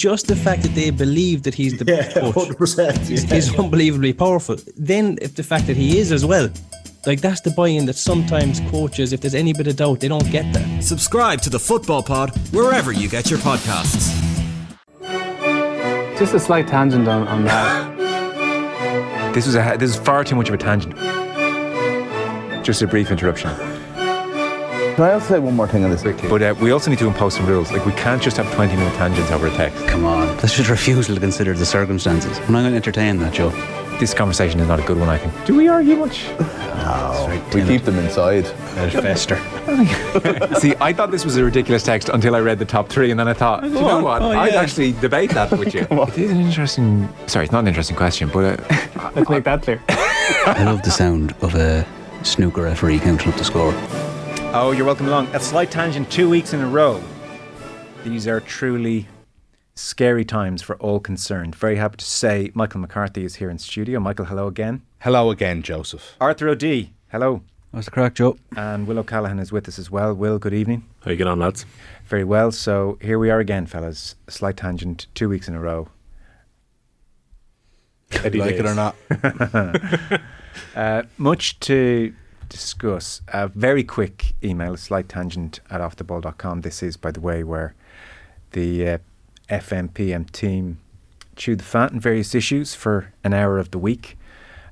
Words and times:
just 0.00 0.28
the 0.28 0.34
fact 0.36 0.62
that 0.62 0.74
they 0.74 0.88
believe 0.90 1.42
that 1.42 1.54
he's 1.54 1.76
the 1.78 1.84
Yeah, 1.84 2.10
coach 2.10 2.34
100%. 2.34 3.10
is, 3.10 3.24
yeah. 3.24 3.34
is 3.34 3.54
unbelievably 3.58 4.14
powerful. 4.14 4.56
Then, 4.74 5.18
if 5.20 5.34
the 5.34 5.42
fact 5.42 5.66
that 5.66 5.76
he 5.76 5.98
is 5.98 6.10
as 6.10 6.24
well, 6.24 6.48
like 7.04 7.20
that's 7.20 7.42
the 7.42 7.50
buy-in 7.50 7.84
that 7.84 7.96
sometimes 7.96 8.60
coaches, 8.70 9.12
if 9.12 9.20
there's 9.20 9.34
any 9.34 9.52
bit 9.52 9.66
of 9.66 9.76
doubt, 9.76 10.00
they 10.00 10.08
don't 10.08 10.30
get 10.30 10.50
that. 10.54 10.82
Subscribe 10.82 11.42
to 11.42 11.50
the 11.50 11.58
Football 11.58 12.02
Pod 12.02 12.30
wherever 12.50 12.92
you 12.92 13.08
get 13.10 13.28
your 13.30 13.38
podcasts. 13.40 14.08
Just 16.18 16.32
a 16.34 16.40
slight 16.40 16.66
tangent 16.66 17.06
on, 17.06 17.28
on 17.28 17.44
that. 17.44 17.90
This 19.34 19.44
was 19.46 19.54
a 19.54 19.76
this 19.78 19.90
is 19.90 19.96
far 19.96 20.24
too 20.24 20.34
much 20.34 20.48
of 20.48 20.54
a 20.54 20.58
tangent. 20.58 20.94
Just 22.64 22.80
a 22.82 22.86
brief 22.86 23.10
interruption. 23.10 23.50
Can 25.00 25.08
I 25.08 25.14
also 25.14 25.32
say 25.32 25.38
one 25.38 25.56
more 25.56 25.66
thing 25.66 25.82
on 25.82 25.90
this? 25.90 26.02
But 26.02 26.42
uh, 26.42 26.54
we 26.60 26.72
also 26.72 26.90
need 26.90 26.98
to 26.98 27.06
impose 27.06 27.32
some 27.32 27.46
rules. 27.46 27.72
Like 27.72 27.86
we 27.86 27.92
can't 27.92 28.20
just 28.20 28.36
have 28.36 28.52
20 28.52 28.76
minute 28.76 28.92
tangents 28.96 29.30
over 29.30 29.46
a 29.46 29.50
text. 29.52 29.86
Come 29.86 30.04
on, 30.04 30.36
that's 30.36 30.54
just 30.54 30.68
refusal 30.68 31.14
to 31.14 31.20
consider 31.22 31.54
the 31.54 31.64
circumstances. 31.64 32.38
We're 32.40 32.48
not 32.48 32.60
going 32.60 32.72
to 32.72 32.76
entertain 32.76 33.16
that, 33.20 33.32
Joe. 33.32 33.48
This 33.98 34.12
conversation 34.12 34.60
is 34.60 34.68
not 34.68 34.78
a 34.78 34.82
good 34.82 34.98
one, 34.98 35.08
I 35.08 35.16
think. 35.16 35.46
Do 35.46 35.56
we 35.56 35.68
argue 35.68 35.96
much? 35.96 36.28
No. 36.38 37.40
We 37.54 37.62
keep 37.62 37.84
them 37.84 37.98
inside. 37.98 38.44
Let 38.76 38.94
it 38.94 39.00
fester. 39.00 39.36
See, 40.60 40.74
I 40.82 40.92
thought 40.92 41.10
this 41.10 41.24
was 41.24 41.38
a 41.38 41.44
ridiculous 41.46 41.82
text 41.82 42.10
until 42.10 42.36
I 42.36 42.40
read 42.40 42.58
the 42.58 42.66
top 42.66 42.90
three, 42.90 43.10
and 43.10 43.18
then 43.18 43.26
I 43.26 43.32
thought, 43.32 43.64
you 43.64 43.70
know 43.70 44.02
what? 44.02 44.20
I'd 44.20 44.52
actually 44.52 44.92
debate 44.92 45.30
that 45.30 45.50
with 45.50 45.72
you. 45.72 45.86
It 45.90 46.18
is 46.18 46.30
an 46.30 46.40
interesting. 46.42 47.08
Sorry, 47.26 47.46
it's 47.46 47.52
not 47.52 47.60
an 47.60 47.68
interesting 47.68 47.96
question, 47.96 48.28
but 48.28 48.60
uh, 48.60 49.10
Let's 49.16 49.30
make 49.30 49.44
that 49.44 49.62
clear. 49.62 49.82
I 49.88 50.62
love 50.62 50.82
the 50.82 50.90
sound 50.90 51.34
of 51.40 51.54
a 51.54 51.86
snooker 52.22 52.64
referee 52.64 52.98
counting 52.98 53.32
up 53.32 53.38
the 53.38 53.44
score. 53.44 53.72
Oh, 54.52 54.72
you're 54.72 54.84
welcome 54.84 55.06
along. 55.06 55.28
A 55.28 55.38
slight 55.38 55.70
tangent 55.70 56.10
two 56.10 56.28
weeks 56.28 56.52
in 56.52 56.60
a 56.60 56.66
row. 56.66 57.00
These 58.02 58.26
are 58.26 58.40
truly 58.40 59.06
scary 59.76 60.24
times 60.24 60.60
for 60.60 60.74
all 60.78 60.98
concerned. 60.98 61.54
Very 61.54 61.76
happy 61.76 61.98
to 61.98 62.04
say 62.04 62.50
Michael 62.52 62.80
McCarthy 62.80 63.24
is 63.24 63.36
here 63.36 63.48
in 63.48 63.58
studio. 63.58 64.00
Michael, 64.00 64.24
hello 64.24 64.48
again. 64.48 64.82
Hello 65.02 65.30
again, 65.30 65.62
Joseph. 65.62 66.16
Arthur 66.20 66.48
O'Dea, 66.48 66.90
hello. 67.12 67.42
What's 67.70 67.84
the 67.84 67.92
crack, 67.92 68.14
Joe? 68.14 68.38
And 68.56 68.88
Will 68.88 68.98
O'Callaghan 68.98 69.38
is 69.38 69.52
with 69.52 69.68
us 69.68 69.78
as 69.78 69.88
well. 69.88 70.12
Will, 70.14 70.40
good 70.40 70.52
evening. 70.52 70.84
How 71.04 71.12
you 71.12 71.16
getting 71.16 71.30
on, 71.30 71.38
lads? 71.38 71.64
Very 72.06 72.24
well. 72.24 72.50
So 72.50 72.98
here 73.00 73.20
we 73.20 73.30
are 73.30 73.38
again, 73.38 73.66
fellas. 73.66 74.16
A 74.26 74.32
slight 74.32 74.56
tangent 74.56 75.06
two 75.14 75.28
weeks 75.28 75.46
in 75.46 75.54
a 75.54 75.60
row. 75.60 75.88
Eddie 78.10 78.38
like 78.40 78.56
it 78.56 78.66
or 78.66 78.74
not. 78.74 78.96
Uh, 80.74 81.04
much 81.16 81.58
to 81.60 82.12
discuss. 82.50 83.22
A 83.28 83.48
very 83.48 83.82
quick 83.82 84.34
email, 84.44 84.74
a 84.74 84.78
slight 84.78 85.08
tangent 85.08 85.60
at 85.70 85.80
offtheball.com. 85.80 86.60
This 86.60 86.82
is, 86.82 86.98
by 86.98 87.10
the 87.10 87.20
way, 87.20 87.42
where 87.42 87.74
the 88.50 88.88
uh, 88.88 88.98
FMPM 89.48 90.30
team 90.30 90.78
chew 91.36 91.56
the 91.56 91.64
fat 91.64 91.92
on 91.92 92.00
various 92.00 92.34
issues 92.34 92.74
for 92.74 93.14
an 93.24 93.32
hour 93.32 93.58
of 93.58 93.70
the 93.70 93.78
week. 93.78 94.18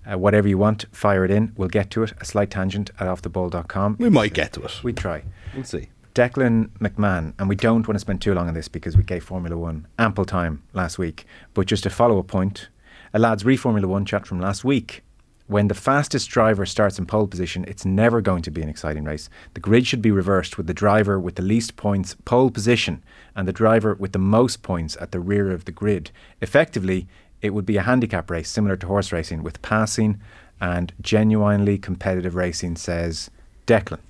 Uh, 0.05 0.19
whatever 0.19 0.47
you 0.49 0.59
want, 0.59 0.85
fire 0.93 1.25
it 1.25 1.31
in. 1.31 1.53
We'll 1.57 1.69
get 1.69 1.91
to 1.93 2.03
it. 2.03 2.13
A 2.21 2.25
slight 2.25 2.51
tangent 2.51 2.91
at 3.01 3.07
offtheball.com. 3.07 3.97
We 3.99 4.11
might 4.11 4.35
get 4.35 4.53
to 4.55 4.63
it. 4.63 4.83
We 4.83 4.93
try. 4.93 5.25
We'll 5.55 5.65
see. 5.65 5.89
Declan 6.15 6.71
McMahon, 6.81 7.33
and 7.39 7.49
we 7.49 7.55
don't 7.55 7.87
want 7.87 7.95
to 7.95 8.01
spend 8.01 8.21
too 8.21 8.35
long 8.35 8.49
on 8.49 8.55
this 8.55 8.69
because 8.69 8.97
we 8.97 9.05
gave 9.05 9.23
Formula 9.23 9.57
One 9.57 9.87
ample 9.99 10.25
time 10.25 10.63
last 10.73 10.99
week. 10.99 11.27
But 11.55 11.67
just 11.67 11.87
a 11.87 11.91
follow 11.91 12.19
up 12.19 12.27
point 12.27 12.69
a 13.15 13.19
lads 13.19 13.45
re 13.45 13.57
Formula 13.57 13.87
One 13.87 14.05
chat 14.05 14.27
from 14.27 14.41
last 14.41 14.65
week. 14.65 15.03
When 15.49 15.69
the 15.69 15.75
fastest 15.75 16.29
driver 16.29 16.67
starts 16.67 16.99
in 16.99 17.07
pole 17.07 17.27
position, 17.27 17.65
it's 17.67 17.87
never 17.87 18.21
going 18.21 18.43
to 18.43 18.51
be 18.51 18.61
an 18.61 18.69
exciting 18.69 19.05
race. 19.05 19.31
The 19.55 19.61
grid 19.61 19.87
should 19.87 20.03
be 20.03 20.11
reversed 20.11 20.59
with 20.59 20.67
the 20.67 20.75
driver 20.75 21.19
with 21.19 21.37
the 21.37 21.43
least 21.43 21.75
points 21.75 22.15
pole 22.27 22.51
position 22.51 23.03
and 23.35 23.49
the 23.49 23.53
driver 23.53 23.95
with 23.95 24.13
the 24.13 24.19
most 24.19 24.63
points 24.63 24.95
at 25.01 25.11
the 25.11 25.21
rear 25.21 25.51
of 25.51 25.65
the 25.65 25.73
grid. 25.73 26.11
Effectively, 26.43 27.09
it 27.41 27.55
would 27.55 27.65
be 27.65 27.79
a 27.79 27.83
handicap 27.83 28.31
race 28.31 28.51
similar 28.51 28.77
to 28.77 28.87
horse 28.87 29.11
racing 29.11 29.43
with 29.43 29.63
passing 29.63 30.21
and 30.61 30.93
genuinely 31.01 31.79
competitive 31.79 32.35
racing, 32.35 32.77
says 32.77 33.31
Declan. 33.67 34.01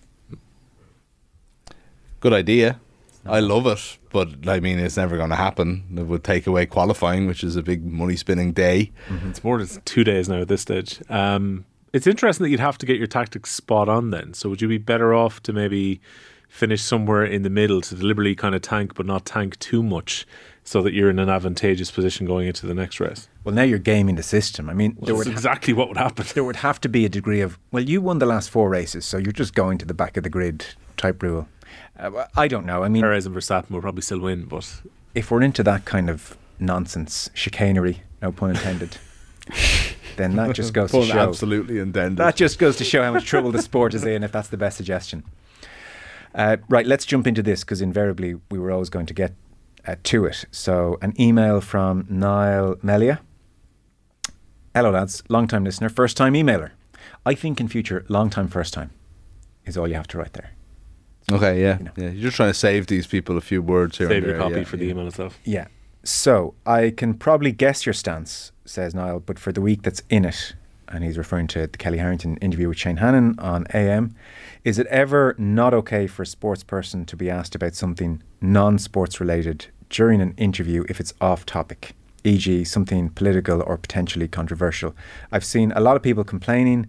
Good 2.19 2.32
idea. 2.32 2.81
I 3.28 3.41
love 3.41 3.66
it, 3.66 3.99
but 4.11 4.49
I 4.49 4.61
mean, 4.61 4.78
it's 4.78 4.97
never 4.97 5.16
going 5.16 5.31
to 5.31 5.37
happen. 5.37 5.84
It 5.97 6.06
would 6.06 6.25
take 6.25 6.47
away 6.47 6.66
qualifying, 6.66 7.27
which 7.27 7.44
is 7.44 7.56
a 7.56 7.62
big 7.62 7.84
money 7.84 8.16
spinning 8.16 8.53
day. 8.53 8.93
It's 9.27 9.44
more 9.44 9.62
than 9.62 9.83
two 9.84 10.05
days 10.05 10.28
now 10.28 10.41
at 10.41 10.49
this 10.49 10.62
stage. 10.62 11.00
Um, 11.09 11.65
it's 11.93 12.06
interesting 12.06 12.44
that 12.44 12.50
you'd 12.50 12.61
have 12.61 12.78
to 12.78 12.87
get 12.87 12.99
your 12.99 13.06
tactics 13.06 13.50
spot 13.50 13.89
on 13.89 14.11
then. 14.11 14.34
So 14.34 14.49
would 14.49 14.61
you 14.61 14.69
be 14.69 14.78
better 14.78 15.15
off 15.15 15.43
to 15.44 15.53
maybe 15.53 16.00
finish 16.49 16.83
somewhere 16.83 17.25
in 17.25 17.43
the 17.43 17.50
middle 17.50 17.81
to 17.83 17.94
deliberately 17.94 18.34
kind 18.34 18.55
of 18.55 18.62
tank 18.62 18.94
but 18.94 19.06
not 19.06 19.25
tank 19.25 19.59
too 19.59 19.83
much 19.83 20.27
so 20.65 20.83
that 20.83 20.93
you're 20.93 21.09
in 21.09 21.19
an 21.19 21.28
advantageous 21.28 21.91
position 21.91 22.27
going 22.27 22.47
into 22.47 22.66
the 22.66 22.75
next 22.75 23.00
race? 23.00 23.28
Well, 23.45 23.55
now 23.55 23.62
you're 23.62 23.78
gaming 23.78 24.16
the 24.16 24.22
system. 24.22 24.69
I 24.69 24.75
mean, 24.75 24.97
there 25.00 25.15
That's 25.15 25.27
would, 25.27 25.33
exactly 25.33 25.72
what 25.72 25.89
would 25.89 25.97
happen. 25.97 26.27
there 26.34 26.45
would 26.45 26.56
have 26.56 26.81
to 26.83 26.89
be 26.89 27.05
a 27.05 27.09
degree 27.09 27.41
of, 27.41 27.59
well, 27.72 27.83
you 27.83 28.03
won 28.03 28.19
the 28.19 28.27
last 28.27 28.50
four 28.50 28.69
races, 28.69 29.06
so 29.06 29.16
you're 29.16 29.33
just 29.33 29.55
going 29.55 29.78
to 29.78 29.87
the 29.87 29.95
back 29.95 30.16
of 30.16 30.25
the 30.25 30.31
grid 30.31 30.65
type 30.97 31.22
rule. 31.22 31.49
Uh, 31.98 32.26
I 32.36 32.48
don't 32.48 32.64
know. 32.66 32.84
I 32.84 32.88
mean, 32.88 33.03
Perez 33.03 33.26
and 33.26 33.34
Verstappen 33.34 33.70
will 33.70 33.81
probably 33.81 34.03
still 34.03 34.20
win, 34.20 34.44
but 34.44 34.82
if 35.14 35.31
we're 35.31 35.42
into 35.42 35.62
that 35.64 35.84
kind 35.84 36.09
of 36.09 36.36
nonsense, 36.59 37.31
chicanery, 37.34 38.03
no 38.22 38.31
pun 38.32 38.50
intended, 38.50 38.98
then 40.16 40.36
that 40.36 40.54
just 40.54 40.72
goes 40.72 40.92
to 40.92 41.04
show. 41.04 41.19
absolutely 41.19 41.78
intended. 41.78 42.19
That 42.19 42.36
just 42.36 42.59
goes 42.59 42.76
to 42.76 42.84
show 42.84 43.03
how 43.03 43.12
much 43.12 43.25
trouble 43.25 43.50
the 43.50 43.62
sport 43.62 43.94
is 43.94 44.04
in 44.04 44.22
if 44.22 44.32
that's 44.32 44.48
the 44.48 44.56
best 44.56 44.76
suggestion. 44.76 45.25
Uh, 46.34 46.59
right, 46.69 46.86
let's 46.86 47.04
jump 47.04 47.26
into 47.26 47.42
this 47.42 47.64
because 47.64 47.81
invariably 47.81 48.36
we 48.50 48.59
were 48.59 48.70
always 48.70 48.91
going 48.91 49.06
to 49.06 49.15
get 49.15 49.32
uh, 49.86 49.97
to 50.04 50.25
it. 50.26 50.44
So, 50.53 50.98
an 51.00 51.19
email 51.20 51.60
from 51.60 52.06
Niall 52.09 52.76
Melia. 52.82 53.20
Hello, 54.75 54.91
lads. 54.91 55.22
Long 55.28 55.48
time 55.48 55.65
listener, 55.65 55.88
first 55.88 56.16
time 56.16 56.34
emailer. 56.34 56.70
I 57.26 57.34
think 57.34 57.60
in 57.60 57.69
future, 57.69 58.04
long 58.09 58.30
time, 58.30 58.48
first 58.48 58.72
time 58.75 58.91
is 59.65 59.76
all 59.76 59.88
you 59.88 59.94
have 59.94 60.06
to 60.09 60.19
write 60.19 60.34
there. 60.34 60.53
Okay, 61.31 61.61
yeah, 61.61 61.78
You 61.78 61.84
know. 61.84 61.91
yeah. 61.97 62.11
You're 62.11 62.22
just 62.22 62.37
trying 62.37 62.50
to 62.50 62.55
save 62.59 62.87
these 62.87 63.06
people 63.06 63.37
a 63.37 63.41
few 63.41 63.61
words 63.62 63.99
here. 63.99 64.09
save 64.09 64.19
and 64.19 64.27
your 64.27 64.39
copy 64.39 64.56
yeah, 64.56 64.65
for 64.65 64.77
the 64.77 64.84
yeah. 64.87 64.91
email 64.93 65.06
itself. 65.06 65.39
Yeah. 65.44 65.66
So 66.05 66.55
I 66.65 66.91
can 66.91 67.15
probably 67.15 67.53
guess 67.53 67.84
your 67.84 67.93
stance, 67.93 68.53
says 68.65 68.94
Niall, 68.94 69.21
but 69.21 69.39
for 69.39 69.53
the 69.53 69.61
week 69.61 69.83
that's 69.83 70.03
in 70.09 70.25
it, 70.25 70.55
and 70.89 71.05
he's 71.05 71.19
referring 71.19 71.47
to 71.49 71.66
the 71.66 71.77
Kellie 71.78 71.99
Harrington 71.99 72.37
interview 72.39 72.69
with 72.69 72.78
Shane 72.78 72.97
Hannon 72.97 73.34
on 73.39 73.66
AM, 73.75 74.15
is 74.65 74.78
it 74.78 74.87
ever 74.87 75.34
not 75.39 75.75
okay 75.75 76.06
for 76.06 76.22
a 76.22 76.27
sports 76.27 76.62
person 76.62 77.05
to 77.06 77.16
be 77.16 77.28
asked 77.28 77.55
about 77.55 77.75
something 77.75 78.22
non 78.41 78.78
sports 78.78 79.21
related 79.21 79.66
during 79.91 80.21
an 80.22 80.34
interview 80.39 80.84
if 80.89 80.99
it's 81.00 81.12
off 81.21 81.45
topic, 81.45 81.95
e.g., 82.25 82.65
something 82.65 83.10
political 83.10 83.62
or 83.66 83.77
potentially 83.77 84.28
controversial? 84.28 84.95
I've 85.31 85.45
seen 85.45 85.72
a 85.72 85.81
lot 85.81 85.97
of 85.97 86.03
people 86.03 86.25
complaining 86.25 86.87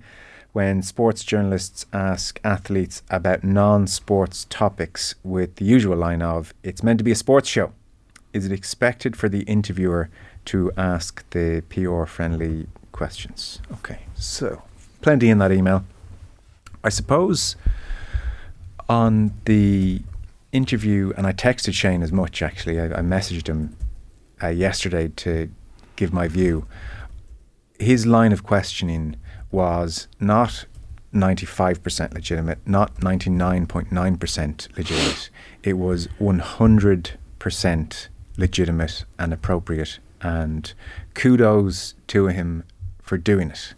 when 0.54 0.82
sports 0.82 1.24
journalists 1.24 1.86
ask 1.94 2.40
athletes 2.44 3.04
about 3.10 3.44
non 3.44 3.88
sports 3.88 4.46
topics 4.50 5.16
with 5.24 5.56
the 5.56 5.66
usual 5.66 5.98
line 5.98 6.22
of, 6.22 6.54
it's 6.64 6.84
meant 6.84 6.98
to 6.98 7.04
be 7.04 7.12
a 7.12 7.16
sports 7.16 7.48
show. 7.48 7.72
Is 8.34 8.46
it 8.46 8.52
expected 8.52 9.16
for 9.16 9.30
the 9.30 9.42
interviewer 9.42 10.09
to 10.46 10.72
ask 10.78 11.28
the 11.32 11.64
PR 11.70 12.06
friendly 12.06 12.68
questions? 12.92 13.59
Okay, 13.72 14.00
so 14.16 14.62
plenty 15.02 15.30
in 15.30 15.38
that 15.40 15.52
email. 15.52 15.84
I 16.84 16.90
suppose 16.90 17.56
on 18.88 19.34
the 19.46 20.02
interview, 20.52 21.14
and 21.16 21.28
I 21.28 21.34
texted 21.34 21.74
Shane 21.74 22.02
as 22.02 22.12
much 22.12 22.42
actually, 22.42 22.80
I, 22.80 22.86
I 22.86 23.02
messaged 23.02 23.48
him 23.48 23.76
uh, 24.42 24.48
yesterday 24.48 25.09
to 25.18 25.52
give 25.96 26.12
my 26.14 26.28
view. 26.28 26.66
His 27.80 28.06
line 28.06 28.32
of 28.32 28.44
questioning 28.44 29.16
was 29.52 30.08
not 30.20 30.66
95% 31.14 32.14
legitimate, 32.14 32.60
not 32.66 32.96
99.9% 32.96 34.78
legitimate. 34.78 35.30
It 35.64 35.74
was 35.74 36.08
100% 36.20 38.08
legitimate 38.38 39.06
and 39.18 39.34
appropriate. 39.34 40.00
And 40.22 40.73
kudos 41.14 41.96
to 42.08 42.28
him 42.28 42.64
for 43.02 43.18
doing 43.18 43.52
it. 43.52 43.73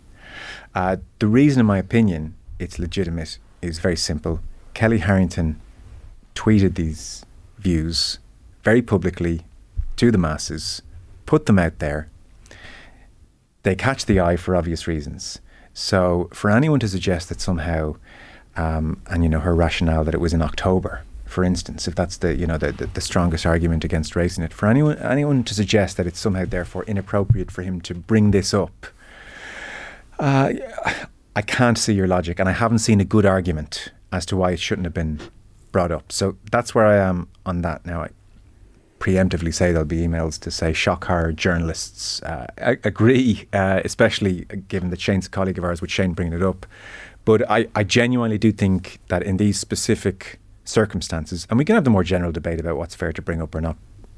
Uh, 0.73 0.97
the 1.19 1.27
reason, 1.27 1.61
in 1.61 1.65
my 1.65 1.77
opinion, 1.77 2.35
it's 2.59 2.79
legitimate 2.79 3.37
is 3.61 3.79
very 3.79 3.97
simple. 3.97 4.39
Kellie 4.73 4.99
Harrington 4.99 5.59
tweeted 6.35 6.75
these 6.75 7.25
views 7.57 8.19
very 8.63 8.81
publicly 8.81 9.41
to 9.97 10.11
the 10.11 10.17
masses, 10.17 10.81
put 11.25 11.45
them 11.45 11.59
out 11.59 11.79
there. 11.79 12.07
They 13.63 13.75
catch 13.75 14.05
the 14.05 14.19
eye 14.19 14.37
for 14.37 14.55
obvious 14.55 14.87
reasons. 14.87 15.39
So, 15.73 16.29
for 16.33 16.49
anyone 16.49 16.79
to 16.81 16.87
suggest 16.87 17.29
that 17.29 17.41
somehow, 17.41 17.95
um, 18.55 19.01
and 19.07 19.23
you 19.23 19.29
know, 19.29 19.39
her 19.39 19.55
rationale 19.55 20.03
that 20.03 20.13
it 20.13 20.19
was 20.19 20.33
in 20.33 20.41
October, 20.41 21.03
for 21.25 21.43
instance, 21.45 21.87
if 21.87 21.95
that's 21.95 22.17
the 22.17 22.35
you 22.35 22.45
know 22.45 22.57
the, 22.57 22.73
the, 22.73 22.87
the 22.87 23.01
strongest 23.01 23.45
argument 23.45 23.83
against 23.85 24.15
raising 24.15 24.43
it, 24.43 24.53
for 24.53 24.67
anyone 24.67 24.97
anyone 24.97 25.43
to 25.45 25.53
suggest 25.53 25.97
that 25.97 26.05
it's 26.05 26.19
somehow 26.19 26.45
therefore 26.45 26.83
inappropriate 26.85 27.51
for 27.51 27.61
him 27.61 27.79
to 27.81 27.93
bring 27.93 28.31
this 28.31 28.53
up, 28.53 28.87
uh, 30.19 30.51
I 31.35 31.41
can't 31.41 31.77
see 31.77 31.93
your 31.93 32.07
logic, 32.07 32.39
and 32.39 32.49
I 32.49 32.51
haven't 32.51 32.79
seen 32.79 32.99
a 32.99 33.05
good 33.05 33.25
argument 33.25 33.93
as 34.11 34.25
to 34.27 34.35
why 34.35 34.51
it 34.51 34.59
shouldn't 34.59 34.85
have 34.85 34.93
been 34.93 35.21
brought 35.71 35.91
up. 35.91 36.11
So 36.11 36.37
that's 36.51 36.75
where 36.75 36.85
I 36.85 36.97
am 36.97 37.29
on 37.45 37.61
that 37.61 37.85
now. 37.85 38.03
I, 38.03 38.09
preemptively 39.01 39.51
say 39.51 39.71
there'll 39.71 39.83
be 39.83 40.07
emails 40.07 40.39
to 40.39 40.51
say 40.51 40.71
shock 40.71 41.05
horror 41.05 41.33
journalists 41.33 42.21
uh, 42.21 42.45
agree, 42.83 43.47
uh, 43.51 43.81
especially 43.83 44.45
given 44.67 44.91
that 44.91 45.01
Shane's 45.01 45.25
a 45.25 45.29
colleague 45.29 45.57
of 45.57 45.63
ours, 45.63 45.81
with 45.81 45.89
Shane 45.89 46.13
bringing 46.13 46.33
it 46.33 46.43
up. 46.43 46.67
But 47.25 47.49
I, 47.49 47.67
I 47.75 47.83
genuinely 47.83 48.37
do 48.37 48.51
think 48.51 48.99
that 49.09 49.23
in 49.23 49.37
these 49.37 49.59
specific 49.59 50.39
circumstances, 50.65 51.47
and 51.49 51.57
we 51.57 51.65
can 51.65 51.73
have 51.73 51.83
the 51.83 51.89
more 51.89 52.03
general 52.03 52.31
debate 52.31 52.59
about 52.59 52.77
what's 52.77 52.93
fair 52.93 53.11
to 53.11 53.21
bring 53.21 53.41
up 53.41 53.55
or 53.55 53.61
not 53.61 53.75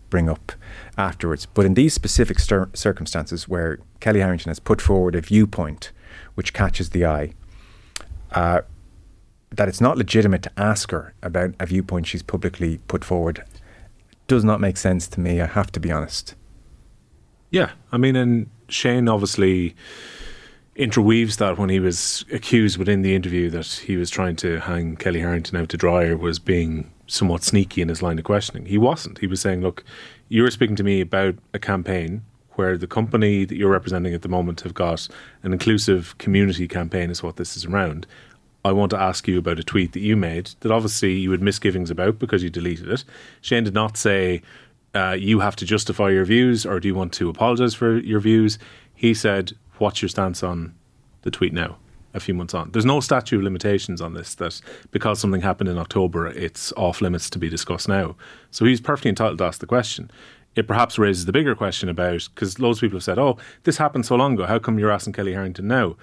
bring 0.09 0.29
up 0.29 0.51
afterwards, 0.97 1.45
but 1.45 1.65
in 1.65 1.75
these 1.75 1.93
specific 1.93 2.37
stir- 2.37 2.69
circumstances 2.73 3.47
where 3.47 3.79
Kellie 4.01 4.19
Harrington 4.19 4.49
has 4.49 4.59
put 4.59 4.81
forward 4.81 5.15
a 5.15 5.21
viewpoint 5.21 5.91
which 6.35 6.53
catches 6.53 6.89
the 6.89 7.05
eye, 7.05 7.33
uh, 8.33 8.61
that 9.49 9.69
it's 9.69 9.81
not 9.81 9.97
legitimate 9.97 10.43
to 10.43 10.51
ask 10.57 10.91
her 10.91 11.13
about 11.23 11.55
a 11.59 11.65
viewpoint 11.65 12.05
she's 12.05 12.21
publicly 12.21 12.79
put 12.89 13.05
forward 13.05 13.45
does 14.27 14.43
not 14.43 14.61
make 14.61 14.77
sense 14.77 15.07
to 15.09 15.19
me. 15.19 15.41
I 15.41 15.47
have 15.47 15.71
to 15.73 15.79
be 15.79 15.91
honest. 15.91 16.35
Yeah, 17.51 17.71
I 17.91 17.97
mean, 17.97 18.15
and 18.15 18.49
Shane 18.67 19.07
obviously 19.07 19.75
interweaves 20.75 21.37
that 21.37 21.57
when 21.57 21.69
he 21.69 21.79
was 21.79 22.25
accused 22.31 22.77
within 22.77 23.03
the 23.03 23.15
interview 23.15 23.49
that 23.51 23.67
he 23.67 23.95
was 23.95 24.09
trying 24.09 24.35
to 24.35 24.59
hang 24.59 24.95
Kellie 24.95 25.19
Harrington 25.19 25.59
out 25.59 25.69
to 25.69 25.77
dry 25.77 26.05
or 26.05 26.17
was 26.17 26.39
being 26.39 26.91
somewhat 27.05 27.43
sneaky 27.43 27.81
in 27.81 27.89
his 27.89 28.01
line 28.01 28.17
of 28.17 28.25
questioning. 28.25 28.65
He 28.65 28.77
wasn't. 28.77 29.19
He 29.19 29.27
was 29.27 29.39
saying, 29.39 29.61
"Look, 29.61 29.83
you 30.29 30.41
were 30.41 30.49
speaking 30.49 30.75
to 30.77 30.83
me 30.83 31.01
about 31.01 31.35
a 31.53 31.59
campaign." 31.59 32.23
Where 32.55 32.77
the 32.77 32.85
company 32.85 33.45
that 33.45 33.55
you're 33.55 33.71
representing 33.71 34.13
at 34.13 34.21
the 34.21 34.29
moment 34.29 34.61
have 34.61 34.75
got 34.75 35.07
an 35.41 35.53
inclusive 35.53 36.15
community 36.19 36.67
campaign, 36.67 37.09
is 37.09 37.23
what 37.23 37.37
this 37.37 37.57
is 37.57 37.65
around. 37.65 38.05
I 38.65 38.71
want 38.71 38.91
to 38.91 38.99
ask 38.99 39.27
you 39.27 39.39
about 39.39 39.59
a 39.59 39.63
tweet 39.63 39.91
that 39.91 39.99
you 39.99 40.15
made 40.15 40.51
that 40.61 40.71
obviously 40.71 41.13
you 41.13 41.31
had 41.31 41.41
misgivings 41.41 41.91
about 41.91 42.19
because 42.19 42.43
you 42.43 42.49
deleted 42.49 42.87
it. 42.89 43.03
Shane 43.41 43.65
did 43.65 43.73
not 43.73 43.97
say 43.97 44.41
uh, 44.95 45.17
you 45.19 45.39
have 45.39 45.55
to 45.57 45.65
justify 45.65 46.09
your 46.09 46.25
views 46.25 46.65
or 46.65 46.79
do 46.79 46.87
you 46.87 46.95
want 46.95 47.13
to 47.13 47.29
apologize 47.29 47.73
for 47.73 47.97
your 47.97 48.19
views. 48.19 48.57
He 48.93 49.13
said, 49.13 49.53
What's 49.79 50.01
your 50.01 50.09
stance 50.09 50.43
on 50.43 50.75
the 51.23 51.31
tweet 51.31 51.51
now? 51.51 51.77
A 52.13 52.19
few 52.19 52.35
months 52.35 52.53
on. 52.53 52.71
There's 52.71 52.85
no 52.85 52.99
statute 52.99 53.37
of 53.37 53.43
limitations 53.43 53.99
on 53.99 54.13
this 54.13 54.35
that 54.35 54.61
because 54.91 55.19
something 55.19 55.41
happened 55.41 55.67
in 55.67 55.79
October, 55.79 56.27
it's 56.27 56.71
off 56.73 57.01
limits 57.01 57.27
to 57.31 57.39
be 57.39 57.49
discussed 57.49 57.89
now. 57.89 58.15
So 58.51 58.65
he's 58.65 58.79
perfectly 58.79 59.09
entitled 59.09 59.39
to 59.39 59.45
ask 59.45 59.59
the 59.59 59.65
question. 59.65 60.11
It 60.55 60.67
perhaps 60.67 60.99
raises 60.99 61.25
the 61.25 61.31
bigger 61.31 61.55
question 61.55 61.89
about 61.89 62.29
because 62.33 62.59
loads 62.59 62.77
of 62.77 62.81
people 62.81 62.97
have 62.97 63.03
said, 63.03 63.17
Oh, 63.17 63.39
this 63.63 63.77
happened 63.77 64.05
so 64.05 64.15
long 64.15 64.35
ago. 64.35 64.45
How 64.45 64.59
come 64.59 64.77
you're 64.77 64.91
asking 64.91 65.13
Kellie 65.13 65.33
Harrington 65.33 65.67
now? 65.67 65.95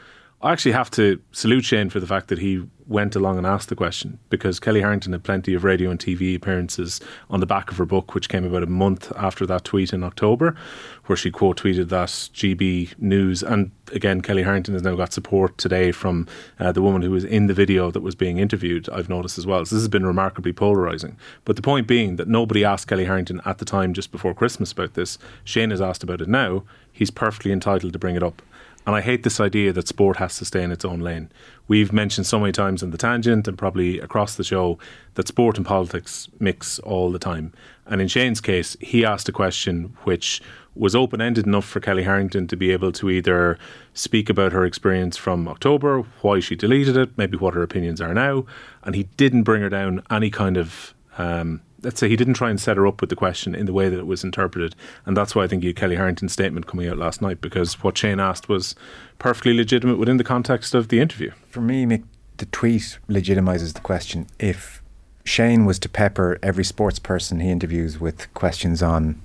I 0.43 0.53
actually 0.53 0.73
have 0.73 0.91
to 0.93 1.21
salute 1.33 1.67
Shane 1.67 1.91
for 1.91 2.01
the 2.01 2.07
fact 2.07 2.29
that 2.29 2.39
he 2.39 2.67
went 2.87 3.15
along 3.15 3.37
and 3.37 3.47
asked 3.47 3.69
the 3.69 3.77
question 3.77 4.19
because 4.31 4.59
Kellie 4.59 4.81
Harrington 4.81 5.13
had 5.13 5.23
plenty 5.23 5.53
of 5.53 5.65
radio 5.65 5.91
and 5.91 6.01
TV 6.01 6.35
appearances 6.35 6.99
on 7.29 7.41
the 7.41 7.47
back 7.47 7.71
of 7.71 7.77
her 7.77 7.85
book, 7.85 8.15
which 8.15 8.31
came 8.31 8.45
about 8.45 8.63
a 8.63 8.67
month 8.67 9.13
after 9.17 9.45
that 9.47 9.65
tweet 9.65 9.93
in 9.93 10.03
October, 10.03 10.57
where 11.05 11.17
she 11.17 11.31
quote 11.31 11.61
tweeted 11.61 11.91
that 11.91 12.09
GB 12.09 12.99
News. 12.99 13.43
And 13.43 13.71
again, 13.93 14.23
Kellie 14.23 14.43
Harrington 14.43 14.73
has 14.73 14.83
now 14.83 14.97
got 14.97 15.13
support 15.13 15.59
today 15.59 15.93
from 15.93 16.27
uh, 16.59 16.73
the 16.73 16.83
woman 16.83 17.03
who 17.03 17.11
was 17.11 17.25
in 17.25 17.47
the 17.47 17.55
video 17.55 17.91
that 17.91 18.01
was 18.01 18.15
being 18.15 18.39
interviewed, 18.39 18.89
I've 18.89 19.11
noticed 19.11 19.37
as 19.37 19.47
well. 19.47 19.63
So 19.67 19.77
this 19.77 19.83
has 19.83 19.89
been 19.89 20.07
remarkably 20.07 20.55
polarizing. 20.55 21.19
But 21.45 21.57
the 21.57 21.63
point 21.63 21.87
being 21.87 22.17
that 22.17 22.29
nobody 22.29 22.65
asked 22.65 22.89
Kellie 22.89 23.05
Harrington 23.05 23.43
at 23.45 23.59
the 23.59 23.67
time 23.67 23.93
just 23.93 24.11
before 24.11 24.33
Christmas 24.33 24.73
about 24.73 24.95
this. 24.95 25.19
Shane 25.45 25.71
has 25.71 25.83
asked 25.83 26.03
about 26.03 26.23
it 26.23 26.29
now. 26.29 26.65
He's 26.91 27.11
perfectly 27.11 27.53
entitled 27.53 27.93
to 27.93 27.99
bring 27.99 28.17
it 28.17 28.23
up. 28.23 28.41
And 28.87 28.97
I 28.97 29.01
hate 29.03 29.23
this 29.23 29.41
idea 29.41 29.73
that 29.73 29.89
sport 29.89 30.17
has 30.17 30.39
to 30.39 30.45
stay 30.45 30.63
in 30.63 30.73
its 30.73 30.85
own 30.85 31.01
lane. 31.01 31.31
We've 31.69 31.93
mentioned 31.93 32.27
so 32.27 32.41
many 32.41 32.53
times 32.53 32.83
in 32.83 32.91
the 32.91 32.99
tangent 32.99 33.47
and 33.47 33.59
probably 33.59 34.01
across 34.01 34.35
the 34.35 34.45
show 34.45 34.79
that 35.15 35.29
sport 35.29 35.59
and 35.59 35.67
politics 35.67 36.29
mix 36.39 36.79
all 36.81 37.13
the 37.13 37.19
time. 37.19 37.53
And 37.87 38.01
in 38.01 38.09
Shane's 38.09 38.41
case, 38.41 38.77
he 38.81 39.05
asked 39.05 39.29
a 39.29 39.33
question 39.33 39.97
which 40.05 40.41
was 40.75 40.95
open 40.95 41.21
ended 41.21 41.47
enough 41.47 41.65
for 41.65 41.81
Kellie 41.81 42.05
Harrington 42.05 42.47
to 42.47 42.57
be 42.57 42.71
able 42.71 42.93
to 42.93 43.11
either 43.11 43.59
speak 43.93 44.31
about 44.31 44.53
her 44.53 44.65
experience 44.65 45.17
from 45.17 45.47
October, 45.49 46.03
why 46.23 46.41
she 46.41 46.57
deleted 46.57 46.97
it, 46.97 47.19
maybe 47.19 47.37
what 47.37 47.55
her 47.55 47.63
opinions 47.63 48.01
are 48.01 48.15
now. 48.15 48.47
And 48.83 48.95
he 48.95 49.05
didn't 49.17 49.43
bring 49.43 49.63
her 49.63 49.69
down 49.69 50.03
any 50.11 50.31
kind 50.31 50.57
of 50.57 50.95
um, 51.19 51.61
let's 51.83 52.01
say 52.01 52.09
he 52.09 52.17
didn't 52.17 52.35
try 52.35 52.51
and 52.51 52.61
set 52.61 52.77
her 52.77 52.87
up 52.87 53.01
with 53.01 53.11
the 53.11 53.17
question 53.17 53.55
in 53.55 53.67
the 53.67 53.73
way 53.73 53.89
that 53.89 53.99
it 53.99 54.07
was 54.07 54.25
interpreted, 54.25 54.75
and 55.07 55.17
that's 55.17 55.35
why 55.35 55.45
I 55.45 55.47
think 55.47 55.65
you 55.65 55.75
Kellie 55.75 55.97
Harrington's 55.97 56.33
statement 56.33 56.67
coming 56.67 56.89
out 56.89 56.99
last 56.99 57.23
night 57.23 57.41
because 57.41 57.83
what 57.83 57.99
Shane 57.99 58.21
asked 58.21 58.49
was 58.49 58.75
perfectly 59.19 59.55
legitimate 59.55 59.99
within 59.99 60.17
the 60.17 60.25
context 60.25 60.75
of 60.75 60.89
the 60.89 61.01
interview. 61.01 61.33
For 61.49 61.61
me, 61.61 61.87
Mick, 61.87 62.05
the 62.39 62.47
tweet 62.47 62.99
legitimizes 63.09 63.75
the 63.75 63.81
question. 63.81 64.27
If 64.39 64.83
Shane 65.25 65.67
was 65.67 65.79
to 65.81 65.89
pepper 65.89 66.39
every 66.43 66.65
sports 66.65 66.99
person 66.99 67.41
he 67.41 67.51
interviews 67.51 68.01
with 68.01 68.33
questions 68.35 68.83
on 68.83 69.21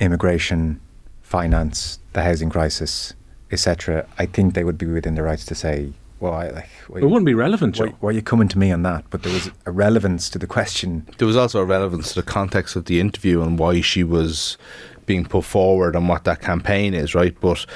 immigration, 0.00 0.80
finance, 1.22 1.98
the 2.12 2.22
housing 2.22 2.50
crisis, 2.50 3.14
etc., 3.50 4.06
I 4.18 4.26
think 4.26 4.54
they 4.54 4.64
would 4.64 4.78
be 4.78 4.86
within 4.86 5.14
their 5.14 5.24
rights 5.24 5.44
to 5.46 5.54
say, 5.54 5.92
well, 6.20 6.32
I, 6.32 6.48
like, 6.48 6.68
it 6.96 7.04
wouldn't 7.04 7.26
be 7.26 7.34
relevant, 7.34 7.76
Joe. 7.76 7.86
Why, 7.86 7.94
why, 8.00 8.08
are 8.10 8.12
you 8.12 8.22
coming 8.22 8.48
to 8.48 8.58
me 8.58 8.72
on 8.72 8.82
that? 8.82 9.04
But 9.10 9.22
there 9.22 9.32
was 9.32 9.50
a 9.66 9.70
relevance 9.70 10.28
to 10.30 10.38
the 10.38 10.46
question. 10.46 11.06
There 11.18 11.26
was 11.26 11.36
also 11.36 11.60
a 11.60 11.64
relevance 11.64 12.08
to 12.10 12.16
the 12.16 12.26
context 12.26 12.76
of 12.76 12.86
the 12.86 13.00
interview 13.00 13.42
and 13.42 13.58
why 13.58 13.80
she 13.80 14.02
was 14.02 14.58
being 15.06 15.24
put 15.24 15.44
forward 15.44 15.94
and 15.94 16.08
what 16.08 16.24
that 16.24 16.40
campaign 16.40 16.94
is, 16.94 17.14
right? 17.14 17.38
But 17.40 17.66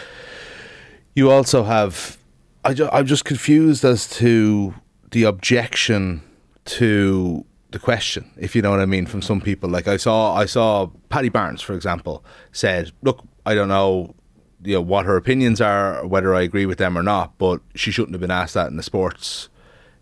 you 1.15 1.31
also 1.31 1.63
have, 1.65 2.19
I 2.65 2.75
ju- 2.75 2.89
I'm 2.93 3.07
just 3.07 3.25
confused 3.25 3.85
as 3.85 4.09
to 4.19 4.75
the 5.13 5.25
objection 5.25 6.23
to 6.65 7.45
the 7.71 7.79
question, 7.79 8.31
if 8.37 8.55
you 8.55 8.63
know 8.63 8.71
what 8.71 8.81
I 8.81 8.87
mean, 8.87 9.07
from 9.07 9.23
some 9.23 9.41
people. 9.41 9.69
Like 9.71 9.89
I 9.89 9.97
saw, 9.97 10.35
I 10.35 10.47
saw 10.47 10.91
Paddy 11.09 11.31
Barnes, 11.31 11.63
for 11.63 11.75
example, 11.75 12.23
said, 12.53 12.93
"Look, 13.03 13.25
I 13.47 13.55
don't 13.55 13.69
know 13.69 14.15
you 14.65 14.75
know 14.75 14.81
what 14.81 15.07
her 15.07 15.17
opinions 15.17 15.61
are, 15.61 16.07
whether 16.07 16.35
I 16.35 16.43
agree 16.43 16.67
with 16.67 16.79
them 16.79 16.97
or 16.97 17.03
not. 17.03 17.37
But 17.39 17.61
she 17.75 17.91
shouldn't 17.91 18.15
have 18.15 18.21
been 18.21 18.31
asked 18.31 18.55
that 18.55 18.71
in 18.71 18.79
a 18.79 18.83
sports 18.83 19.49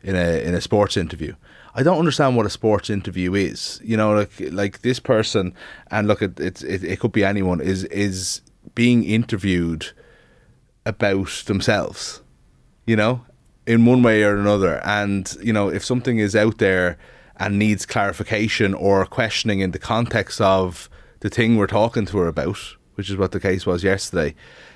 in 0.02 0.16
a 0.16 0.42
in 0.42 0.54
a 0.54 0.60
sports 0.60 0.96
interview. 0.96 1.34
I 1.74 1.82
don't 1.82 1.98
understand 1.98 2.36
what 2.36 2.46
a 2.46 2.50
sports 2.50 2.90
interview 2.90 3.34
is. 3.34 3.80
You 3.84 3.96
know, 3.96 4.14
like 4.14 4.32
like 4.50 4.82
this 4.82 5.00
person, 5.00 5.54
and 5.90 6.08
look, 6.08 6.22
it 6.22 6.38
it, 6.40 6.62
it 6.62 7.00
could 7.00 7.12
be 7.12 7.24
anyone 7.24 7.60
is 7.60 7.84
is 7.84 8.42
being 8.74 9.04
interviewed 9.04 9.92
about 10.84 11.44
themselves. 11.46 12.22
You 12.86 12.96
know, 12.96 13.24
in 13.66 13.86
one 13.86 14.02
way 14.02 14.22
or 14.24 14.36
another, 14.36 14.80
and 14.84 15.32
you 15.42 15.52
know, 15.52 15.68
if 15.68 15.84
something 15.84 16.18
is 16.18 16.34
out 16.34 16.58
there 16.58 16.98
and 17.36 17.58
needs 17.58 17.86
clarification 17.86 18.74
or 18.74 19.06
questioning 19.06 19.60
in 19.60 19.70
the 19.70 19.78
context 19.78 20.40
of 20.40 20.90
the 21.20 21.30
thing 21.30 21.56
we're 21.56 21.66
talking 21.66 22.04
to 22.06 22.18
her 22.18 22.26
about, 22.26 22.76
which 23.00 23.08
is 23.08 23.16
what 23.16 23.32
the 23.32 23.40
case 23.40 23.64
was 23.64 23.82
yesterday, 23.82 24.34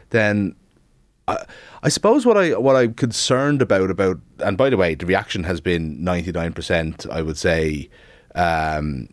then 0.09 0.57
I, 1.29 1.45
I 1.83 1.91
suppose 1.91 2.25
what 2.25 2.39
I 2.39 2.57
what 2.57 2.75
I'm 2.75 2.95
concerned 2.95 3.61
about 3.61 3.91
about 3.91 4.19
and 4.39 4.57
by 4.57 4.71
the 4.71 4.79
way, 4.79 4.95
the 4.95 5.05
reaction 5.05 5.45
has 5.45 5.61
been 5.61 6.03
ninety 6.03 6.33
nine 6.33 6.55
percent. 6.55 7.05
I 7.11 7.21
would 7.21 7.37
say, 7.37 7.91
um, 8.35 9.11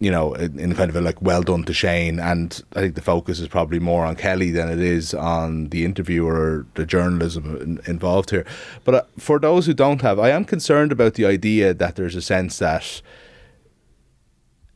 you 0.00 0.10
know, 0.10 0.34
in, 0.34 0.60
in, 0.60 0.74
kind 0.74 0.90
of 0.90 0.96
a 0.96 1.00
like 1.00 1.22
well 1.22 1.42
done 1.42 1.64
to 1.64 1.72
Shane, 1.72 2.20
and 2.20 2.62
I 2.74 2.80
think 2.80 2.94
the 2.94 3.00
focus 3.00 3.40
is 3.40 3.48
probably 3.48 3.78
more 3.78 4.04
on 4.04 4.16
Kellie 4.16 4.50
than 4.50 4.68
it 4.68 4.80
is 4.80 5.14
on 5.14 5.70
the 5.70 5.86
interviewer 5.86 6.34
or 6.34 6.66
the 6.74 6.84
journalism 6.84 7.56
in, 7.56 7.80
involved 7.86 8.28
here. 8.28 8.44
But 8.84 8.94
uh, 8.94 9.02
for 9.18 9.38
those 9.38 9.64
who 9.64 9.72
don't 9.72 10.02
have, 10.02 10.18
I 10.18 10.28
am 10.28 10.44
concerned 10.44 10.92
about 10.92 11.14
the 11.14 11.24
idea 11.24 11.72
that 11.72 11.96
there's 11.96 12.16
a 12.16 12.20
sense 12.20 12.58
that 12.58 13.00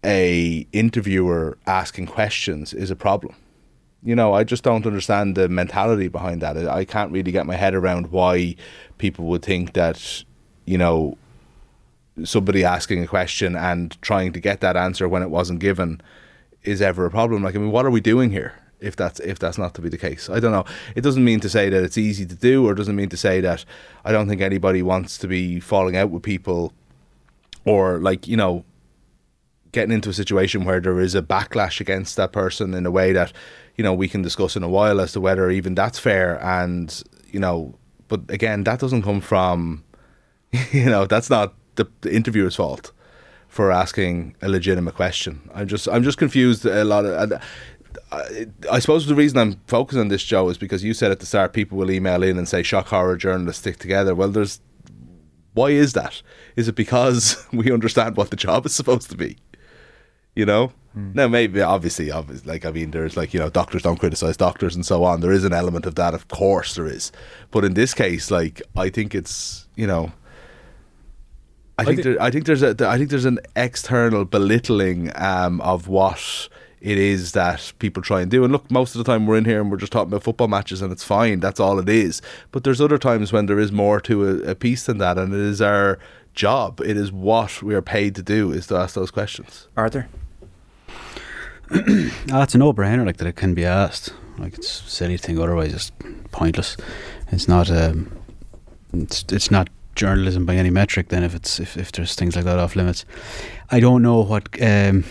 a 0.03 0.67
interviewer 0.73 1.59
asking 1.67 2.07
questions 2.07 2.73
is 2.73 2.91
a 2.91 2.97
problem 2.97 3.35
you 4.03 4.15
know, 4.15 4.33
I 4.33 4.45
just 4.45 4.63
don't 4.63 4.87
understand 4.87 5.37
the 5.37 5.49
mentality 5.49 6.09
behind 6.09 6.41
that. 6.41 6.57
I 6.57 6.85
can't 6.85 7.13
really 7.13 7.33
get 7.33 7.47
my 7.47 7.57
head 7.57 7.75
around 7.75 8.09
why 8.09 8.57
people 8.99 9.27
would 9.27 9.43
think 9.43 9.75
that, 9.75 10.25
you 10.65 10.79
know, 10.79 11.19
somebody 12.25 12.65
asking 12.65 13.03
a 13.03 13.07
question 13.07 13.57
and 13.57 14.01
trying 14.03 14.33
to 14.33 14.41
get 14.41 14.61
that 14.61 14.77
answer 14.77 15.09
when 15.09 15.23
it 15.23 15.31
wasn't 15.31 15.61
given 15.61 16.01
is 16.63 16.83
ever 16.83 17.07
a 17.07 17.11
problem. 17.11 17.43
Like, 17.43 17.55
I 17.55 17.59
mean, 17.59 17.73
what 17.73 17.87
are 17.87 17.91
we 17.91 18.01
doing 18.01 18.31
here? 18.31 18.55
If 18.81 18.97
that's 18.97 19.21
if 19.21 19.39
that's 19.39 19.59
not 19.59 19.75
to 19.75 19.83
be 19.83 19.91
the 19.91 19.99
case, 19.99 20.31
I 20.31 20.41
don't 20.41 20.53
know. 20.53 20.65
It 20.95 21.03
doesn't 21.03 21.23
mean 21.23 21.41
to 21.41 21.51
say 21.51 21.69
that 21.69 21.83
it's 21.83 21.99
easy 21.99 22.25
to 22.25 22.35
do, 22.35 22.67
or 22.67 22.75
doesn't 22.75 22.97
mean 22.97 23.11
to 23.11 23.17
say 23.17 23.43
that 23.43 23.67
I 24.07 24.13
don't 24.13 24.27
think 24.27 24.41
anybody 24.41 24.81
wants 24.81 25.19
to 25.19 25.29
be 25.29 25.61
falling 25.61 25.97
out 25.97 26.09
with 26.09 26.23
people, 26.23 26.73
or 27.67 27.99
like 27.99 28.27
you 28.27 28.39
know, 28.39 28.65
getting 29.73 29.93
into 29.93 30.09
a 30.09 30.15
situation 30.15 30.65
where 30.65 30.81
there 30.81 30.99
is 30.99 31.15
a 31.15 31.21
backlash 31.21 31.79
against 31.79 32.17
that 32.17 32.33
person 32.33 32.73
in 32.73 32.87
a 32.87 32.91
way 32.91 33.13
that 33.13 33.35
you 33.81 33.85
know 33.85 33.95
we 33.95 34.09
can 34.09 34.21
discuss 34.21 34.57
in 34.57 34.63
a 34.63 34.69
while 34.69 35.01
as 35.01 35.13
to 35.13 35.21
whether 35.23 35.51
even 35.51 35.75
that's 35.75 35.99
fair 35.99 36.39
and 36.45 37.03
you 37.31 37.41
know 37.41 37.75
but 38.09 38.21
again 38.29 38.63
that 38.65 38.79
doesn't 38.79 39.01
come 39.01 39.23
from 39.23 39.83
you 40.71 40.85
know 40.85 41.07
that's 41.07 41.31
not 41.31 41.55
the, 41.77 41.89
the 42.03 42.15
interviewer's 42.15 42.57
fault 42.57 42.93
for 43.49 43.73
asking 43.73 44.37
a 44.43 44.51
legitimate 44.51 44.95
question 44.95 45.41
i'm 45.55 45.67
just 45.67 45.89
i'm 45.89 46.03
just 46.03 46.19
confused 46.19 46.67
a 46.67 46.85
lot 46.85 47.07
of 47.07 47.33
I, 47.33 47.37
uh, 48.17 48.45
I 48.71 48.79
suppose 48.81 49.07
the 49.07 49.17
reason 49.17 49.39
I'm 49.39 49.61
focusing 49.67 50.01
on 50.01 50.09
this, 50.09 50.23
Joe, 50.23 50.49
is 50.49 50.59
because 50.59 50.85
you 50.85 50.95
said 50.95 51.11
at 51.11 51.19
the 51.19 51.27
start 51.27 51.53
people 51.53 51.77
will 51.77 51.91
email 51.91 52.23
in 52.23 52.39
and 52.39 52.49
say 52.49 52.63
shock 52.63 52.87
horror 52.87 53.17
journalists 53.17 53.63
stick 53.63 53.79
together. 53.79 54.15
Well, 54.15 54.29
there's 54.29 54.61
why 55.55 55.71
is 55.71 55.95
that? 55.95 56.23
Is 56.55 56.69
it 56.69 56.77
because 56.77 57.45
we 57.53 57.73
understand 57.73 58.17
what 58.17 58.31
the 58.31 58.37
job 58.37 58.67
is 58.67 58.75
supposed 58.75 59.11
to 59.11 59.17
be? 59.17 59.39
You 60.37 60.47
know, 60.47 60.73
Now, 60.93 61.29
maybe, 61.29 61.61
obviously, 61.61 62.11
obviously, 62.11 62.51
like 62.51 62.65
I 62.65 62.73
mean, 62.73 62.91
there's 62.91 63.17
like 63.17 63.33
you 63.33 63.39
know, 63.39 63.49
doctors 63.49 63.83
don't 63.83 63.99
criticize 63.99 64.37
doctors 64.37 64.75
and 64.75 64.85
so 64.85 65.05
on. 65.05 65.21
There 65.21 65.31
is 65.31 65.45
an 65.45 65.53
element 65.53 65.87
of 65.87 65.95
that, 65.95 66.15
of 66.15 66.27
course, 66.29 66.75
there 66.75 66.87
is. 66.87 67.13
But 67.53 67.65
in 67.65 67.75
this 67.75 67.95
case, 67.95 68.31
like 68.31 68.61
I 68.77 68.89
think 68.89 69.15
it's 69.15 69.69
you 69.77 69.87
know, 69.87 70.11
I 71.79 71.85
think 71.85 71.99
thi- 71.99 72.03
there, 72.03 72.23
I 72.23 72.31
think 72.33 72.47
there's 72.47 72.65
a 72.65 72.75
I 72.81 72.99
think 72.99 73.11
there's 73.11 73.25
an 73.25 73.39
external 73.55 74.25
belittling 74.25 75.13
um, 75.15 75.61
of 75.61 75.87
what 75.87 76.49
it 76.81 76.99
is 76.99 77.33
that 77.33 77.73
people 77.79 78.03
try 78.03 78.21
and 78.21 78.31
do. 78.31 78.43
And 78.43 78.53
look, 78.53 78.69
most 78.69 78.97
of 78.97 78.99
the 78.99 79.05
time 79.05 79.27
we're 79.27 79.37
in 79.37 79.45
here 79.45 79.61
and 79.61 79.71
we're 79.71 79.77
just 79.77 79.93
talking 79.93 80.09
about 80.09 80.25
football 80.25 80.49
matches, 80.49 80.83
and 80.83 80.91
it's 80.91 81.05
fine. 81.05 81.39
That's 81.39 81.61
all 81.61 81.79
it 81.79 81.89
is. 81.89 82.21
But 82.51 82.65
there's 82.65 82.81
other 82.81 82.99
times 82.99 83.33
when 83.33 83.47
there 83.47 83.61
is 83.61 83.71
more 83.71 84.01
to 84.01 84.29
a, 84.29 84.51
a 84.51 84.55
piece 84.57 84.87
than 84.87 84.99
that, 84.99 85.19
and 85.19 85.33
it 85.33 85.41
is 85.41 85.63
our 85.63 86.01
job. 86.35 86.81
It 86.81 86.97
is 86.97 87.13
what 87.13 87.63
we 87.63 87.75
are 87.75 87.83
paid 87.83 88.15
to 88.17 88.23
do 88.23 88.51
is 88.51 88.67
to 88.69 88.77
ask 88.77 88.95
those 88.95 89.11
questions. 89.11 89.69
Arthur? 89.77 90.09
Ah, 92.33 92.43
it's 92.43 92.55
a 92.55 92.59
no-brainer, 92.59 93.07
like 93.07 93.19
that 93.19 93.29
it 93.29 93.37
can 93.37 93.55
be 93.55 93.65
asked. 93.65 94.13
Like 94.39 94.55
it's 94.55 94.69
silly 94.69 95.17
thing, 95.17 95.39
otherwise 95.39 95.73
it's 95.73 95.93
pointless. 96.33 96.77
It's 97.31 97.47
not. 97.47 97.71
Um, 97.71 98.11
it's 98.93 99.25
it's 99.31 99.51
not 99.51 99.69
journalism 99.95 100.47
by 100.47 100.57
any 100.57 100.71
metric. 100.71 101.09
Then 101.09 101.23
if 101.23 101.35
it's 101.35 101.61
if, 101.61 101.77
if 101.77 101.93
there's 101.93 102.15
things 102.15 102.35
like 102.35 102.45
that 102.45 102.59
off 102.59 102.75
limits, 102.75 103.05
I 103.71 103.81
don't 103.81 104.03
know 104.03 104.21
what. 104.23 104.49
Um, 104.61 105.05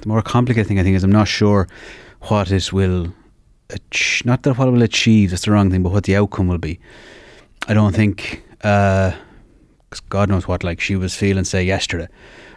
the 0.00 0.08
more 0.08 0.22
complicated 0.22 0.66
thing 0.66 0.78
I 0.78 0.82
think 0.82 0.96
is 0.96 1.04
I'm 1.04 1.12
not 1.12 1.28
sure 1.28 1.68
what 2.22 2.50
it 2.50 2.72
will. 2.72 3.12
Ach- 3.70 4.24
not 4.24 4.42
that 4.42 4.58
what 4.58 4.68
it 4.68 4.72
will 4.72 4.82
achieve. 4.82 5.30
That's 5.30 5.44
the 5.44 5.52
wrong 5.52 5.70
thing, 5.70 5.82
but 5.82 5.92
what 5.92 6.04
the 6.04 6.16
outcome 6.16 6.48
will 6.48 6.58
be. 6.58 6.80
I 7.68 7.74
don't 7.74 7.94
think. 7.94 8.42
Uh, 8.62 9.12
God 10.08 10.28
knows 10.28 10.48
what 10.48 10.64
like 10.64 10.80
she 10.80 10.96
was 10.96 11.14
feeling 11.14 11.44
say 11.44 11.62
yesterday. 11.62 12.08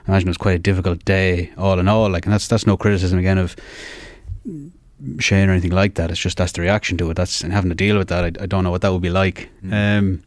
I 0.10 0.14
imagine 0.14 0.30
it 0.30 0.32
was 0.32 0.38
quite 0.38 0.56
a 0.56 0.60
difficult 0.60 1.06
day 1.06 1.52
all 1.56 1.78
in 1.78 1.88
all. 1.88 2.10
Like, 2.10 2.26
and 2.26 2.34
that's 2.34 2.48
that's 2.48 2.66
no 2.66 2.76
criticism 2.76 3.20
again 3.20 3.38
of 3.38 3.56
Shane 5.20 5.50
or 5.50 5.52
anything 5.52 5.72
like 5.72 5.94
that. 5.96 6.10
It's 6.10 6.20
just 6.20 6.38
that's 6.38 6.54
the 6.54 6.62
reaction 6.62 6.98
to 6.98 7.12
it. 7.12 7.14
That's 7.14 7.44
and 7.44 7.54
having 7.54 7.70
to 7.70 7.76
deal 7.76 7.96
with 7.96 8.08
that. 8.08 8.24
I, 8.24 8.44
I 8.44 8.48
don't 8.48 8.64
know 8.64 8.72
what 8.72 8.82
that 8.82 8.92
would 8.92 9.04
be 9.04 9.12
like. 9.12 9.52
Um, 9.72 10.24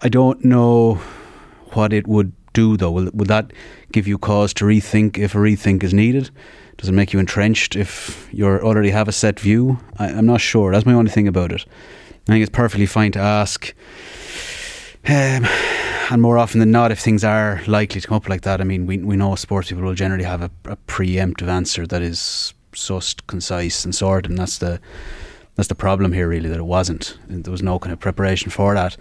I 0.00 0.08
don't 0.08 0.44
know 0.44 0.94
what 1.74 1.92
it 1.92 2.08
would 2.08 2.32
do 2.54 2.76
though. 2.76 2.90
Will 2.90 3.08
would 3.14 3.28
that 3.28 3.52
give 3.92 4.08
you 4.08 4.18
cause 4.18 4.52
to 4.54 4.64
rethink 4.64 5.16
if 5.16 5.36
a 5.36 5.38
rethink 5.38 5.84
is 5.84 5.94
needed? 5.94 6.30
Does 6.76 6.88
it 6.88 6.92
make 6.92 7.12
you 7.12 7.20
entrenched 7.20 7.76
if 7.76 8.28
you 8.32 8.46
already 8.48 8.90
have 8.90 9.06
a 9.06 9.12
set 9.12 9.38
view? 9.38 9.78
I, 9.96 10.08
I'm 10.08 10.26
not 10.26 10.40
sure. 10.40 10.72
That's 10.72 10.86
my 10.86 10.92
only 10.92 11.12
thing 11.12 11.28
about 11.28 11.52
it. 11.52 11.64
I 12.26 12.32
think 12.32 12.42
it's 12.42 12.50
perfectly 12.50 12.86
fine 12.86 13.12
to 13.12 13.20
ask. 13.20 13.74
Um, 15.06 15.46
and 16.10 16.22
more 16.22 16.38
often 16.38 16.60
than 16.60 16.70
not, 16.70 16.92
if 16.92 17.00
things 17.00 17.24
are 17.24 17.60
likely 17.66 18.00
to 18.00 18.06
come 18.08 18.16
up 18.16 18.28
like 18.28 18.42
that, 18.42 18.60
I 18.60 18.64
mean, 18.64 18.86
we 18.86 18.98
we 18.98 19.16
know 19.16 19.34
sports 19.34 19.68
people 19.68 19.84
will 19.84 19.94
generally 19.94 20.24
have 20.24 20.42
a, 20.42 20.50
a 20.64 20.76
preemptive 20.86 21.48
answer 21.48 21.86
that 21.86 22.02
is 22.02 22.52
sussed, 22.72 23.26
concise, 23.26 23.84
and 23.84 23.94
sorted, 23.94 24.30
and 24.30 24.38
that's 24.38 24.58
the 24.58 24.80
that's 25.56 25.68
the 25.68 25.74
problem 25.74 26.12
here, 26.12 26.28
really, 26.28 26.48
that 26.48 26.58
it 26.58 26.64
wasn't. 26.66 27.18
There 27.28 27.50
was 27.52 27.62
no 27.62 27.78
kind 27.78 27.92
of 27.92 28.00
preparation 28.00 28.50
for 28.50 28.74
that, 28.74 28.96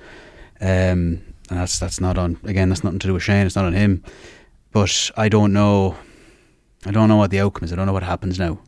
um, 0.62 0.68
and 1.50 1.60
that's 1.60 1.80
that's 1.80 2.00
not 2.02 2.18
on. 2.18 2.38
Again, 2.44 2.70
that's 2.70 2.84
nothing 2.84 3.00
to 3.00 3.08
do 3.08 3.14
with 3.14 3.24
Shane. 3.24 3.46
It's 3.46 3.56
not 3.56 3.66
on 3.66 3.74
him. 3.74 4.04
But 4.72 5.12
I 5.18 5.30
don't 5.30 5.54
know. 5.54 5.96
I 6.86 6.92
don't 6.92 7.08
know 7.08 7.18
what 7.18 7.32
the 7.32 7.40
outcome 7.40 7.64
is. 7.66 7.72
I 7.74 7.76
don't 7.76 7.86
know 7.86 7.94
what 7.94 8.04
happens 8.04 8.40
now. 8.40 8.60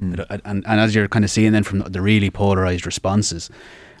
Don't- 0.00 0.30
And, 0.44 0.64
and 0.66 0.80
as 0.80 0.94
you're 0.94 1.08
kind 1.08 1.24
of 1.24 1.30
seeing 1.30 1.52
then 1.52 1.62
from 1.62 1.80
the 1.80 2.00
really 2.02 2.30
polarized 2.30 2.84
responses, 2.86 3.50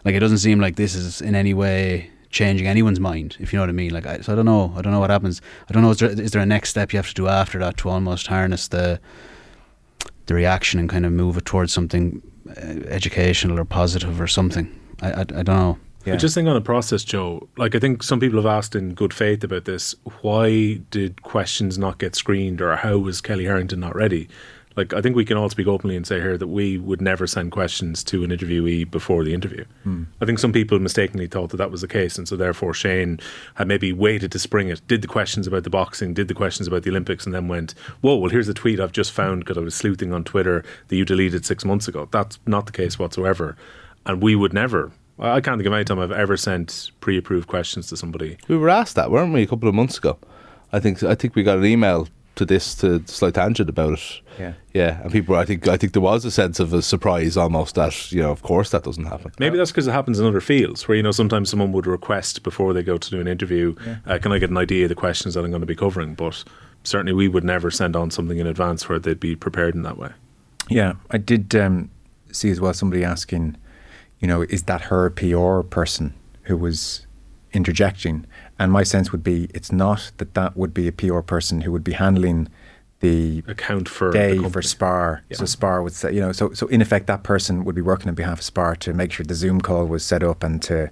like 0.04 0.14
it 0.14 0.20
doesn't 0.20 0.38
seem 0.38 0.60
like 0.60 0.76
this 0.76 0.94
is 0.94 1.20
in 1.20 1.34
any 1.34 1.54
way 1.54 2.10
changing 2.30 2.66
anyone's 2.66 3.00
mind, 3.00 3.36
if 3.40 3.52
you 3.52 3.58
know 3.58 3.62
what 3.62 3.70
I 3.70 3.72
mean. 3.72 3.92
Like, 3.92 4.06
I, 4.06 4.20
so 4.20 4.32
I 4.32 4.36
don't 4.36 4.46
know. 4.46 4.72
I 4.76 4.82
don't 4.82 4.92
know 4.92 5.00
what 5.00 5.10
happens. 5.10 5.42
I 5.68 5.72
don't 5.72 5.82
know. 5.82 5.90
Is 5.90 5.98
there, 5.98 6.10
is 6.10 6.30
there 6.30 6.42
a 6.42 6.46
next 6.46 6.70
step 6.70 6.92
you 6.92 6.96
have 6.96 7.08
to 7.08 7.14
do 7.14 7.28
after 7.28 7.58
that 7.58 7.76
to 7.78 7.88
almost 7.88 8.28
harness 8.28 8.68
the 8.68 9.00
the 10.26 10.34
reaction 10.34 10.78
and 10.78 10.88
kind 10.88 11.04
of 11.04 11.12
move 11.12 11.36
it 11.36 11.44
towards 11.44 11.72
something 11.72 12.22
uh, 12.48 12.60
educational 12.88 13.58
or 13.58 13.64
positive 13.64 14.20
or 14.20 14.28
something? 14.28 14.70
I, 15.02 15.10
I, 15.10 15.20
I 15.20 15.24
don't 15.24 15.46
know. 15.46 15.78
Yeah. 16.06 16.16
Just 16.16 16.34
think 16.34 16.48
on 16.48 16.54
the 16.54 16.62
process, 16.62 17.04
Joe, 17.04 17.48
like 17.58 17.74
I 17.74 17.78
think 17.78 18.02
some 18.02 18.20
people 18.20 18.38
have 18.38 18.46
asked 18.46 18.74
in 18.74 18.94
good 18.94 19.12
faith 19.12 19.44
about 19.44 19.66
this. 19.66 19.94
Why 20.22 20.80
did 20.90 21.22
questions 21.22 21.76
not 21.78 21.98
get 21.98 22.14
screened, 22.14 22.62
or 22.62 22.74
how 22.76 22.96
was 22.98 23.20
Kellie 23.20 23.44
Harrington 23.44 23.80
not 23.80 23.94
ready? 23.94 24.28
Like 24.76 24.94
I 24.94 25.00
think 25.00 25.16
we 25.16 25.24
can 25.24 25.36
all 25.36 25.50
speak 25.50 25.66
openly 25.66 25.96
and 25.96 26.06
say 26.06 26.20
here 26.20 26.38
that 26.38 26.46
we 26.46 26.78
would 26.78 27.00
never 27.00 27.26
send 27.26 27.50
questions 27.50 28.04
to 28.04 28.22
an 28.22 28.30
interviewee 28.30 28.88
before 28.88 29.24
the 29.24 29.34
interview. 29.34 29.64
Hmm. 29.82 30.04
I 30.20 30.26
think 30.26 30.38
some 30.38 30.52
people 30.52 30.78
mistakenly 30.78 31.26
thought 31.26 31.50
that 31.50 31.56
that 31.56 31.70
was 31.70 31.80
the 31.80 31.88
case, 31.88 32.18
and 32.18 32.28
so 32.28 32.36
therefore 32.36 32.72
Shane 32.72 33.18
had 33.54 33.66
maybe 33.66 33.92
waited 33.92 34.30
to 34.32 34.38
spring 34.38 34.68
it, 34.68 34.80
did 34.86 35.02
the 35.02 35.08
questions 35.08 35.46
about 35.46 35.64
the 35.64 35.70
boxing, 35.70 36.14
did 36.14 36.28
the 36.28 36.34
questions 36.34 36.68
about 36.68 36.84
the 36.84 36.90
Olympics, 36.90 37.24
and 37.24 37.34
then 37.34 37.48
went, 37.48 37.74
"Whoa, 38.00 38.16
well 38.16 38.30
here's 38.30 38.46
the 38.46 38.54
tweet 38.54 38.78
I've 38.78 38.92
just 38.92 39.12
found 39.12 39.40
because 39.40 39.58
I 39.58 39.62
was 39.62 39.74
sleuthing 39.74 40.12
on 40.12 40.24
Twitter 40.24 40.64
that 40.88 40.96
you 40.96 41.04
deleted 41.04 41.44
six 41.44 41.64
months 41.64 41.88
ago." 41.88 42.08
That's 42.10 42.38
not 42.46 42.66
the 42.66 42.72
case 42.72 42.98
whatsoever, 42.98 43.56
and 44.06 44.22
we 44.22 44.36
would 44.36 44.52
never. 44.52 44.92
I 45.18 45.36
I 45.36 45.40
can't 45.40 45.58
think 45.58 45.66
of 45.66 45.72
any 45.72 45.84
time 45.84 45.98
I've 45.98 46.12
ever 46.12 46.36
sent 46.36 46.92
pre-approved 47.00 47.48
questions 47.48 47.88
to 47.88 47.96
somebody. 47.96 48.38
We 48.48 48.56
were 48.56 48.70
asked 48.70 48.94
that, 48.96 49.10
weren't 49.10 49.34
we, 49.34 49.42
a 49.42 49.46
couple 49.46 49.68
of 49.68 49.74
months 49.74 49.98
ago? 49.98 50.18
I 50.72 50.78
think 50.80 51.02
I 51.02 51.14
think 51.14 51.34
we 51.34 51.42
got 51.42 51.58
an 51.58 51.64
email 51.64 52.08
to 52.40 52.46
this 52.46 52.74
to 52.76 53.02
Slight 53.06 53.34
Tangent 53.34 53.68
about 53.68 53.92
it. 53.92 54.20
Yeah. 54.38 54.52
Yeah, 54.72 55.02
and 55.02 55.12
people, 55.12 55.36
I 55.36 55.44
think, 55.44 55.68
I 55.68 55.76
think 55.76 55.92
there 55.92 56.00
was 56.00 56.24
a 56.24 56.30
sense 56.30 56.58
of 56.58 56.72
a 56.72 56.80
surprise 56.80 57.36
almost 57.36 57.74
that 57.74 58.10
you 58.10 58.22
know, 58.22 58.30
of 58.30 58.42
course, 58.42 58.70
that 58.70 58.82
doesn't 58.82 59.04
happen. 59.04 59.30
Maybe 59.38 59.58
that's 59.58 59.70
because 59.70 59.86
it 59.86 59.92
happens 59.92 60.18
in 60.18 60.26
other 60.26 60.40
fields 60.40 60.88
where 60.88 60.96
you 60.96 61.02
know 61.02 61.10
sometimes 61.10 61.50
someone 61.50 61.72
would 61.72 61.86
request 61.86 62.42
before 62.42 62.72
they 62.72 62.82
go 62.82 62.96
to 62.96 63.10
do 63.10 63.20
an 63.20 63.28
interview, 63.28 63.74
uh, 64.06 64.18
"Can 64.18 64.32
I 64.32 64.38
get 64.38 64.48
an 64.48 64.56
idea 64.56 64.86
of 64.86 64.88
the 64.88 64.94
questions 64.94 65.34
that 65.34 65.44
I'm 65.44 65.50
going 65.50 65.60
to 65.60 65.66
be 65.66 65.76
covering?" 65.76 66.14
But 66.14 66.42
certainly 66.82 67.12
we 67.12 67.28
would 67.28 67.44
never 67.44 67.70
send 67.70 67.94
on 67.94 68.10
something 68.10 68.38
in 68.38 68.46
advance 68.46 68.88
where 68.88 68.98
they'd 68.98 69.20
be 69.20 69.36
prepared 69.36 69.74
in 69.74 69.82
that 69.82 69.98
way. 69.98 70.10
Yeah, 70.70 70.94
I 71.10 71.18
did 71.18 71.54
um, 71.54 71.90
see 72.32 72.48
as 72.50 72.58
well 72.58 72.72
somebody 72.72 73.04
asking, 73.04 73.56
you 74.20 74.28
know, 74.28 74.42
is 74.42 74.62
that 74.62 74.82
her 74.82 75.10
PR 75.10 75.60
person 75.60 76.14
who 76.44 76.56
was 76.56 77.06
interjecting? 77.52 78.24
And 78.60 78.70
my 78.70 78.82
sense 78.82 79.10
would 79.10 79.24
be 79.24 79.48
it's 79.54 79.72
not 79.72 80.12
that 80.18 80.34
that 80.34 80.54
would 80.54 80.74
be 80.74 80.86
a 80.86 80.92
PR 80.92 81.20
person 81.20 81.62
who 81.62 81.72
would 81.72 81.82
be 81.82 81.92
handling 81.92 82.48
the 83.00 83.42
Account 83.48 83.88
for 83.88 84.12
day 84.12 84.36
the 84.36 84.50
for. 84.50 84.60
Spar. 84.60 85.24
So 85.32 85.46
Spar 85.46 85.82
would 85.82 85.94
say, 85.94 86.12
you 86.12 86.20
know, 86.20 86.30
so 86.32 86.52
so 86.52 86.66
in 86.66 86.82
effect 86.82 87.06
that 87.06 87.22
person 87.22 87.64
would 87.64 87.74
be 87.74 87.80
working 87.80 88.10
on 88.10 88.14
behalf 88.14 88.40
of 88.40 88.44
Spar 88.44 88.76
to 88.76 88.92
make 88.92 89.12
sure 89.12 89.24
the 89.24 89.34
Zoom 89.34 89.62
call 89.62 89.86
was 89.86 90.04
set 90.04 90.22
up 90.22 90.42
and 90.42 90.60
to, 90.64 90.90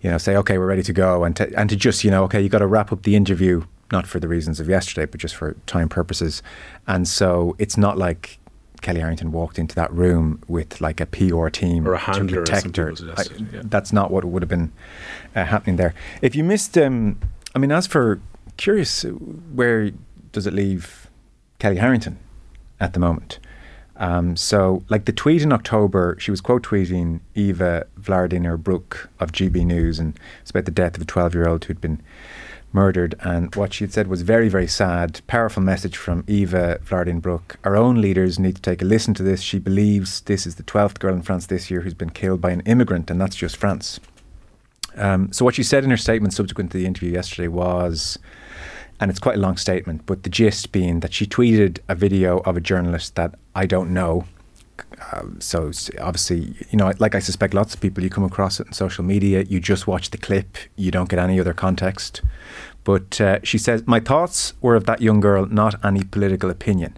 you 0.00 0.10
know, 0.10 0.18
say 0.18 0.36
okay 0.38 0.58
we're 0.58 0.66
ready 0.66 0.82
to 0.82 0.92
go 0.92 1.22
and 1.22 1.36
to 1.36 1.56
and 1.56 1.70
to 1.70 1.76
just 1.76 2.02
you 2.02 2.10
know 2.10 2.24
okay 2.24 2.42
you 2.42 2.48
got 2.48 2.58
to 2.58 2.66
wrap 2.66 2.90
up 2.92 3.04
the 3.04 3.14
interview 3.14 3.64
not 3.92 4.04
for 4.04 4.18
the 4.18 4.26
reasons 4.26 4.58
of 4.58 4.68
yesterday 4.68 5.06
but 5.06 5.20
just 5.20 5.36
for 5.36 5.52
time 5.66 5.88
purposes, 5.88 6.42
and 6.88 7.06
so 7.06 7.54
it's 7.60 7.76
not 7.76 7.96
like. 7.96 8.37
Kellie 8.80 9.00
Harrington 9.00 9.32
walked 9.32 9.58
into 9.58 9.74
that 9.74 9.92
room 9.92 10.40
with 10.48 10.80
like 10.80 11.00
a 11.00 11.06
PR 11.06 11.48
team 11.48 11.86
Or 11.86 11.94
a 11.94 11.98
to 11.98 12.04
handler, 12.04 12.46
some 12.46 12.72
protect 12.72 12.76
her. 12.76 12.94
I- 13.16 13.24
yeah. 13.52 13.62
That's 13.64 13.92
not 13.92 14.10
what 14.10 14.24
would 14.24 14.42
have 14.42 14.48
been 14.48 14.72
uh, 15.34 15.44
happening 15.44 15.76
there. 15.76 15.94
If 16.22 16.34
you 16.36 16.44
missed, 16.44 16.76
um, 16.78 17.18
I 17.54 17.58
mean, 17.58 17.72
as 17.72 17.86
for 17.86 18.20
curious, 18.56 19.02
where 19.02 19.90
does 20.32 20.46
it 20.46 20.54
leave 20.54 21.08
Kellie 21.58 21.76
Harrington 21.76 22.18
at 22.80 22.92
the 22.92 23.00
moment? 23.00 23.38
Um, 24.00 24.36
so, 24.36 24.84
like 24.88 25.06
the 25.06 25.12
tweet 25.12 25.42
in 25.42 25.52
October, 25.52 26.16
she 26.20 26.30
was 26.30 26.40
quote 26.40 26.62
tweeting 26.62 27.18
Eva 27.34 27.84
Vlaardingerbroek 28.00 29.08
of 29.18 29.32
GB 29.32 29.66
News, 29.66 29.98
and 29.98 30.16
it's 30.40 30.50
about 30.50 30.66
the 30.66 30.70
death 30.70 30.94
of 30.94 31.02
a 31.02 31.04
12 31.04 31.34
year 31.34 31.48
old 31.48 31.64
who'd 31.64 31.80
been 31.80 32.00
murdered. 32.72 33.14
And 33.20 33.54
what 33.54 33.72
she 33.72 33.84
had 33.84 33.92
said 33.92 34.06
was 34.06 34.22
very, 34.22 34.48
very 34.48 34.66
sad. 34.66 35.20
Powerful 35.26 35.62
message 35.62 35.96
from 35.96 36.24
Eva 36.26 36.78
Vlaardingerbroek. 36.84 37.56
Our 37.64 37.76
own 37.76 38.00
leaders 38.00 38.38
need 38.38 38.56
to 38.56 38.62
take 38.62 38.82
a 38.82 38.84
listen 38.84 39.14
to 39.14 39.22
this. 39.22 39.40
She 39.40 39.58
believes 39.58 40.22
this 40.22 40.46
is 40.46 40.56
the 40.56 40.62
12th 40.62 40.98
girl 40.98 41.14
in 41.14 41.22
France 41.22 41.46
this 41.46 41.70
year 41.70 41.80
who's 41.80 41.94
been 41.94 42.10
killed 42.10 42.40
by 42.40 42.50
an 42.50 42.60
immigrant, 42.60 43.10
and 43.10 43.20
that's 43.20 43.36
just 43.36 43.56
France. 43.56 44.00
Um, 44.96 45.32
so, 45.32 45.44
what 45.44 45.54
she 45.54 45.62
said 45.62 45.84
in 45.84 45.90
her 45.90 45.96
statement 45.96 46.34
subsequent 46.34 46.72
to 46.72 46.78
the 46.78 46.86
interview 46.86 47.12
yesterday 47.12 47.48
was, 47.48 48.18
and 49.00 49.10
it's 49.10 49.20
quite 49.20 49.36
a 49.36 49.40
long 49.40 49.56
statement, 49.56 50.06
but 50.06 50.24
the 50.24 50.30
gist 50.30 50.72
being 50.72 51.00
that 51.00 51.12
she 51.12 51.26
tweeted 51.26 51.78
a 51.88 51.94
video 51.94 52.38
of 52.38 52.56
a 52.56 52.60
journalist 52.60 53.14
that 53.14 53.34
I 53.54 53.66
don't 53.66 53.92
know. 53.92 54.24
Um, 55.12 55.40
so 55.40 55.70
obviously, 56.00 56.54
you 56.70 56.76
know, 56.76 56.92
like 56.98 57.14
I 57.14 57.18
suspect 57.20 57.54
lots 57.54 57.74
of 57.74 57.80
people, 57.80 58.02
you 58.02 58.10
come 58.10 58.24
across 58.24 58.60
it 58.60 58.66
in 58.66 58.72
social 58.72 59.04
media, 59.04 59.42
you 59.42 59.60
just 59.60 59.86
watch 59.86 60.10
the 60.10 60.18
clip, 60.18 60.58
you 60.76 60.90
don't 60.90 61.08
get 61.08 61.18
any 61.18 61.38
other 61.38 61.54
context. 61.54 62.20
But 62.84 63.20
uh, 63.20 63.38
she 63.42 63.58
says, 63.58 63.86
My 63.86 64.00
thoughts 64.00 64.54
were 64.60 64.74
of 64.74 64.86
that 64.86 65.00
young 65.00 65.20
girl, 65.20 65.46
not 65.46 65.82
any 65.84 66.04
political 66.04 66.50
opinion. 66.50 66.96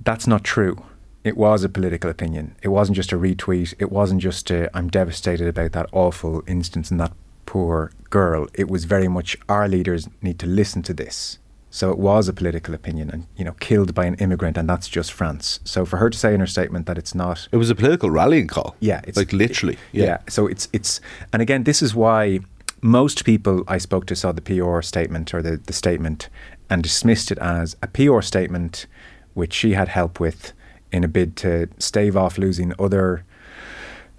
That's 0.00 0.26
not 0.26 0.44
true. 0.44 0.84
It 1.24 1.36
was 1.36 1.64
a 1.64 1.68
political 1.68 2.10
opinion. 2.10 2.54
It 2.62 2.68
wasn't 2.68 2.96
just 2.96 3.12
a 3.12 3.18
retweet. 3.18 3.74
It 3.78 3.92
wasn't 3.92 4.22
just 4.22 4.50
i 4.50 4.68
I'm 4.72 4.88
devastated 4.88 5.46
about 5.46 5.72
that 5.72 5.88
awful 5.92 6.42
instance 6.46 6.90
and 6.90 7.00
that 7.00 7.12
poor 7.46 7.92
girl. 8.10 8.46
It 8.54 8.68
was 8.68 8.84
very 8.84 9.08
much 9.08 9.36
our 9.48 9.68
leaders 9.68 10.08
need 10.22 10.38
to 10.38 10.46
listen 10.46 10.82
to 10.84 10.94
this. 10.94 11.38
So 11.78 11.92
it 11.92 11.98
was 11.98 12.26
a 12.28 12.32
political 12.32 12.74
opinion 12.74 13.08
and, 13.08 13.28
you 13.36 13.44
know, 13.44 13.54
killed 13.60 13.94
by 13.94 14.04
an 14.06 14.14
immigrant, 14.16 14.58
and 14.58 14.68
that's 14.68 14.88
just 14.88 15.12
France. 15.12 15.60
So 15.62 15.84
for 15.84 15.98
her 15.98 16.10
to 16.10 16.18
say 16.18 16.34
in 16.34 16.40
her 16.40 16.46
statement 16.48 16.86
that 16.86 16.98
it's 16.98 17.14
not 17.14 17.46
It 17.52 17.56
was 17.56 17.70
a 17.70 17.74
political 17.76 18.10
rallying 18.10 18.48
call. 18.48 18.74
yeah, 18.80 19.00
it's 19.06 19.16
like 19.16 19.32
literally. 19.32 19.78
Yeah. 19.92 20.04
Yeah. 20.04 20.18
So 20.28 20.48
it's 20.48 20.68
it's 20.72 21.00
and 21.32 21.40
again, 21.40 21.62
this 21.62 21.80
is 21.80 21.94
why 21.94 22.40
most 22.82 23.24
people 23.24 23.62
I 23.68 23.78
spoke 23.78 24.06
to 24.06 24.16
saw 24.16 24.32
the 24.32 24.42
PR 24.42 24.82
statement 24.82 25.32
or 25.32 25.40
the, 25.40 25.56
the 25.56 25.72
statement 25.72 26.28
and 26.68 26.82
dismissed 26.82 27.30
it 27.30 27.38
as 27.38 27.76
a 27.80 27.86
PR 27.86 28.22
statement, 28.22 28.86
which 29.34 29.54
she 29.54 29.74
had 29.74 29.88
help 29.88 30.18
with 30.18 30.52
in 30.90 31.04
a 31.04 31.08
bid 31.08 31.36
to 31.36 31.68
stave 31.78 32.16
off 32.16 32.38
losing 32.38 32.72
other, 32.80 33.24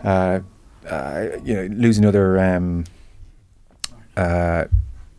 uh, 0.01 0.39
uh, 0.87 1.25
you 1.43 1.55
know, 1.57 1.67
losing 1.75 2.05
other. 2.05 2.39
Um, 2.39 2.85
uh, 4.15 4.63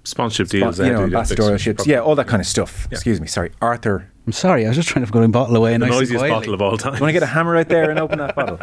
Sponsorship 0.04 0.48
spon- 0.48 0.60
deals, 0.60 0.78
you 0.78 0.86
know, 0.92 1.06
do, 1.06 1.12
yeah, 1.12 1.22
ambassadorships, 1.22 1.86
yeah, 1.86 2.00
all 2.00 2.14
that 2.14 2.26
kind 2.26 2.40
of 2.40 2.46
stuff. 2.46 2.88
Yeah. 2.90 2.96
Excuse 2.96 3.20
me, 3.20 3.26
sorry, 3.26 3.52
Arthur. 3.60 4.10
I'm 4.26 4.32
sorry, 4.32 4.64
I 4.64 4.68
was 4.68 4.76
just 4.76 4.88
trying 4.88 5.04
to 5.04 5.10
go 5.10 5.22
and 5.22 5.32
bottle 5.32 5.56
away. 5.56 5.72
The 5.72 5.78
nice 5.78 5.90
noisiest 5.90 6.18
quietly. 6.18 6.30
bottle 6.30 6.54
of 6.54 6.62
all 6.62 6.76
time. 6.76 6.92
Do 6.92 6.98
you 6.98 7.02
want 7.02 7.08
to 7.10 7.12
get 7.14 7.22
a 7.22 7.26
hammer 7.26 7.56
out 7.56 7.68
there 7.68 7.90
and 7.90 7.98
open 7.98 8.18
that 8.18 8.34
bottle? 8.36 8.58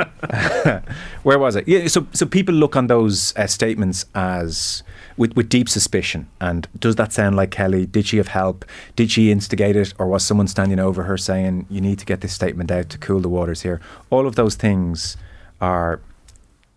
Where 1.23 1.37
was 1.39 1.55
it? 1.55 1.67
Yeah, 1.67 1.87
so 1.87 2.07
so 2.13 2.25
people 2.25 2.55
look 2.55 2.75
on 2.75 2.87
those 2.87 3.35
uh, 3.35 3.47
statements 3.47 4.05
as 4.15 4.83
with 5.17 5.35
with 5.35 5.49
deep 5.49 5.67
suspicion. 5.67 6.29
And 6.39 6.67
does 6.79 6.95
that 6.95 7.11
sound 7.11 7.35
like 7.35 7.51
Kellie? 7.51 7.85
Did 7.85 8.05
she 8.05 8.17
have 8.17 8.29
help? 8.29 8.65
Did 8.95 9.11
she 9.11 9.31
instigate 9.31 9.75
it, 9.75 9.93
or 9.99 10.07
was 10.07 10.23
someone 10.23 10.47
standing 10.47 10.79
over 10.79 11.03
her 11.03 11.17
saying, 11.17 11.65
"You 11.69 11.81
need 11.81 11.99
to 11.99 12.05
get 12.05 12.21
this 12.21 12.33
statement 12.33 12.71
out 12.71 12.89
to 12.89 12.97
cool 12.97 13.19
the 13.19 13.29
waters 13.29 13.63
here"? 13.63 13.81
All 14.09 14.25
of 14.25 14.35
those 14.35 14.55
things 14.55 15.17
are, 15.59 15.99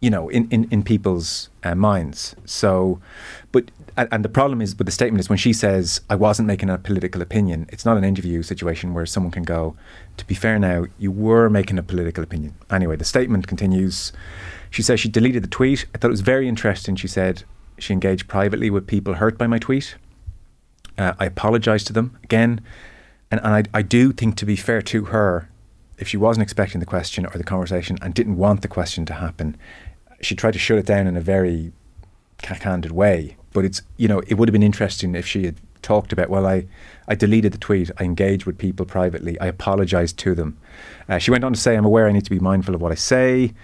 you 0.00 0.10
know, 0.10 0.28
in 0.30 0.48
in, 0.50 0.66
in 0.70 0.82
people's 0.82 1.48
uh, 1.62 1.74
minds. 1.74 2.34
So, 2.44 3.00
but 3.52 3.70
and, 3.96 4.24
the 4.24 4.28
problem 4.28 4.60
is 4.60 4.76
with 4.76 4.86
the 4.86 4.92
statement 4.92 5.20
is 5.20 5.28
when 5.28 5.38
she 5.38 5.52
says, 5.52 6.00
"I 6.08 6.14
wasn't 6.14 6.46
making 6.46 6.70
a 6.70 6.78
political 6.78 7.22
opinion." 7.22 7.66
It's 7.70 7.84
not 7.84 7.96
an 7.96 8.04
interview 8.04 8.42
situation 8.42 8.94
where 8.94 9.06
someone 9.06 9.32
can 9.32 9.42
go, 9.42 9.76
"To 10.16 10.24
be 10.26 10.34
fair, 10.34 10.58
now 10.58 10.86
you 10.98 11.10
were 11.10 11.48
making 11.48 11.78
a 11.78 11.82
political 11.82 12.24
opinion." 12.24 12.54
Anyway, 12.70 12.96
the 12.96 13.04
statement 13.04 13.46
continues. 13.46 14.12
She 14.70 14.82
says 14.82 15.00
she 15.00 15.08
deleted 15.08 15.42
the 15.42 15.48
tweet. 15.48 15.86
I 15.94 15.98
thought 15.98 16.08
it 16.08 16.10
was 16.10 16.20
very 16.20 16.48
interesting. 16.48 16.96
She 16.96 17.08
said 17.08 17.44
she 17.78 17.92
engaged 17.92 18.28
privately 18.28 18.70
with 18.70 18.86
people 18.86 19.14
hurt 19.14 19.38
by 19.38 19.46
my 19.46 19.58
tweet. 19.58 19.96
Uh, 20.98 21.14
I 21.18 21.26
apologized 21.26 21.86
to 21.88 21.92
them 21.92 22.18
again, 22.22 22.60
and, 23.30 23.40
and 23.42 23.54
I, 23.54 23.78
I 23.78 23.82
do 23.82 24.12
think 24.12 24.36
to 24.36 24.46
be 24.46 24.56
fair 24.56 24.82
to 24.82 25.06
her, 25.06 25.48
if 25.98 26.08
she 26.08 26.16
wasn't 26.16 26.42
expecting 26.42 26.80
the 26.80 26.86
question 26.86 27.26
or 27.26 27.38
the 27.38 27.44
conversation 27.44 27.98
and 28.02 28.14
didn't 28.14 28.36
want 28.36 28.62
the 28.62 28.68
question 28.68 29.06
to 29.06 29.14
happen, 29.14 29.56
she 30.20 30.34
tried 30.34 30.52
to 30.52 30.58
shut 30.58 30.78
it 30.78 30.86
down 30.86 31.06
in 31.06 31.16
a 31.16 31.20
very 31.20 31.72
cack-handed 32.38 32.92
way. 32.92 33.36
But 33.52 33.64
it's 33.64 33.82
you 33.96 34.08
know 34.08 34.20
it 34.26 34.34
would 34.34 34.48
have 34.48 34.52
been 34.52 34.62
interesting 34.62 35.14
if 35.14 35.26
she 35.26 35.44
had 35.44 35.56
talked 35.82 36.12
about 36.12 36.28
well 36.28 36.46
I 36.46 36.66
I 37.08 37.14
deleted 37.14 37.52
the 37.52 37.58
tweet 37.58 37.90
I 37.98 38.04
engaged 38.04 38.44
with 38.44 38.58
people 38.58 38.86
privately 38.86 39.40
I 39.40 39.46
apologized 39.46 40.18
to 40.18 40.34
them. 40.34 40.58
Uh, 41.08 41.18
she 41.18 41.30
went 41.30 41.44
on 41.44 41.52
to 41.52 41.58
say 41.58 41.76
I'm 41.76 41.84
aware 41.84 42.06
I 42.06 42.12
need 42.12 42.24
to 42.24 42.30
be 42.30 42.38
mindful 42.38 42.74
of 42.74 42.80
what 42.80 42.92
I 42.92 42.96
say. 42.96 43.54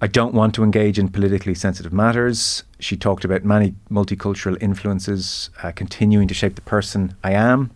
I 0.00 0.06
don't 0.06 0.34
want 0.34 0.54
to 0.56 0.62
engage 0.62 0.98
in 0.98 1.08
politically 1.08 1.54
sensitive 1.54 1.92
matters. 1.92 2.64
She 2.80 2.96
talked 2.96 3.24
about 3.24 3.44
many 3.44 3.74
multicultural 3.90 4.60
influences 4.60 5.48
uh, 5.62 5.72
continuing 5.72 6.28
to 6.28 6.34
shape 6.34 6.54
the 6.54 6.60
person 6.62 7.14
I 7.24 7.32
am. 7.32 7.70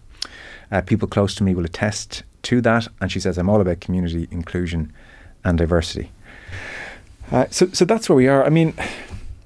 Uh, 0.71 0.83
people 0.83 1.09
close 1.09 1.35
to 1.37 1.45
me 1.45 1.55
will 1.55 1.65
attest 1.65 2.23
to 2.43 2.61
that, 2.61 2.89
and 3.01 3.11
she 3.11 3.21
says 3.21 3.39
I'm 3.39 3.49
all 3.49 3.61
about 3.61 3.81
community 3.81 4.29
inclusion 4.31 4.93
and 5.45 5.57
diversity. 5.57 6.13
Uh, 7.33 7.47
so, 7.51 7.69
so 7.69 7.85
that's 7.85 8.09
where 8.09 8.17
we 8.17 8.29
are. 8.29 8.45
I 8.45 8.51
mean, 8.51 8.75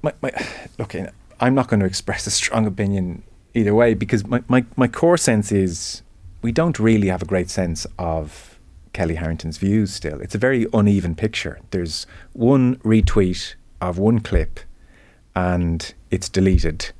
my, 0.01 0.13
my, 0.21 0.31
look, 0.77 0.95
I'm 1.39 1.55
not 1.55 1.67
going 1.67 1.79
to 1.81 1.85
express 1.85 2.25
a 2.27 2.31
strong 2.31 2.65
opinion 2.65 3.23
either 3.53 3.73
way 3.73 3.93
because 3.93 4.25
my, 4.25 4.43
my, 4.47 4.65
my 4.75 4.87
core 4.87 5.17
sense 5.17 5.51
is 5.51 6.01
we 6.41 6.51
don't 6.51 6.77
really 6.79 7.07
have 7.07 7.21
a 7.21 7.25
great 7.25 7.49
sense 7.49 7.85
of 7.97 8.59
Kellie 8.93 9.15
Harrington's 9.15 9.57
views 9.57 9.93
still. 9.93 10.19
It's 10.21 10.35
a 10.35 10.37
very 10.37 10.67
uneven 10.73 11.15
picture. 11.15 11.59
There's 11.71 12.05
one 12.33 12.77
retweet 12.77 13.55
of 13.81 13.97
one 13.97 14.19
clip 14.19 14.59
and 15.35 15.93
it's 16.11 16.29
deleted. 16.29 16.91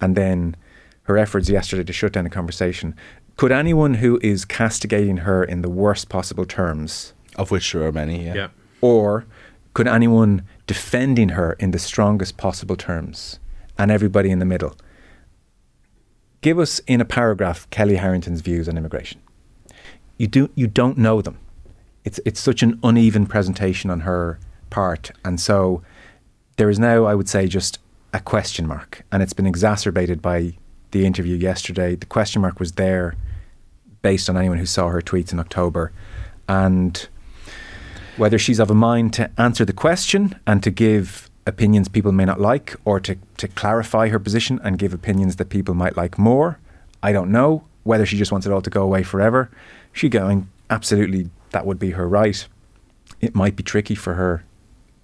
And 0.00 0.16
then 0.16 0.56
her 1.04 1.16
efforts 1.16 1.48
yesterday 1.48 1.84
to 1.84 1.92
shut 1.92 2.12
down 2.12 2.24
the 2.24 2.30
conversation. 2.30 2.94
Could 3.36 3.52
anyone 3.52 3.94
who 3.94 4.18
is 4.22 4.44
castigating 4.44 5.18
her 5.18 5.44
in 5.44 5.62
the 5.62 5.68
worst 5.70 6.08
possible 6.08 6.44
terms, 6.46 7.12
of 7.36 7.50
which 7.50 7.72
there 7.72 7.84
are 7.84 7.92
many, 7.92 8.24
yeah, 8.26 8.34
Yeah. 8.34 8.48
or 8.80 9.26
could 9.74 9.86
anyone 9.86 10.42
defending 10.66 11.30
her 11.30 11.52
in 11.54 11.70
the 11.70 11.78
strongest 11.78 12.36
possible 12.38 12.76
terms 12.76 13.38
and 13.78 13.90
everybody 13.90 14.30
in 14.30 14.38
the 14.38 14.44
middle? 14.44 14.76
Give 16.40 16.58
us 16.58 16.80
in 16.86 17.00
a 17.00 17.04
paragraph 17.04 17.68
Kellie 17.70 17.96
Harrington's 17.96 18.40
views 18.40 18.68
on 18.68 18.76
immigration. 18.76 19.20
You 20.18 20.26
do 20.26 20.50
you 20.54 20.66
don't 20.66 20.96
know 20.96 21.20
them. 21.20 21.38
It's 22.04 22.20
it's 22.24 22.40
such 22.40 22.62
an 22.62 22.78
uneven 22.82 23.26
presentation 23.26 23.90
on 23.90 24.00
her 24.00 24.38
part, 24.70 25.10
and 25.24 25.40
so 25.40 25.82
there 26.56 26.70
is 26.70 26.78
now, 26.78 27.04
I 27.04 27.14
would 27.14 27.28
say, 27.28 27.46
just 27.46 27.78
a 28.12 28.20
question 28.20 28.66
mark, 28.66 29.04
and 29.12 29.22
it's 29.22 29.32
been 29.32 29.46
exacerbated 29.46 30.22
by 30.22 30.54
the 30.92 31.04
interview 31.04 31.36
yesterday. 31.36 31.96
The 31.96 32.06
question 32.06 32.40
mark 32.42 32.58
was 32.58 32.72
there 32.72 33.14
based 34.02 34.30
on 34.30 34.36
anyone 34.36 34.58
who 34.58 34.66
saw 34.66 34.88
her 34.88 35.02
tweets 35.02 35.32
in 35.32 35.40
October, 35.40 35.92
and 36.48 37.08
whether 38.16 38.38
she's 38.38 38.58
of 38.58 38.70
a 38.70 38.74
mind 38.74 39.12
to 39.14 39.30
answer 39.38 39.64
the 39.64 39.72
question 39.72 40.38
and 40.46 40.62
to 40.62 40.70
give 40.70 41.30
opinions 41.46 41.88
people 41.88 42.12
may 42.12 42.24
not 42.24 42.40
like, 42.40 42.74
or 42.84 43.00
to, 43.00 43.16
to 43.36 43.48
clarify 43.48 44.08
her 44.08 44.18
position 44.18 44.60
and 44.64 44.78
give 44.78 44.92
opinions 44.92 45.36
that 45.36 45.48
people 45.48 45.74
might 45.74 45.96
like 45.96 46.18
more. 46.18 46.58
I 47.02 47.12
don't 47.12 47.30
know 47.30 47.64
whether 47.84 48.04
she 48.04 48.18
just 48.18 48.32
wants 48.32 48.46
it 48.46 48.52
all 48.52 48.62
to 48.62 48.70
go 48.70 48.82
away 48.82 49.02
forever. 49.02 49.50
She 49.92 50.08
going, 50.08 50.48
absolutely, 50.68 51.30
that 51.50 51.64
would 51.64 51.78
be 51.78 51.90
her 51.92 52.08
right. 52.08 52.46
It 53.20 53.34
might 53.34 53.56
be 53.56 53.62
tricky 53.62 53.94
for 53.94 54.14
her 54.14 54.44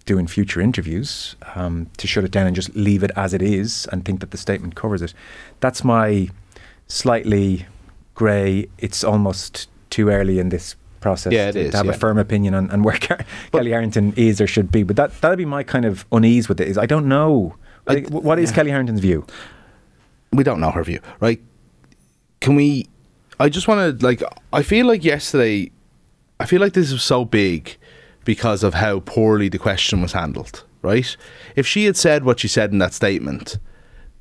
doing 0.05 0.27
future 0.27 0.61
interviews 0.61 1.37
um, 1.55 1.89
to 1.97 2.09
shut 2.09 2.25
it 2.25 2.33
down 2.33 2.47
and 2.47 2.57
just 2.57 2.75
leave 2.75 3.05
it 3.05 3.13
as 3.15 3.33
it 3.33 3.41
is 3.41 3.87
and 3.93 4.05
think 4.05 4.21
that 4.21 4.33
the 4.33 4.37
statement 4.37 4.75
covers 4.75 5.01
it. 5.01 5.15
That's 5.61 5.85
my 5.85 6.29
slightly 6.89 7.67
grey. 8.15 8.69
It's 8.79 9.05
almost 9.05 9.69
too 9.91 10.09
early 10.09 10.41
in 10.41 10.49
this 10.49 10.75
process 11.03 11.33
Yeah, 11.33 11.49
it 11.49 11.53
to, 11.53 11.61
is, 11.61 11.71
to 11.73 11.77
have 11.77 11.87
yeah. 11.87 11.93
a 11.93 11.97
firm 11.97 12.17
opinion 12.19 12.55
on, 12.55 12.71
on 12.71 12.83
where 12.83 12.97
Car- 12.99 13.25
Kellie 13.53 13.71
Harrington 13.73 14.15
is 14.17 14.41
or 14.41 14.47
should 14.47 14.73
be. 14.73 14.83
But 14.83 14.97
that 14.97 15.21
that'd 15.21 15.37
be 15.37 15.45
my 15.45 15.63
kind 15.63 15.85
of 15.85 16.07
unease 16.13 16.49
with 16.49 16.61
it. 16.61 16.69
Is 16.69 16.79
I 16.79 16.87
don't 16.87 17.07
know. 17.09 17.57
Like, 17.87 18.09
wh- 18.09 18.25
what 18.25 18.39
is 18.39 18.51
Kellie 18.53 18.71
Harrington's 18.71 19.01
view? 19.01 19.27
we 20.33 20.43
don't 20.45 20.61
know 20.61 20.71
her 20.71 20.83
view, 20.83 21.01
right? 21.21 21.41
Can 22.41 22.55
we? 22.55 22.89
I 23.39 23.49
just 23.51 23.69
want 23.69 24.01
to 24.01 24.07
like. 24.07 24.23
I 24.53 24.63
feel 24.63 24.87
like 24.87 25.05
yesterday. 25.05 25.71
I 26.41 26.47
feel 26.47 26.61
like 26.61 26.73
this 26.73 26.91
was 26.93 27.03
so 27.03 27.25
big 27.25 27.77
because 28.25 28.63
of 28.65 28.75
how 28.75 29.01
poorly 29.01 29.49
the 29.49 29.59
question 29.59 30.01
was 30.01 30.13
handled. 30.13 30.65
Right? 30.81 31.17
If 31.55 31.67
she 31.67 31.85
had 31.85 31.97
said 31.97 32.25
what 32.25 32.41
she 32.41 32.49
said 32.49 32.73
in 32.73 32.79
that 32.79 32.93
statement, 32.93 33.59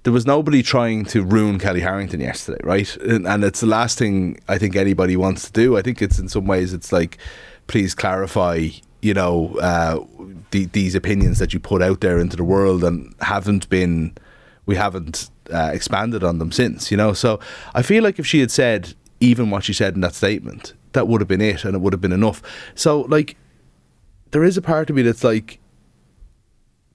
there 0.03 0.13
was 0.13 0.25
nobody 0.25 0.63
trying 0.63 1.05
to 1.05 1.23
ruin 1.23 1.59
Kellie 1.59 1.81
Harrington 1.81 2.19
yesterday, 2.19 2.59
right? 2.63 2.95
And, 2.97 3.27
and 3.27 3.43
it's 3.43 3.59
the 3.59 3.67
last 3.67 3.99
thing 3.99 4.39
I 4.47 4.57
think 4.57 4.75
anybody 4.75 5.15
wants 5.15 5.45
to 5.45 5.51
do. 5.51 5.77
I 5.77 5.81
think 5.81 6.01
it's 6.01 6.17
in 6.17 6.27
some 6.27 6.47
ways 6.47 6.73
it's 6.73 6.91
like, 6.91 7.17
please 7.67 7.93
clarify, 7.93 8.69
you 9.01 9.13
know, 9.13 9.55
uh, 9.57 9.99
the, 10.49 10.65
these 10.65 10.95
opinions 10.95 11.37
that 11.39 11.53
you 11.53 11.59
put 11.59 11.81
out 11.81 12.01
there 12.01 12.17
into 12.17 12.35
the 12.35 12.43
world 12.43 12.83
and 12.83 13.13
haven't 13.21 13.69
been, 13.69 14.15
we 14.65 14.75
haven't 14.75 15.29
uh, 15.53 15.69
expanded 15.71 16.23
on 16.23 16.39
them 16.39 16.51
since, 16.51 16.89
you 16.89 16.97
know. 16.97 17.13
So 17.13 17.39
I 17.75 17.83
feel 17.83 18.03
like 18.03 18.17
if 18.17 18.25
she 18.25 18.39
had 18.39 18.49
said 18.49 18.95
even 19.19 19.51
what 19.51 19.63
she 19.63 19.73
said 19.73 19.93
in 19.93 20.01
that 20.01 20.15
statement, 20.15 20.73
that 20.93 21.07
would 21.07 21.21
have 21.21 21.27
been 21.27 21.41
it, 21.41 21.63
and 21.63 21.75
it 21.75 21.79
would 21.79 21.93
have 21.93 22.01
been 22.01 22.11
enough. 22.11 22.41
So 22.73 23.01
like, 23.01 23.37
there 24.31 24.43
is 24.43 24.57
a 24.57 24.61
part 24.61 24.89
of 24.89 24.95
me 24.95 25.03
that's 25.03 25.23
like, 25.23 25.59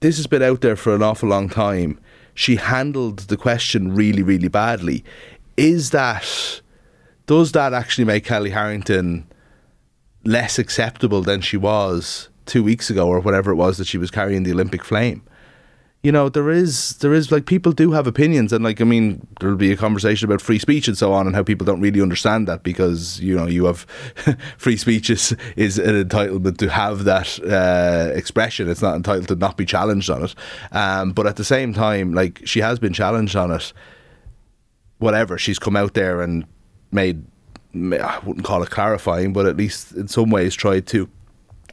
this 0.01 0.17
has 0.17 0.27
been 0.27 0.43
out 0.43 0.59
there 0.61 0.75
for 0.75 0.93
an 0.93 1.01
awful 1.01 1.29
long 1.29 1.47
time. 1.47 1.99
She 2.37 2.57
handled 2.57 3.21
the 3.31 3.35
question 3.35 3.95
really, 3.95 4.21
really 4.21 4.47
badly. 4.47 5.03
Is 5.57 5.89
that 5.89 6.61
does 7.25 7.51
that 7.53 7.73
actually 7.73 8.05
make 8.05 8.25
Kellie 8.25 8.51
Harrington 8.51 9.25
less 10.23 10.59
acceptable 10.59 11.23
than 11.23 11.41
she 11.41 11.57
was 11.57 12.29
two 12.45 12.63
weeks 12.63 12.91
ago 12.91 13.07
or 13.07 13.19
whatever 13.21 13.49
it 13.49 13.55
was 13.55 13.79
that 13.79 13.87
she 13.87 13.97
was 13.97 14.11
carrying 14.11 14.43
the 14.43 14.51
Olympic 14.51 14.83
flame? 14.83 15.23
You 16.07 16.13
know, 16.13 16.29
there 16.29 16.49
is 16.49 16.95
there 16.99 17.13
is 17.13 17.33
like 17.33 17.47
people 17.47 17.73
do 17.73 17.91
have 17.91 18.07
opinions 18.07 18.53
and 18.53 18.63
like 18.63 18.79
I 18.79 18.85
mean 18.85 19.27
there'll 19.41 19.57
be 19.57 19.73
a 19.73 19.75
conversation 19.75 20.25
about 20.25 20.39
free 20.39 20.57
speech 20.57 20.87
and 20.87 20.97
so 20.97 21.11
on 21.11 21.27
and 21.27 21.35
how 21.35 21.43
people 21.43 21.65
don't 21.65 21.81
really 21.81 22.01
understand 22.01 22.47
that 22.47 22.63
because, 22.63 23.19
you 23.19 23.35
know, 23.35 23.45
you 23.45 23.65
have 23.65 23.79
free 24.57 24.77
speech 24.77 25.09
is, 25.09 25.35
is 25.57 25.77
an 25.77 26.07
entitlement 26.07 26.59
to 26.59 26.69
have 26.69 27.03
that 27.03 27.37
uh, 27.43 28.15
expression. 28.15 28.69
It's 28.69 28.81
not 28.81 28.95
entitled 28.95 29.27
to 29.27 29.35
not 29.35 29.57
be 29.57 29.65
challenged 29.65 30.09
on 30.09 30.23
it. 30.23 30.35
Um, 30.71 31.11
but 31.11 31.27
at 31.27 31.35
the 31.35 31.43
same 31.43 31.73
time, 31.73 32.13
like 32.13 32.41
she 32.45 32.61
has 32.61 32.79
been 32.79 32.93
challenged 32.93 33.35
on 33.35 33.51
it 33.51 33.73
whatever 34.99 35.37
she's 35.37 35.59
come 35.59 35.75
out 35.75 35.93
there 35.93 36.21
and 36.21 36.45
made 36.89 37.25
I 37.75 38.19
wouldn't 38.23 38.45
call 38.45 38.63
it 38.63 38.69
clarifying 38.69 39.33
but 39.33 39.45
at 39.45 39.57
least 39.57 39.91
in 39.91 40.07
some 40.07 40.29
ways 40.29 40.55
tried 40.55 40.87
to 40.87 41.09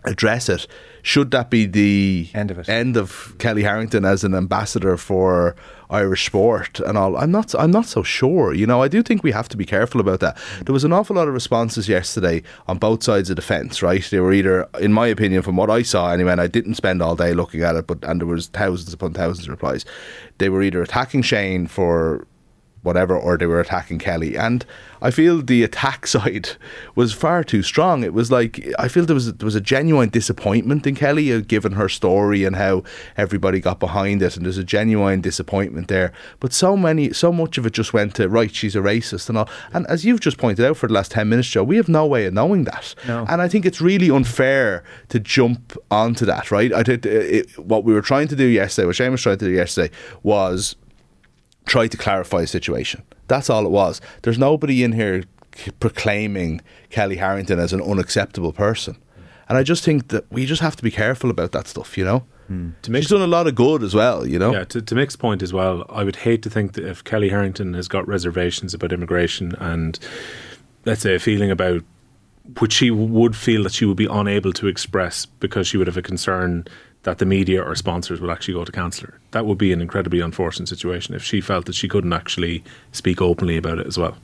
address 0.05 0.49
it 0.49 0.67
should 1.03 1.31
that 1.33 1.51
be 1.51 1.67
the 1.67 2.29
End 2.35 2.51
of 2.51 2.59
it. 2.59 2.69
end 2.69 2.97
of 2.97 3.35
Kellie 3.38 3.62
Harrington 3.62 4.05
as 4.07 4.25
an 4.25 4.35
ambassador 4.35 4.97
for 4.97 5.55
Irish 5.90 6.25
sport 6.27 6.81
and 6.81 6.97
all? 6.97 7.17
I'm 7.17 7.31
not 7.31 7.55
I'm 7.55 7.71
not 7.71 7.87
so 7.87 8.03
sure 8.03 8.55
you 8.55 8.67
know 8.67 8.83
I 8.83 8.88
do 8.88 9.03
think 9.03 9.23
we 9.23 9.33
have 9.33 9.49
to 9.51 9.57
be 9.57 9.67
careful 9.67 10.01
about 10.01 10.21
that. 10.21 10.38
There 10.64 10.73
was 10.73 10.85
an 10.85 10.93
awful 10.93 11.17
lot 11.17 11.29
of 11.29 11.35
responses 11.35 11.88
yesterday 11.88 12.43
on 12.67 12.79
both 12.79 13.03
sides 13.03 13.29
of 13.29 13.37
the 13.37 13.43
fence 13.43 13.83
right? 13.83 14.03
They 14.11 14.21
were 14.21 14.33
either 14.33 14.69
in 14.81 14.93
my 14.93 15.07
opinion 15.07 15.43
from 15.43 15.57
what 15.57 15.71
I 15.71 15.83
saw 15.83 16.11
anyway 16.11 16.33
and 16.33 16.40
I 16.40 16.47
didn't 16.47 16.75
spend 16.75 17.03
all 17.03 17.17
day 17.17 17.35
looking 17.35 17.62
at 17.62 17.77
it 17.77 17.87
but 17.87 18.03
and 18.03 18.21
there 18.21 18.27
was 18.27 18.47
thousands 18.49 18.93
upon 18.95 19.12
thousands 19.12 19.47
of 19.47 19.51
replies 19.51 19.85
they 20.38 20.49
were 20.49 20.62
either 20.62 20.83
attacking 20.83 21.23
Shane 21.23 21.67
for 21.67 22.27
whatever, 22.85 23.18
or 23.18 23.37
they 23.37 23.47
were 23.47 23.61
attacking 23.61 23.99
Kellie. 23.99 24.37
And 24.37 24.64
I 25.03 25.11
feel 25.11 25.42
the 25.42 25.62
attack 25.62 26.07
side 26.14 26.51
was 26.94 27.12
far 27.12 27.42
too 27.42 27.62
strong. 27.62 28.05
It 28.05 28.14
was 28.14 28.31
like 28.31 28.66
I 28.79 28.88
feel 28.88 29.05
there 29.05 29.14
was 29.14 29.33
there 29.33 29.44
was 29.44 29.55
a 29.55 29.61
genuine 29.61 30.11
disappointment 30.11 30.87
in 30.87 30.94
Kellie, 30.94 31.33
uh, 31.33 31.40
given 31.40 31.73
her 31.73 31.88
story 31.88 32.44
and 32.44 32.57
how 32.57 32.85
everybody 33.16 33.61
got 33.61 33.81
behind 33.81 34.23
it, 34.23 34.37
and 34.37 34.47
there's 34.47 34.59
a 34.59 34.64
genuine 34.64 35.20
disappointment 35.20 35.88
there. 35.88 36.12
But 36.40 36.53
so 36.53 36.77
many, 36.77 37.12
so 37.12 37.33
much 37.33 37.59
of 37.59 37.66
it 37.66 37.73
just 37.73 37.92
went 37.92 38.14
to 38.16 38.29
right. 38.29 38.55
She's 38.55 38.77
a 38.77 38.81
racist 38.81 39.29
and 39.29 39.38
all. 39.38 39.49
And 39.73 39.87
as 39.88 40.05
you've 40.05 40.20
just 40.20 40.38
pointed 40.38 40.64
out 40.64 40.77
for 40.77 40.87
the 40.87 40.94
last 40.94 41.11
ten 41.11 41.29
minutes, 41.29 41.49
Joe, 41.49 41.64
we 41.64 41.77
have 41.77 41.88
no 41.88 42.07
way 42.07 42.27
of 42.27 42.35
knowing 42.35 42.64
that. 42.64 42.94
No. 43.07 43.27
And 43.29 43.42
I 43.42 43.49
think 43.49 43.66
it's 43.66 43.81
really 43.81 44.11
unfair 44.11 44.85
to 45.09 45.18
jump 45.18 45.77
onto 45.90 46.25
that. 46.27 46.51
Right? 46.51 46.73
I 46.73 46.83
did 46.83 47.07
uh, 47.07 47.11
it, 47.11 47.59
what 47.59 47.85
we 47.85 47.92
were 47.92 48.03
trying 48.03 48.29
to 48.29 48.37
do 48.37 48.47
yesterday, 48.47 48.87
what 48.87 48.97
Seamus 48.97 49.23
tried 49.23 49.40
to 49.40 49.47
do 49.47 49.53
yesterday, 49.53 49.94
was 50.23 50.77
try 51.66 51.88
to 51.88 51.96
clarify 51.96 52.42
the 52.42 52.46
situation. 52.46 53.03
That's 53.29 53.48
all 53.48 53.64
it 53.64 53.70
was. 53.70 54.00
There's 54.22 54.38
nobody 54.38 54.85
in 54.85 54.92
here 54.92 55.24
proclaiming 55.81 56.61
Kellie 56.90 57.16
Harrington 57.16 57.59
as 57.59 57.72
an 57.72 57.81
unacceptable 57.81 58.53
person. 58.53 58.96
And 59.48 59.59
I 59.59 59.62
just 59.62 59.85
think 59.85 60.09
that 60.09 60.31
we 60.33 60.46
just 60.46 60.62
have 60.62 60.77
to 60.77 60.83
be 60.83 60.90
careful 60.90 61.31
about 61.31 61.53
that 61.53 61.66
stuff, 61.66 61.96
you 61.98 62.05
know? 62.05 62.24
Hmm. 62.48 62.70
To 62.83 62.90
make 62.90 63.03
She's 63.03 63.11
done 63.11 63.22
a 63.22 63.27
lot 63.27 63.46
of 63.46 63.55
good 63.55 63.83
as 63.83 63.94
well, 63.94 64.27
you 64.27 64.38
know? 64.38 64.53
Yeah, 64.53 64.64
to, 64.64 64.83
to 64.83 64.94
Mick's 64.94 65.16
point 65.16 65.42
as 65.42 65.53
well, 65.53 65.85
I 65.88 66.05
would 66.05 66.16
hate 66.16 66.42
to 66.42 66.50
think 66.50 66.72
that 66.74 66.85
if 66.85 67.05
Kellie 67.05 67.29
Harrington 67.29 67.74
has 67.74 67.88
got 67.88 68.07
reservations 68.07 68.74
about 68.74 68.92
immigration 68.92 69.55
and, 69.59 69.98
let's 70.85 71.03
say, 71.03 71.14
a 71.14 71.18
feeling 71.18 71.50
about 71.50 71.83
which 72.59 72.74
she 72.74 72.90
would 72.90 73.37
feel 73.37 73.62
that 73.62 73.72
she 73.72 73.87
would 73.87 73.96
be 73.96 74.09
unable 74.11 74.53
to 74.53 74.66
express 74.66 75.24
because 75.27 75.66
she 75.66 75.77
would 75.79 75.87
have 75.87 75.96
a 75.96 76.03
concern 76.03 76.66
that 77.05 77.19
the 77.19 77.27
media 77.27 77.62
or 77.62 77.75
sponsors 77.75 78.21
would 78.21 78.31
actually 78.31 78.55
go 78.55 78.64
to 78.64 78.73
cancel 78.73 79.07
her. 79.07 79.21
That 79.31 79.47
would 79.47 79.59
be 79.59 79.73
an 79.73 79.81
incredibly 79.81 80.21
unfortunate 80.21 80.69
situation 80.69 81.14
if 81.14 81.23
she 81.23 81.40
felt 81.40 81.67
that 81.67 81.75
she 81.75 81.87
couldn't 81.88 82.12
actually 82.12 82.64
speak 82.93 83.23
openly 83.23 83.57
about 83.57 83.79
it 83.79 83.87
as 83.87 83.97
well. 83.97 84.17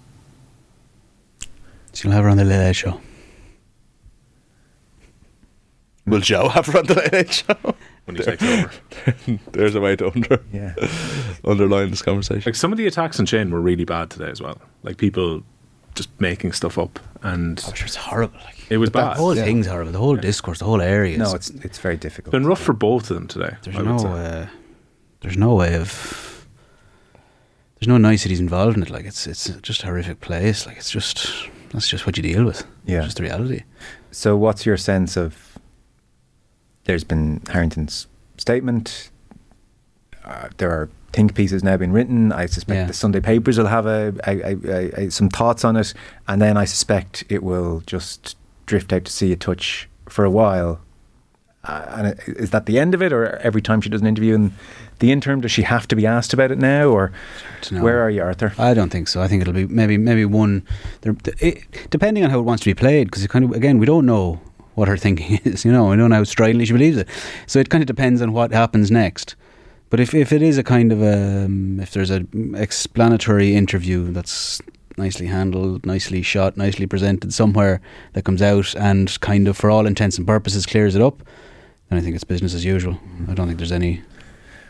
So 1.92 2.08
you'll 2.08 2.14
have 2.14 2.24
her 2.24 2.30
on 2.30 2.36
the 2.36 2.44
Late 2.44 2.58
Late 2.58 2.76
Show. 2.76 3.00
Will 6.06 6.20
Joe 6.20 6.48
have 6.48 6.66
her 6.66 6.78
on 6.78 6.86
the 6.86 6.94
Late 6.94 7.12
Late 7.12 7.32
Show? 7.32 7.56
When 8.06 8.16
he 8.16 8.22
takes 8.24 8.42
over. 8.42 8.70
There's 9.52 9.74
a 9.74 9.80
way 9.80 9.94
to 9.94 10.10
under, 10.10 10.40
Yeah. 10.52 10.74
underline 11.44 11.90
this 11.90 12.00
conversation. 12.02 12.42
Like 12.46 12.56
some 12.56 12.72
of 12.72 12.78
the 12.78 12.86
attacks 12.86 13.20
on 13.20 13.26
Shane 13.26 13.50
were 13.50 13.60
really 13.60 13.84
bad 13.84 14.10
today 14.10 14.30
as 14.30 14.40
well. 14.40 14.58
Like 14.82 14.96
people 14.96 15.42
just 15.94 16.08
making 16.20 16.52
stuff 16.52 16.78
up 16.78 16.98
and 17.22 17.62
Oh, 17.66 17.72
sure, 17.74 17.86
it's 17.86 17.96
horrible. 17.96 18.38
Like, 18.44 18.70
it 18.70 18.78
was 18.78 18.90
the 18.90 18.98
bad. 18.98 19.16
whole 19.16 19.34
thing's 19.34 19.66
horrible. 19.66 19.92
The 19.92 19.98
whole 19.98 20.16
discourse, 20.16 20.58
the 20.58 20.64
whole 20.64 20.80
area. 20.80 21.18
No, 21.18 21.34
it's 21.34 21.50
it's 21.50 21.78
very 21.78 21.96
difficult. 21.96 22.28
It's 22.34 22.40
been 22.40 22.46
rough 22.46 22.60
for 22.60 22.72
both 22.72 23.10
of 23.10 23.16
them 23.16 23.26
today. 23.28 23.56
there's 23.62 23.76
I 23.76 23.82
no, 23.82 23.94
would 23.96 24.06
uh, 24.06 24.46
there's 25.20 25.36
no 25.36 25.54
way 25.54 25.74
of. 25.74 26.46
There's 27.78 27.88
no 27.88 27.96
niceties 27.96 28.40
involved 28.40 28.76
in 28.76 28.82
it. 28.82 28.90
Like 28.90 29.06
it's 29.06 29.26
it's 29.26 29.48
just 29.62 29.82
a 29.82 29.86
horrific 29.86 30.20
place. 30.20 30.66
Like 30.66 30.76
it's 30.76 30.90
just 30.90 31.48
that's 31.72 31.88
just 31.88 32.06
what 32.06 32.16
you 32.16 32.22
deal 32.22 32.44
with. 32.44 32.64
Yeah. 32.84 32.98
it's 32.98 33.06
just 33.06 33.16
the 33.16 33.22
reality. 33.24 33.62
So, 34.10 34.36
what's 34.36 34.66
your 34.66 34.76
sense 34.76 35.16
of? 35.16 35.58
There's 36.84 37.04
been 37.04 37.42
Harrington's 37.48 38.06
statement. 38.36 39.10
Uh, 40.24 40.48
there 40.58 40.70
are 40.70 40.90
think 41.12 41.34
piece 41.34 41.50
has 41.50 41.64
now 41.64 41.76
been 41.76 41.92
written. 41.92 42.32
I 42.32 42.46
suspect 42.46 42.76
Yeah. 42.76 42.86
the 42.86 42.92
Sunday 42.92 43.20
papers 43.20 43.58
will 43.58 43.66
have 43.66 43.86
a, 43.86 44.14
a, 44.26 44.54
a, 44.54 45.04
a, 45.06 45.10
some 45.10 45.28
thoughts 45.28 45.64
on 45.64 45.76
it, 45.76 45.92
and 46.28 46.40
then 46.40 46.56
I 46.56 46.64
suspect 46.64 47.24
it 47.28 47.42
will 47.42 47.82
just 47.86 48.36
drift 48.66 48.92
out 48.92 49.04
to 49.06 49.12
sea 49.12 49.32
a 49.32 49.36
touch 49.36 49.88
for 50.08 50.24
a 50.24 50.30
while. 50.30 50.80
Uh, 51.64 51.84
and 51.90 52.20
is 52.38 52.50
that 52.50 52.64
the 52.66 52.78
end 52.78 52.94
of 52.94 53.02
it, 53.02 53.12
or 53.12 53.36
every 53.38 53.60
time 53.60 53.80
she 53.82 53.90
does 53.90 54.00
an 54.00 54.06
interview 54.06 54.34
in 54.34 54.52
the 55.00 55.12
interim, 55.12 55.40
does 55.42 55.50
she 55.50 55.62
have 55.62 55.86
to 55.88 55.96
be 55.96 56.06
asked 56.06 56.32
about 56.32 56.50
it 56.50 56.58
now, 56.58 56.86
or 56.88 57.12
where 57.70 58.00
are 58.00 58.08
you, 58.08 58.22
Arthur? 58.22 58.54
I 58.58 58.72
don't 58.72 58.88
think 58.90 59.08
so. 59.08 59.20
I 59.20 59.28
think 59.28 59.42
it'll 59.42 59.52
be 59.52 59.66
maybe 59.66 59.98
maybe 59.98 60.24
one. 60.24 60.66
There, 61.02 61.14
it, 61.38 61.64
depending 61.90 62.24
on 62.24 62.30
how 62.30 62.38
it 62.38 62.44
wants 62.44 62.62
to 62.64 62.70
be 62.70 62.74
played, 62.74 63.08
because 63.08 63.26
kind 63.26 63.44
of 63.44 63.52
again 63.52 63.78
we 63.78 63.84
don't 63.84 64.06
know 64.06 64.40
what 64.74 64.88
her 64.88 64.96
thinking 64.96 65.38
is. 65.44 65.64
You 65.66 65.72
know, 65.72 65.90
we 65.90 65.96
don't 65.96 66.08
know 66.08 66.16
how 66.16 66.24
stridently 66.24 66.64
she 66.64 66.72
believes 66.72 66.96
it. 66.96 67.08
So 67.46 67.58
it 67.58 67.68
kind 67.68 67.82
of 67.82 67.86
depends 67.86 68.22
on 68.22 68.32
what 68.32 68.52
happens 68.52 68.90
next. 68.90 69.34
But 69.90 69.98
if 69.98 70.14
if 70.14 70.32
it 70.32 70.40
is 70.40 70.56
a 70.56 70.62
kind 70.62 70.92
of 70.92 71.02
a 71.02 71.48
if 71.82 71.90
there's 71.90 72.10
a 72.10 72.24
explanatory 72.54 73.54
interview 73.56 74.12
that's 74.12 74.62
nicely 74.96 75.26
handled, 75.26 75.84
nicely 75.84 76.22
shot, 76.22 76.56
nicely 76.56 76.86
presented 76.86 77.32
somewhere 77.32 77.80
that 78.12 78.24
comes 78.24 78.40
out 78.40 78.74
and 78.76 79.18
kind 79.20 79.48
of 79.48 79.56
for 79.56 79.70
all 79.70 79.86
intents 79.86 80.18
and 80.18 80.26
purposes 80.26 80.66
clears 80.66 80.94
it 80.94 81.02
up, 81.02 81.22
then 81.88 81.98
I 81.98 82.02
think 82.02 82.14
it's 82.14 82.24
business 82.24 82.54
as 82.54 82.64
usual. 82.64 82.98
I 83.28 83.34
don't 83.34 83.46
think 83.48 83.58
there's 83.58 83.72
any. 83.72 84.02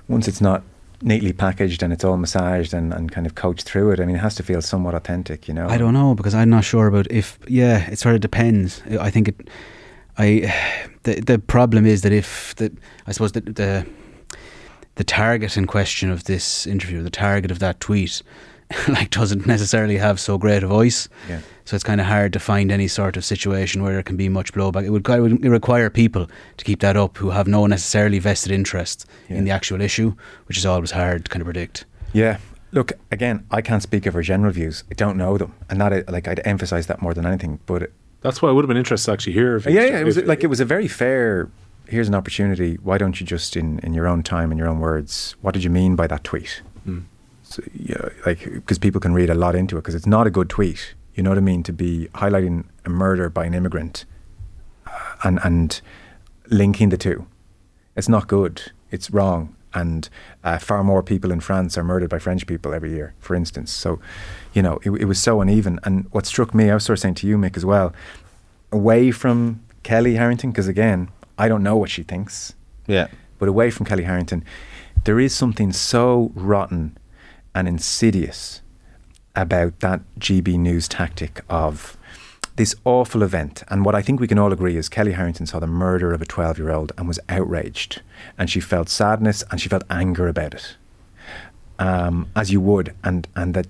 Once 0.09 0.27
it's 0.27 0.41
not 0.41 0.63
neatly 1.03 1.33
packaged 1.33 1.83
and 1.83 1.93
it's 1.93 2.05
all 2.05 2.17
massaged 2.17 2.75
and, 2.75 2.93
and 2.93 3.13
kind 3.13 3.27
of 3.27 3.35
coached 3.35 3.63
through 3.63 3.91
it, 3.93 4.01
I 4.01 4.07
mean, 4.07 4.17
it 4.17 4.21
has 4.21 4.35
to 4.37 4.43
feel 4.43 4.63
somewhat 4.63 4.95
authentic, 4.95 5.49
you 5.49 5.55
know. 5.55 5.69
I 5.69 5.77
don't 5.77 5.95
know 5.95 6.15
because 6.15 6.35
I'm 6.35 6.51
not 6.51 6.65
sure 6.65 6.87
about 6.87 7.11
if. 7.11 7.39
Yeah, 7.47 7.89
it 7.91 7.99
sort 7.99 8.15
of 8.15 8.23
depends. 8.23 8.83
I 8.91 8.97
I 9.07 9.11
think 9.11 9.29
it. 9.29 9.51
I 10.17 10.53
the 11.03 11.21
the 11.21 11.39
problem 11.39 11.85
is 11.85 12.01
that 12.03 12.13
if 12.13 12.55
the 12.57 12.73
I 13.07 13.13
suppose 13.13 13.33
the 13.33 13.43
the 13.43 13.87
the 15.01 15.05
target 15.05 15.57
in 15.57 15.67
question 15.67 16.11
of 16.11 16.25
this 16.25 16.67
interview, 16.67 17.03
the 17.03 17.09
target 17.29 17.51
of 17.51 17.59
that 17.59 17.81
tweet, 17.81 18.23
like 18.89 19.09
doesn't 19.09 19.47
necessarily 19.47 19.97
have 19.97 20.21
so 20.21 20.37
great 20.37 20.63
a 20.63 20.67
voice. 20.67 21.09
Yeah. 21.27 21.41
So 21.65 21.75
it's 21.75 21.85
kind 21.85 22.01
of 22.03 22.07
hard 22.07 22.33
to 22.35 22.39
find 22.39 22.71
any 22.71 22.87
sort 22.87 23.17
of 23.17 23.25
situation 23.25 23.83
where 23.83 23.95
there 23.95 24.03
can 24.03 24.17
be 24.19 24.29
much 24.29 24.53
blowback. 24.53 24.85
It 24.85 24.91
would, 24.91 25.09
it 25.09 25.21
would 25.21 25.45
require 25.45 25.89
people 25.89 26.29
to 26.59 26.65
keep 26.65 26.81
that 26.81 26.97
up 26.99 27.17
who 27.17 27.31
have 27.31 27.49
no 27.49 27.67
necessarily 27.67 28.19
vested 28.19 28.53
interest 28.53 29.07
Yeah. 29.31 29.39
in 29.39 29.45
the 29.47 29.53
actual 29.53 29.81
issue, 29.81 30.13
which 30.49 30.59
is 30.59 30.67
always 30.67 30.91
hard 30.91 31.25
to 31.25 31.31
kind 31.31 31.41
of 31.41 31.47
predict. 31.47 31.87
Yeah. 32.13 32.37
Look, 32.73 32.93
again, 33.11 33.47
I 33.51 33.63
can't 33.63 33.83
speak 33.83 34.05
of 34.05 34.13
her 34.15 34.23
general 34.23 34.53
views. 34.53 34.85
I 34.91 34.95
don't 34.95 35.17
know 35.17 35.39
them, 35.39 35.55
and 35.71 35.81
that 35.81 36.11
like 36.13 36.29
I'd 36.29 36.43
emphasize 36.45 36.87
that 36.89 37.01
more 37.01 37.15
than 37.15 37.25
anything. 37.25 37.59
But 37.65 37.83
it, 37.85 37.93
That's 38.21 38.43
why 38.43 38.51
I 38.51 38.53
would 38.53 38.65
have 38.65 38.69
been 38.69 38.77
interested 38.85 39.07
to 39.11 39.13
actually 39.15 39.33
hear. 39.33 39.57
If 39.57 39.65
yeah, 39.67 39.85
yeah, 39.87 40.01
it 40.01 40.05
was 40.05 40.19
if- 40.19 40.27
like 40.27 40.45
it 40.45 40.49
was 40.49 40.61
a 40.61 40.67
very 40.67 40.87
fair. 40.89 41.49
Here's 41.91 42.09
an 42.09 42.15
opportunity. 42.15 42.77
Why 42.77 42.99
don't 42.99 43.21
you 43.21 43.27
just, 43.27 43.57
in, 43.57 43.81
in 43.81 43.95
your 43.95 44.07
own 44.07 44.23
time, 44.23 44.53
in 44.53 44.59
your 44.59 44.69
own 44.69 44.79
words, 44.79 45.35
what 45.43 45.55
did 45.55 45.65
you 45.65 45.71
mean 45.71 45.97
by 45.97 46.07
that 46.07 46.23
tweet? 46.23 46.63
Hmm. 46.85 47.01
So, 47.43 47.65
yeah, 47.75 48.11
like 48.25 48.45
because 48.45 48.79
people 48.79 49.01
can 49.01 49.13
read 49.13 49.29
a 49.29 49.35
lot 49.35 49.57
into 49.57 49.77
it 49.77 49.81
because 49.81 49.97
it's 49.97 50.07
not 50.07 50.25
a 50.27 50.31
good 50.31 50.49
tweet. 50.49 50.95
You 51.17 51.25
know 51.25 51.31
what 51.31 51.39
I 51.39 51.43
mean? 51.43 51.65
To 51.65 51.73
be 51.73 52.09
highlighting 52.15 52.65
a 52.85 52.91
murder 52.91 53.29
by 53.29 53.45
an 53.45 53.55
immigrant 53.55 54.05
uh, 54.87 55.17
and 55.25 55.41
and 55.43 55.81
linking 56.49 56.91
the 56.91 56.97
two, 56.97 57.27
it's 57.97 58.09
not 58.09 58.29
good. 58.29 58.71
It's 58.93 59.11
wrong. 59.11 59.57
And 59.75 60.09
uh, 60.45 60.59
far 60.59 60.85
more 60.85 61.03
people 61.03 61.33
in 61.33 61.41
France 61.41 61.77
are 61.77 61.85
murdered 61.85 62.11
by 62.11 62.21
French 62.21 62.47
people 62.47 62.73
every 62.73 62.93
year, 62.93 63.15
for 63.19 63.35
instance. 63.35 63.73
So, 63.73 64.01
you 64.53 64.63
know, 64.63 64.79
it, 64.85 64.91
it 64.91 65.05
was 65.07 65.21
so 65.21 65.41
uneven. 65.41 65.79
And 65.85 66.07
what 66.13 66.27
struck 66.27 66.55
me, 66.55 66.71
I 66.71 66.75
was 66.75 66.85
sort 66.85 66.99
of 66.99 67.03
saying 67.03 67.15
to 67.17 67.27
you, 67.27 67.37
Mick, 67.37 67.57
as 67.57 67.65
well, 67.65 67.93
away 68.71 69.11
from 69.11 69.61
Kellie 69.83 70.17
Harrington, 70.17 70.51
because 70.51 70.69
again, 70.69 71.09
I 71.41 71.49
don't 71.49 71.63
know 71.63 71.77
what 71.77 71.91
she 71.91 72.03
thinks, 72.03 72.55
Yeah. 72.87 73.09
but 73.39 73.49
away 73.49 73.71
from 73.71 73.87
Kellie 73.87 74.05
Harrington, 74.05 74.45
there 75.05 75.19
is 75.19 75.35
something 75.35 75.73
so 75.73 76.31
rotten 76.35 76.97
and 77.55 77.67
insidious 77.67 78.61
about 79.35 79.81
that 79.81 80.01
GB 80.19 80.59
News 80.59 80.87
tactic 80.87 81.41
of 81.49 81.97
this 82.57 82.75
awful 82.85 83.23
event. 83.23 83.63
And 83.69 83.85
what 83.87 83.95
I 83.95 84.03
think 84.03 84.21
we 84.21 84.29
can 84.29 84.39
all 84.39 84.53
agree 84.53 84.77
is 84.77 84.91
Kellie 84.91 85.13
Harrington 85.13 85.47
saw 85.47 85.59
the 85.61 85.67
murder 85.67 86.13
of 86.13 86.21
a 86.21 86.27
12 86.27 86.59
year 86.59 86.71
old 86.71 86.93
and 86.99 87.09
was 87.09 87.19
outraged. 87.31 88.03
And 88.37 88.51
she 88.51 88.61
felt 88.61 88.91
sadness 88.91 89.43
and 89.51 89.59
she 89.61 89.71
felt 89.71 89.85
anger 89.89 90.29
about 90.29 90.53
it, 90.55 90.77
um, 91.79 92.29
as 92.37 92.53
you 92.53 92.61
would. 92.61 92.95
And, 93.03 93.27
and 93.35 93.55
that 93.55 93.67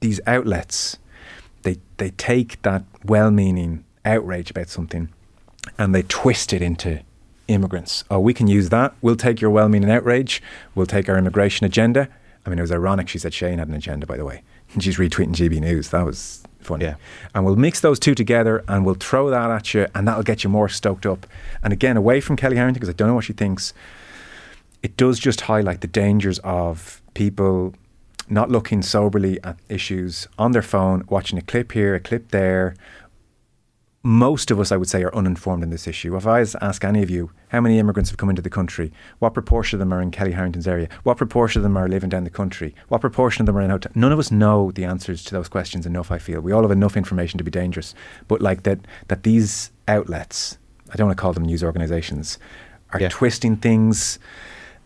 these 0.00 0.20
outlets, 0.26 0.96
they, 1.64 1.76
they 1.98 2.10
take 2.10 2.62
that 2.62 2.84
well 3.04 3.30
meaning 3.30 3.84
outrage 4.06 4.50
about 4.50 4.70
something 4.70 5.10
and 5.76 5.94
they 5.94 6.02
twist 6.02 6.52
it 6.52 6.62
into 6.62 7.00
immigrants. 7.48 8.04
Oh, 8.10 8.20
we 8.20 8.34
can 8.34 8.46
use 8.46 8.68
that. 8.68 8.94
We'll 9.02 9.16
take 9.16 9.40
your 9.40 9.50
well 9.50 9.68
meaning 9.68 9.90
outrage. 9.90 10.42
We'll 10.74 10.86
take 10.86 11.08
our 11.08 11.18
immigration 11.18 11.66
agenda. 11.66 12.08
I 12.46 12.50
mean, 12.50 12.58
it 12.58 12.62
was 12.62 12.72
ironic 12.72 13.08
she 13.08 13.18
said 13.18 13.34
Shane 13.34 13.58
had 13.58 13.68
an 13.68 13.74
agenda, 13.74 14.06
by 14.06 14.16
the 14.16 14.24
way. 14.24 14.42
And 14.74 14.82
she's 14.82 14.98
retweeting 14.98 15.32
GB 15.32 15.60
News. 15.60 15.88
That 15.88 16.04
was 16.04 16.42
funny. 16.60 16.84
Yeah. 16.84 16.96
And 17.34 17.46
we'll 17.46 17.56
mix 17.56 17.80
those 17.80 17.98
two 17.98 18.14
together 18.14 18.62
and 18.68 18.84
we'll 18.84 18.96
throw 18.96 19.30
that 19.30 19.50
at 19.50 19.72
you, 19.72 19.86
and 19.94 20.06
that'll 20.06 20.22
get 20.22 20.44
you 20.44 20.50
more 20.50 20.68
stoked 20.68 21.06
up. 21.06 21.26
And 21.62 21.72
again, 21.72 21.96
away 21.96 22.20
from 22.20 22.36
Kellie 22.36 22.56
Harrington, 22.56 22.78
because 22.78 22.90
I 22.90 22.92
don't 22.92 23.08
know 23.08 23.14
what 23.14 23.24
she 23.24 23.32
thinks, 23.32 23.72
it 24.82 24.94
does 24.98 25.18
just 25.18 25.40
highlight 25.42 25.80
the 25.80 25.86
dangers 25.86 26.38
of 26.40 27.00
people 27.14 27.74
not 28.28 28.50
looking 28.50 28.82
soberly 28.82 29.42
at 29.42 29.56
issues 29.70 30.28
on 30.38 30.52
their 30.52 30.60
phone, 30.60 31.04
watching 31.08 31.38
a 31.38 31.42
clip 31.42 31.72
here, 31.72 31.94
a 31.94 32.00
clip 32.00 32.30
there. 32.30 32.74
Most 34.08 34.50
of 34.50 34.58
us, 34.58 34.72
I 34.72 34.78
would 34.78 34.88
say, 34.88 35.02
are 35.02 35.14
uninformed 35.14 35.62
in 35.62 35.68
this 35.68 35.86
issue. 35.86 36.16
If 36.16 36.26
I 36.26 36.40
was 36.40 36.52
to 36.52 36.64
ask 36.64 36.82
any 36.82 37.02
of 37.02 37.10
you 37.10 37.30
how 37.48 37.60
many 37.60 37.78
immigrants 37.78 38.08
have 38.08 38.16
come 38.16 38.30
into 38.30 38.40
the 38.40 38.48
country, 38.48 38.90
what 39.18 39.34
proportion 39.34 39.76
of 39.76 39.80
them 39.80 39.92
are 39.92 40.00
in 40.00 40.10
Kellie 40.10 40.32
Harrington's 40.32 40.66
area, 40.66 40.88
what 41.02 41.18
proportion 41.18 41.60
of 41.60 41.62
them 41.62 41.76
are 41.76 41.90
living 41.90 42.08
down 42.08 42.24
the 42.24 42.30
country, 42.30 42.74
what 42.88 43.02
proportion 43.02 43.42
of 43.42 43.46
them 43.46 43.58
are 43.58 43.60
in 43.60 43.68
hotel, 43.68 43.92
none 43.94 44.10
of 44.10 44.18
us 44.18 44.30
know 44.30 44.70
the 44.70 44.86
answers 44.86 45.22
to 45.24 45.34
those 45.34 45.50
questions 45.50 45.84
enough. 45.84 46.10
I 46.10 46.16
feel 46.16 46.40
we 46.40 46.52
all 46.52 46.62
have 46.62 46.70
enough 46.70 46.96
information 46.96 47.36
to 47.36 47.44
be 47.44 47.50
dangerous, 47.50 47.94
but 48.28 48.40
like 48.40 48.62
that, 48.62 48.78
that 49.08 49.24
these 49.24 49.72
outlets, 49.86 50.56
I 50.90 50.96
don't 50.96 51.08
want 51.08 51.18
to 51.18 51.20
call 51.20 51.34
them 51.34 51.44
news 51.44 51.62
organisations, 51.62 52.38
are 52.94 53.00
Yeah. 53.00 53.10
twisting 53.10 53.56
things, 53.56 54.18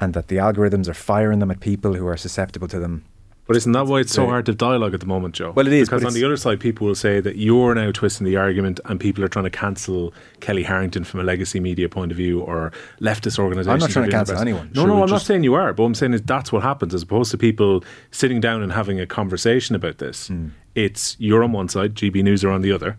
and 0.00 0.14
that 0.14 0.26
the 0.26 0.38
algorithms 0.38 0.88
are 0.88 0.94
firing 0.94 1.38
them 1.38 1.52
at 1.52 1.60
people 1.60 1.94
who 1.94 2.08
are 2.08 2.16
susceptible 2.16 2.66
to 2.66 2.80
them 2.80 3.04
But 3.46 3.56
isn't 3.56 3.72
that 3.72 3.86
why 3.86 4.00
it's 4.00 4.12
so 4.12 4.26
hard 4.26 4.46
to 4.46 4.54
dialogue 4.54 4.94
at 4.94 5.00
the 5.00 5.06
moment, 5.06 5.34
Joe? 5.34 5.50
Well, 5.50 5.66
it 5.66 5.72
is, 5.72 5.88
because 5.88 6.04
on 6.04 6.14
the 6.14 6.24
other 6.24 6.36
side, 6.36 6.60
people 6.60 6.86
will 6.86 6.94
say 6.94 7.20
that 7.20 7.36
you're 7.36 7.74
now 7.74 7.90
twisting 7.90 8.24
the 8.24 8.36
argument, 8.36 8.78
and 8.84 9.00
people 9.00 9.24
are 9.24 9.28
trying 9.28 9.44
to 9.44 9.50
cancel 9.50 10.14
Kellie 10.40 10.62
Harrington 10.62 11.02
from 11.02 11.20
a 11.20 11.24
legacy 11.24 11.58
media 11.58 11.88
point 11.88 12.12
of 12.12 12.16
view 12.16 12.40
or 12.40 12.72
leftist 13.00 13.40
organisation. 13.40 13.72
I'm 13.72 13.80
not 13.80 13.90
trying 13.90 14.06
to 14.06 14.12
cancel 14.12 14.38
anyone. 14.38 14.70
No, 14.74 14.86
no, 14.86 15.02
I'm 15.02 15.10
not 15.10 15.22
saying 15.22 15.42
you 15.42 15.54
are, 15.54 15.72
but 15.72 15.82
I'm 15.82 15.94
saying 15.94 16.14
is 16.14 16.22
that's 16.22 16.52
what 16.52 16.62
happens 16.62 16.94
as 16.94 17.02
opposed 17.02 17.32
to 17.32 17.38
people 17.38 17.82
sitting 18.12 18.40
down 18.40 18.62
and 18.62 18.72
having 18.72 19.00
a 19.00 19.06
conversation 19.06 19.74
about 19.74 19.98
this. 19.98 20.28
Hmm. 20.28 20.48
It's 20.74 21.16
you're 21.18 21.42
on 21.42 21.52
one 21.52 21.68
side, 21.68 21.94
GB 21.94 22.22
News 22.22 22.44
are 22.44 22.50
on 22.50 22.62
the 22.62 22.70
other. 22.72 22.96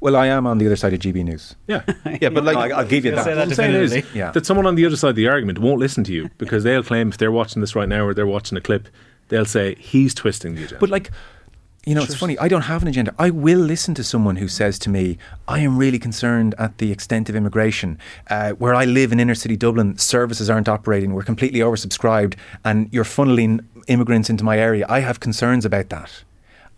Well, 0.00 0.16
I 0.16 0.26
am 0.28 0.46
on 0.46 0.58
the 0.58 0.66
other 0.66 0.76
side 0.76 0.94
of 0.94 1.00
GB 1.00 1.24
News. 1.24 1.54
Yeah. 1.66 1.82
Yeah, 2.20 2.28
but 2.28 2.44
like 2.44 2.56
I'll, 2.56 2.80
I'll 2.80 2.86
give 2.86 3.04
you 3.04 3.12
You'll 3.12 3.24
that. 3.24 3.36
What 3.36 3.48
I'm 3.48 3.54
saying 3.54 3.74
is. 3.74 4.04
Yeah. 4.14 4.30
that 4.30 4.46
someone 4.46 4.66
on 4.66 4.76
the 4.76 4.86
other 4.86 4.96
side 4.96 5.10
of 5.10 5.16
the 5.16 5.28
argument 5.28 5.58
won't 5.58 5.80
listen 5.80 6.04
to 6.04 6.12
you 6.12 6.30
because 6.38 6.62
they'll 6.62 6.82
claim 6.82 7.08
if 7.08 7.18
they're 7.18 7.32
watching 7.32 7.60
this 7.60 7.74
right 7.74 7.88
now 7.88 8.04
or 8.04 8.14
they're 8.14 8.26
watching 8.26 8.56
a 8.56 8.60
clip, 8.60 8.88
they'll 9.32 9.44
say 9.58 9.74
he's 9.92 10.12
twisting 10.14 10.54
the 10.54 10.64
agenda. 10.64 10.80
But 10.80 10.90
like, 10.90 11.10
you 11.84 11.94
know, 11.96 12.02
it's 12.04 12.14
funny. 12.14 12.38
I 12.38 12.46
don't 12.46 12.62
have 12.72 12.82
an 12.82 12.88
agenda. 12.88 13.12
I 13.18 13.30
will 13.30 13.58
listen 13.58 13.92
to 13.94 14.04
someone 14.04 14.36
who 14.36 14.46
says 14.46 14.78
to 14.84 14.88
me, 14.90 15.18
"I 15.48 15.58
am 15.60 15.76
really 15.78 15.98
concerned 15.98 16.54
at 16.58 16.78
the 16.78 16.92
extent 16.92 17.28
of 17.28 17.34
immigration. 17.34 17.98
Uh, 18.30 18.50
where 18.52 18.74
I 18.82 18.84
live 18.84 19.10
in 19.10 19.18
inner 19.18 19.34
city 19.34 19.56
Dublin, 19.56 19.98
services 19.98 20.48
aren't 20.48 20.68
operating. 20.68 21.12
We're 21.12 21.24
completely 21.32 21.60
oversubscribed, 21.60 22.34
and 22.64 22.88
you're 22.92 23.02
funneling 23.18 23.64
immigrants 23.88 24.30
into 24.30 24.44
my 24.44 24.56
area. 24.58 24.84
I 24.88 25.00
have 25.00 25.18
concerns 25.18 25.64
about 25.64 25.88
that." 25.88 26.10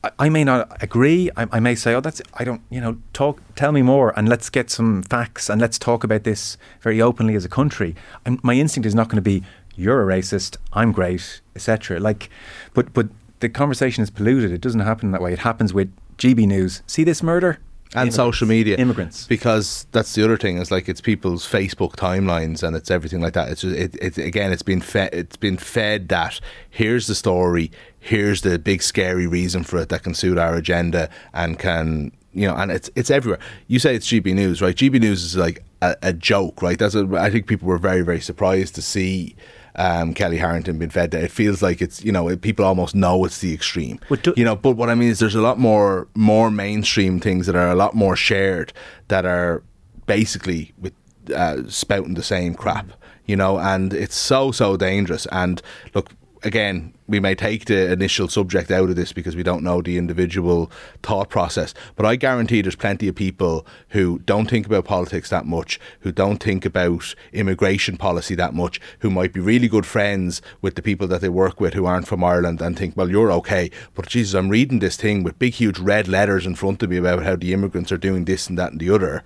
I- 0.04 0.10
I 0.26 0.28
may 0.28 0.44
not 0.44 0.60
agree. 0.82 1.30
I, 1.36 1.42
I 1.56 1.60
may 1.60 1.74
say, 1.74 1.90
"Oh, 1.94 2.00
that's 2.00 2.20
I 2.40 2.44
don't." 2.44 2.62
You 2.70 2.80
know, 2.80 2.96
talk. 3.12 3.34
Tell 3.56 3.72
me 3.72 3.82
more, 3.82 4.12
and 4.16 4.28
let's 4.28 4.48
get 4.58 4.70
some 4.70 5.02
facts, 5.02 5.50
and 5.50 5.60
let's 5.60 5.78
talk 5.78 6.04
about 6.04 6.22
this 6.24 6.56
very 6.86 7.00
openly 7.02 7.34
as 7.36 7.44
a 7.44 7.48
country. 7.48 7.94
I'm, 8.26 8.38
my 8.42 8.54
instinct 8.54 8.86
is 8.86 8.94
not 8.94 9.08
going 9.08 9.22
to 9.24 9.30
be, 9.34 9.42
"You're 9.76 10.08
a 10.08 10.16
racist. 10.18 10.56
I'm 10.72 10.92
great," 10.92 11.40
etc. 11.56 12.00
Like, 12.00 12.30
but 12.74 12.92
but 12.92 13.08
the 13.40 13.48
conversation 13.48 14.02
is 14.02 14.10
polluted. 14.10 14.52
It 14.52 14.60
doesn't 14.60 14.80
happen 14.80 15.10
that 15.12 15.20
way. 15.22 15.32
It 15.32 15.40
happens 15.40 15.74
with 15.74 15.92
GB 16.18 16.46
News. 16.46 16.82
See 16.86 17.04
this 17.04 17.22
murder 17.22 17.58
and 17.94 18.08
Immigrants. 18.08 18.16
social 18.16 18.48
media 18.48 18.76
Immigrants. 18.76 19.26
because 19.28 19.86
that's 19.92 20.14
the 20.14 20.24
other 20.24 20.36
thing 20.36 20.56
is 20.56 20.70
like 20.72 20.88
it's 20.88 21.00
people's 21.00 21.46
Facebook 21.48 21.94
timelines 21.94 22.62
and 22.62 22.74
it's 22.74 22.90
everything 22.90 23.20
like 23.20 23.34
that. 23.34 23.50
It's 23.50 23.60
just, 23.60 23.76
it, 23.76 23.94
it 23.96 24.18
again 24.18 24.50
it's 24.52 24.62
been 24.62 24.80
fed 24.80 25.10
it's 25.12 25.36
been 25.36 25.56
fed 25.56 26.08
that 26.08 26.40
here's 26.70 27.06
the 27.06 27.14
story, 27.14 27.70
here's 28.00 28.40
the 28.40 28.58
big 28.58 28.82
scary 28.82 29.26
reason 29.26 29.62
for 29.62 29.78
it 29.78 29.90
that 29.90 30.02
can 30.02 30.14
suit 30.14 30.38
our 30.38 30.54
agenda 30.56 31.08
and 31.32 31.58
can 31.58 32.10
you 32.32 32.48
know 32.48 32.56
and 32.56 32.72
it's 32.72 32.90
it's 32.96 33.10
everywhere. 33.10 33.38
You 33.68 33.78
say 33.78 33.94
it's 33.94 34.08
GB 34.08 34.34
News, 34.34 34.60
right? 34.60 34.74
GB 34.74 35.00
News 35.00 35.22
is 35.22 35.36
like 35.36 35.62
a, 35.80 35.94
a 36.02 36.12
joke, 36.12 36.62
right? 36.62 36.78
That's 36.78 36.96
a, 36.96 37.08
I 37.16 37.30
think 37.30 37.46
people 37.46 37.68
were 37.68 37.78
very 37.78 38.02
very 38.02 38.20
surprised 38.20 38.74
to 38.76 38.82
see. 38.82 39.36
Um, 39.76 40.14
Kellie 40.14 40.38
Harrington 40.38 40.78
being 40.78 40.90
fed 40.90 41.10
that 41.10 41.24
it 41.24 41.30
feels 41.30 41.60
like 41.62 41.82
it's 41.82 42.04
you 42.04 42.12
know 42.12 42.28
it, 42.28 42.42
people 42.42 42.64
almost 42.64 42.94
know 42.94 43.24
it's 43.24 43.38
the 43.38 43.52
extreme. 43.52 43.98
But 44.08 44.22
do- 44.22 44.34
you 44.36 44.44
know 44.44 44.56
but 44.56 44.72
what 44.72 44.88
I 44.88 44.94
mean 44.94 45.08
is 45.08 45.18
there's 45.18 45.34
a 45.34 45.40
lot 45.42 45.58
more 45.58 46.06
more 46.14 46.50
mainstream 46.50 47.20
things 47.20 47.46
that 47.46 47.56
are 47.56 47.70
a 47.70 47.74
lot 47.74 47.94
more 47.94 48.16
shared 48.16 48.72
that 49.08 49.26
are 49.26 49.62
basically 50.06 50.72
with 50.78 50.92
uh, 51.34 51.62
spouting 51.68 52.14
the 52.14 52.22
same 52.22 52.54
crap 52.54 52.92
you 53.26 53.34
know 53.36 53.58
and 53.58 53.92
it's 53.94 54.14
so 54.16 54.52
so 54.52 54.76
dangerous. 54.76 55.26
And 55.32 55.60
look 55.94 56.10
again 56.44 56.94
we 57.06 57.20
may 57.20 57.34
take 57.34 57.66
the 57.66 57.90
initial 57.92 58.28
subject 58.28 58.70
out 58.70 58.88
of 58.88 58.96
this 58.96 59.12
because 59.12 59.36
we 59.36 59.42
don't 59.42 59.62
know 59.62 59.82
the 59.82 59.98
individual 59.98 60.70
thought 61.02 61.28
process 61.28 61.74
but 61.96 62.06
I 62.06 62.16
guarantee 62.16 62.62
there's 62.62 62.76
plenty 62.76 63.08
of 63.08 63.14
people 63.14 63.66
who 63.88 64.20
don't 64.20 64.48
think 64.48 64.66
about 64.66 64.84
politics 64.84 65.30
that 65.30 65.46
much 65.46 65.80
who 66.00 66.12
don't 66.12 66.42
think 66.42 66.64
about 66.64 67.14
immigration 67.32 67.96
policy 67.96 68.34
that 68.36 68.54
much 68.54 68.80
who 69.00 69.10
might 69.10 69.32
be 69.32 69.40
really 69.40 69.68
good 69.68 69.86
friends 69.86 70.42
with 70.60 70.74
the 70.74 70.82
people 70.82 71.08
that 71.08 71.20
they 71.20 71.28
work 71.28 71.60
with 71.60 71.74
who 71.74 71.86
aren't 71.86 72.08
from 72.08 72.22
Ireland 72.22 72.60
and 72.60 72.78
think 72.78 72.96
well 72.96 73.10
you're 73.10 73.32
okay 73.32 73.70
but 73.94 74.08
Jesus 74.08 74.34
I'm 74.34 74.48
reading 74.50 74.78
this 74.78 74.96
thing 74.96 75.22
with 75.22 75.38
big 75.38 75.54
huge 75.54 75.78
red 75.78 76.08
letters 76.08 76.46
in 76.46 76.54
front 76.54 76.82
of 76.82 76.90
me 76.90 76.98
about 76.98 77.24
how 77.24 77.36
the 77.36 77.52
immigrants 77.52 77.90
are 77.90 77.96
doing 77.98 78.24
this 78.24 78.48
and 78.48 78.58
that 78.58 78.72
and 78.72 78.80
the 78.80 78.90
other 78.90 79.24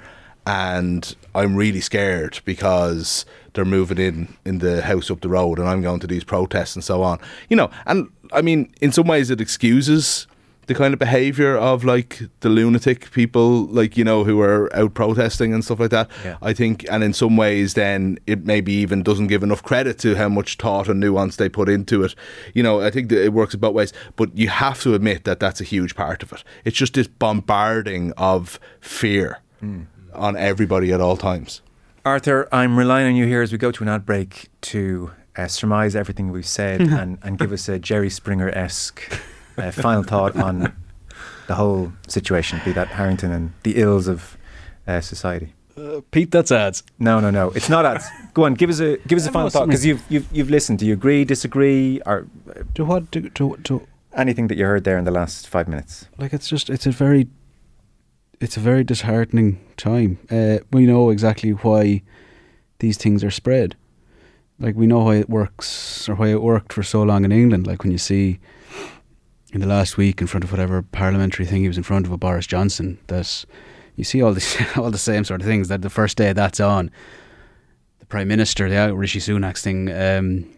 and 0.48 1.14
I'm 1.34 1.54
really 1.56 1.82
scared 1.82 2.40
because 2.46 3.26
they're 3.52 3.66
moving 3.66 3.98
in 3.98 4.34
in 4.46 4.58
the 4.58 4.80
house 4.80 5.10
up 5.10 5.20
the 5.20 5.28
road 5.28 5.58
and 5.58 5.68
I'm 5.68 5.82
going 5.82 6.00
to 6.00 6.06
these 6.06 6.24
protests 6.24 6.74
and 6.74 6.82
so 6.82 7.02
on. 7.02 7.20
You 7.50 7.56
know, 7.56 7.70
and 7.84 8.10
I 8.32 8.40
mean, 8.40 8.72
in 8.80 8.90
some 8.90 9.06
ways 9.06 9.30
it 9.30 9.42
excuses 9.42 10.26
the 10.66 10.74
kind 10.74 10.94
of 10.94 10.98
behavior 10.98 11.56
of 11.56 11.84
like 11.84 12.22
the 12.40 12.48
lunatic 12.48 13.10
people 13.10 13.66
like 13.66 13.96
you 13.96 14.04
know 14.04 14.24
who 14.24 14.40
are 14.40 14.74
out 14.74 14.94
protesting 14.94 15.52
and 15.52 15.64
stuff 15.64 15.80
like 15.80 15.90
that. 15.90 16.10
Yeah. 16.22 16.36
i 16.42 16.52
think 16.52 16.84
and 16.90 17.02
in 17.02 17.14
some 17.14 17.38
ways 17.38 17.72
then 17.72 18.18
it 18.26 18.44
maybe 18.44 18.72
even 18.74 19.02
doesn't 19.02 19.28
give 19.28 19.42
enough 19.42 19.62
credit 19.62 19.98
to 20.00 20.14
how 20.14 20.28
much 20.28 20.56
thought 20.56 20.88
and 20.88 21.00
nuance 21.00 21.36
they 21.36 21.48
put 21.48 21.70
into 21.70 22.04
it. 22.04 22.14
You 22.52 22.62
know 22.62 22.82
i 22.82 22.90
think 22.90 23.08
that 23.08 23.24
it 23.24 23.32
works 23.32 23.54
both 23.54 23.74
ways 23.74 23.94
but 24.16 24.36
you 24.36 24.48
have 24.48 24.82
to 24.82 24.94
admit 24.94 25.24
that 25.24 25.40
that's 25.40 25.60
a 25.60 25.64
huge 25.64 25.94
part 25.94 26.22
of 26.22 26.32
it. 26.32 26.44
It's 26.66 26.76
just 26.76 26.94
this 26.94 27.08
bombarding 27.08 28.12
of 28.18 28.60
fear 28.80 29.40
hmm. 29.60 29.84
On 30.14 30.36
everybody 30.36 30.92
at 30.92 31.00
all 31.00 31.16
times 31.16 31.62
Arthur, 32.04 32.48
I'm 32.50 32.78
relying 32.78 33.06
on 33.08 33.16
you 33.16 33.26
here 33.26 33.42
as 33.42 33.52
we 33.52 33.58
go 33.58 33.70
to 33.70 33.82
an 33.82 33.88
ad 33.88 34.06
break 34.06 34.48
to 34.62 35.10
uh, 35.36 35.46
surmise 35.46 35.94
everything 35.94 36.30
we've 36.30 36.46
said 36.46 36.80
and, 37.00 37.18
and 37.22 37.38
give 37.38 37.52
us 37.52 37.68
a 37.68 37.78
Jerry 37.78 38.08
Springer 38.08 38.48
esque 38.50 39.02
uh, 39.58 39.70
final 39.70 40.02
thought 40.02 40.34
on 40.36 40.72
the 41.48 41.54
whole 41.54 41.92
situation, 42.06 42.60
be 42.64 42.72
that 42.72 42.88
Harrington 42.88 43.30
and 43.32 43.52
the 43.62 43.78
ills 43.80 44.08
of 44.08 44.38
uh, 44.86 45.00
society. 45.00 45.52
Pete, 46.10 46.30
that's 46.30 46.50
ads. 46.50 46.82
No, 46.98 47.20
no, 47.20 47.30
no. 47.30 47.50
It's 47.50 47.68
not 47.68 47.84
ads. 47.84 48.06
Go 48.34 48.44
on, 48.44 48.54
give 48.54 48.70
us 48.70 48.80
a 48.80 48.96
give 49.06 49.16
us 49.18 49.26
a 49.26 49.30
I 49.30 49.32
final 49.32 49.50
thought 49.50 49.66
because 49.66 49.86
you've 49.86 50.02
you've 50.08 50.26
you've 50.32 50.50
listened. 50.50 50.78
Do 50.80 50.86
you 50.86 50.92
agree, 50.94 51.24
disagree, 51.24 52.00
or 52.04 52.26
uh, 52.50 52.62
To 52.74 52.84
what? 52.84 53.12
To, 53.12 53.28
to, 53.30 53.56
to 53.64 53.86
anything 54.14 54.48
that 54.48 54.56
you 54.58 54.64
heard 54.64 54.84
there 54.84 54.98
in 54.98 55.04
the 55.04 55.12
last 55.12 55.46
five 55.46 55.68
minutes? 55.68 56.08
like 56.18 56.32
it's 56.32 56.48
just 56.48 56.68
it's 56.68 56.86
a 56.86 56.90
very 56.90 57.28
it's 58.40 58.56
a 58.56 58.60
very 58.60 58.84
disheartening 58.84 59.60
time. 59.76 60.18
Uh, 60.30 60.58
we 60.72 60.86
know 60.86 61.10
exactly 61.10 61.50
why 61.50 62.02
these 62.78 62.96
things 62.96 63.24
are 63.24 63.30
spread. 63.30 63.76
Like 64.60 64.76
we 64.76 64.86
know 64.86 65.00
why 65.00 65.16
it 65.16 65.30
works 65.30 66.08
or 66.08 66.14
why 66.14 66.28
it 66.28 66.42
worked 66.42 66.72
for 66.72 66.82
so 66.82 67.02
long 67.02 67.24
in 67.24 67.32
England. 67.32 67.66
Like 67.66 67.82
when 67.82 67.92
you 67.92 67.98
see 67.98 68.40
in 69.52 69.60
the 69.60 69.66
last 69.66 69.96
week 69.96 70.20
in 70.20 70.26
front 70.26 70.44
of 70.44 70.50
whatever 70.50 70.82
parliamentary 70.82 71.46
thing 71.46 71.62
he 71.62 71.68
was 71.68 71.76
in 71.76 71.82
front 71.82 72.06
of 72.06 72.12
with 72.12 72.20
Boris 72.20 72.46
Johnson, 72.46 72.98
that 73.06 73.44
you 73.96 74.04
see 74.04 74.22
all 74.22 74.34
this 74.34 74.56
all 74.76 74.90
the 74.90 74.98
same 74.98 75.24
sort 75.24 75.40
of 75.40 75.46
things. 75.46 75.68
That 75.68 75.82
the 75.82 75.90
first 75.90 76.16
day 76.16 76.32
that's 76.32 76.60
on, 76.60 76.90
the 77.98 78.06
Prime 78.06 78.28
Minister, 78.28 78.68
the 78.68 78.94
Rishi 78.94 79.20
Sunak's 79.20 79.62
thing, 79.62 79.90
um, 79.92 80.48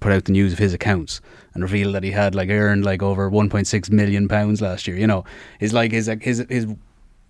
put 0.00 0.12
out 0.12 0.24
the 0.24 0.32
news 0.32 0.52
of 0.52 0.58
his 0.58 0.74
accounts 0.74 1.20
and 1.54 1.62
revealed 1.62 1.94
that 1.94 2.04
he 2.04 2.10
had 2.10 2.34
like 2.34 2.48
earned 2.48 2.84
like 2.84 3.02
over 3.02 3.30
1.6 3.30 3.90
million 3.90 4.28
pounds 4.28 4.60
last 4.60 4.86
year. 4.86 4.96
You 4.96 5.06
know, 5.06 5.24
his 5.58 5.72
like 5.72 5.92
his 5.92 6.10
his 6.20 6.44
his 6.48 6.66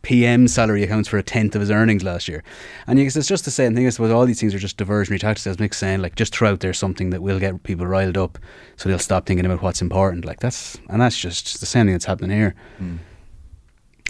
PM 0.07 0.47
salary 0.47 0.85
accounts 0.85 1.09
for 1.09 1.19
a 1.19 1.23
tenth 1.23 1.57
of 1.57 1.61
his 1.61 1.69
earnings 1.69 2.05
last 2.05 2.29
year. 2.29 2.45
And 2.87 2.97
it's 3.01 3.27
just 3.27 3.45
the 3.45 3.51
same 3.51 3.75
thing. 3.75 3.89
I 3.89 3.91
suppose 3.91 4.13
all 4.13 4.25
these 4.25 4.39
things 4.39 4.55
are 4.55 4.59
just 4.61 4.77
diversionary 4.77 5.19
tactics. 5.19 5.49
As 5.49 5.59
Mick's 5.59 5.79
saying, 5.79 6.01
like 6.01 6.15
just 6.15 6.33
throw 6.33 6.53
out 6.53 6.61
there 6.61 6.73
something 6.73 7.11
that 7.11 7.23
will 7.23 7.41
get 7.41 7.65
people 7.65 7.89
riled 7.89 8.17
up, 8.17 8.39
so 8.77 8.89
they'll 8.89 9.01
stop 9.01 9.27
thinking 9.27 9.45
about 9.45 9.63
what's 9.63 9.83
important. 9.83 10.25
Like 10.25 10.39
that's 10.39 10.79
and 10.91 11.01
that's 11.01 11.19
just 11.19 11.59
the 11.59 11.67
same 11.67 11.87
thing 11.87 11.95
that's 11.95 12.05
happening 12.05 12.31
here. 12.31 12.55
Hmm. 12.79 12.99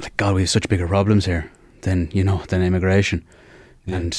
Like 0.03 0.15
God, 0.19 0.35
we 0.35 0.43
have 0.43 0.51
such 0.51 0.69
bigger 0.69 0.87
problems 0.87 1.25
here 1.25 1.51
than 1.81 2.11
you 2.13 2.23
know 2.23 2.43
than 2.49 2.63
immigration, 2.63 3.25
and 3.87 4.15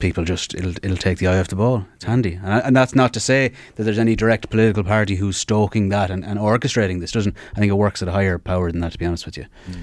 people 0.00 0.24
just 0.24 0.56
it'll 0.56 0.74
it'll 0.82 0.96
take 0.96 1.18
the 1.18 1.28
eye 1.28 1.38
off 1.38 1.46
the 1.46 1.54
ball. 1.54 1.86
It's 1.94 2.04
handy, 2.04 2.40
and, 2.42 2.64
and 2.64 2.76
that's 2.76 2.96
not 2.96 3.12
to 3.12 3.20
say 3.20 3.52
that 3.76 3.84
there's 3.84 4.00
any 4.00 4.16
direct 4.16 4.50
political 4.50 4.82
party 4.82 5.14
who's 5.14 5.36
stoking 5.36 5.88
that 5.90 6.10
and, 6.10 6.24
and 6.24 6.40
orchestrating 6.40 6.98
this. 6.98 7.12
Doesn't 7.12 7.36
I 7.54 7.60
think 7.60 7.70
it 7.70 7.74
works 7.74 8.02
at 8.02 8.08
a 8.08 8.12
higher 8.12 8.40
power 8.40 8.72
than 8.72 8.80
that? 8.80 8.90
To 8.90 8.98
be 8.98 9.06
honest 9.06 9.24
with 9.24 9.36
you. 9.36 9.46
Hmm. 9.66 9.82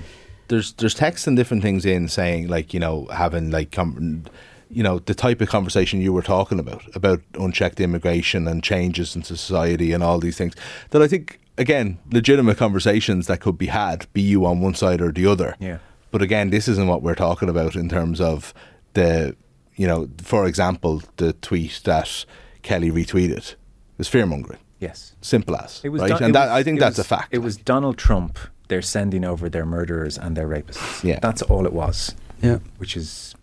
There's 0.50 0.74
there's 0.74 0.94
text 0.94 1.26
and 1.28 1.38
different 1.38 1.64
things 1.64 1.86
in 1.86 2.08
saying 2.10 2.48
like 2.48 2.74
you 2.74 2.80
know 2.80 3.08
having 3.14 3.50
like 3.52 3.72
com- 3.72 4.26
you 4.70 4.84
know 4.84 5.00
the 5.00 5.14
type 5.16 5.42
of 5.42 5.48
conversation 5.50 6.02
you 6.02 6.12
were 6.14 6.22
talking 6.22 6.60
about 6.60 6.84
about 6.96 7.22
unchecked 7.36 7.80
immigration 7.80 8.48
and 8.48 8.62
changes 8.64 9.16
in 9.16 9.24
society 9.24 9.94
and 9.94 10.04
all 10.04 10.20
these 10.20 10.38
things 10.38 10.54
that 10.92 11.02
I 11.02 11.08
think 11.08 11.40
again 11.58 11.98
legitimate 12.12 12.58
conversations 12.58 13.28
that 13.28 13.40
could 13.42 13.58
be 13.58 13.68
had 13.68 14.06
be 14.14 14.22
you 14.22 14.46
on 14.46 14.60
one 14.60 14.74
side 14.76 15.02
or 15.02 15.12
the 15.12 15.26
other 15.26 15.56
Yeah. 15.60 15.80
but 16.12 16.22
again 16.22 16.50
this 16.52 16.68
isn't 16.68 16.88
what 16.88 17.02
we're 17.02 17.16
talking 17.16 17.50
about 17.50 17.76
in 17.76 17.90
terms 17.90 18.22
of 18.22 18.54
the 18.94 19.36
you 19.76 19.88
know 19.88 20.08
for 20.22 20.46
example 20.46 21.02
the 21.18 21.34
tweet 21.34 21.82
that 21.86 22.26
Kellie 22.62 22.92
retweeted 22.92 23.56
was 23.98 24.08
fear 24.08 24.26
mongering 24.26 24.60
Yes. 24.80 25.16
simple 25.22 25.56
as 25.58 25.82
It 25.84 25.90
was 25.90 26.02
right 26.02 26.10
Don- 26.12 26.24
and 26.24 26.36
that 26.36 26.46
was- 26.46 26.52
I 26.60 26.64
think 26.64 26.80
that's 26.80 26.98
was- 26.98 27.06
a 27.06 27.10
fact 27.10 27.28
It 27.32 27.40
was 27.40 27.58
Donald 27.58 27.98
Trump. 27.98 28.38
They're 28.70 28.82
sending 28.82 29.26
over 29.26 29.50
their 29.50 29.66
murderers 29.66 30.18
and 30.18 30.36
their 30.38 30.48
rapists. 30.48 31.04
Yeah. 31.04 31.20
that's 31.22 31.42
all 31.42 31.66
it 31.66 31.74
was. 31.74 32.16
Yeah. 32.42 32.60
which 32.78 32.96
is 32.96 33.36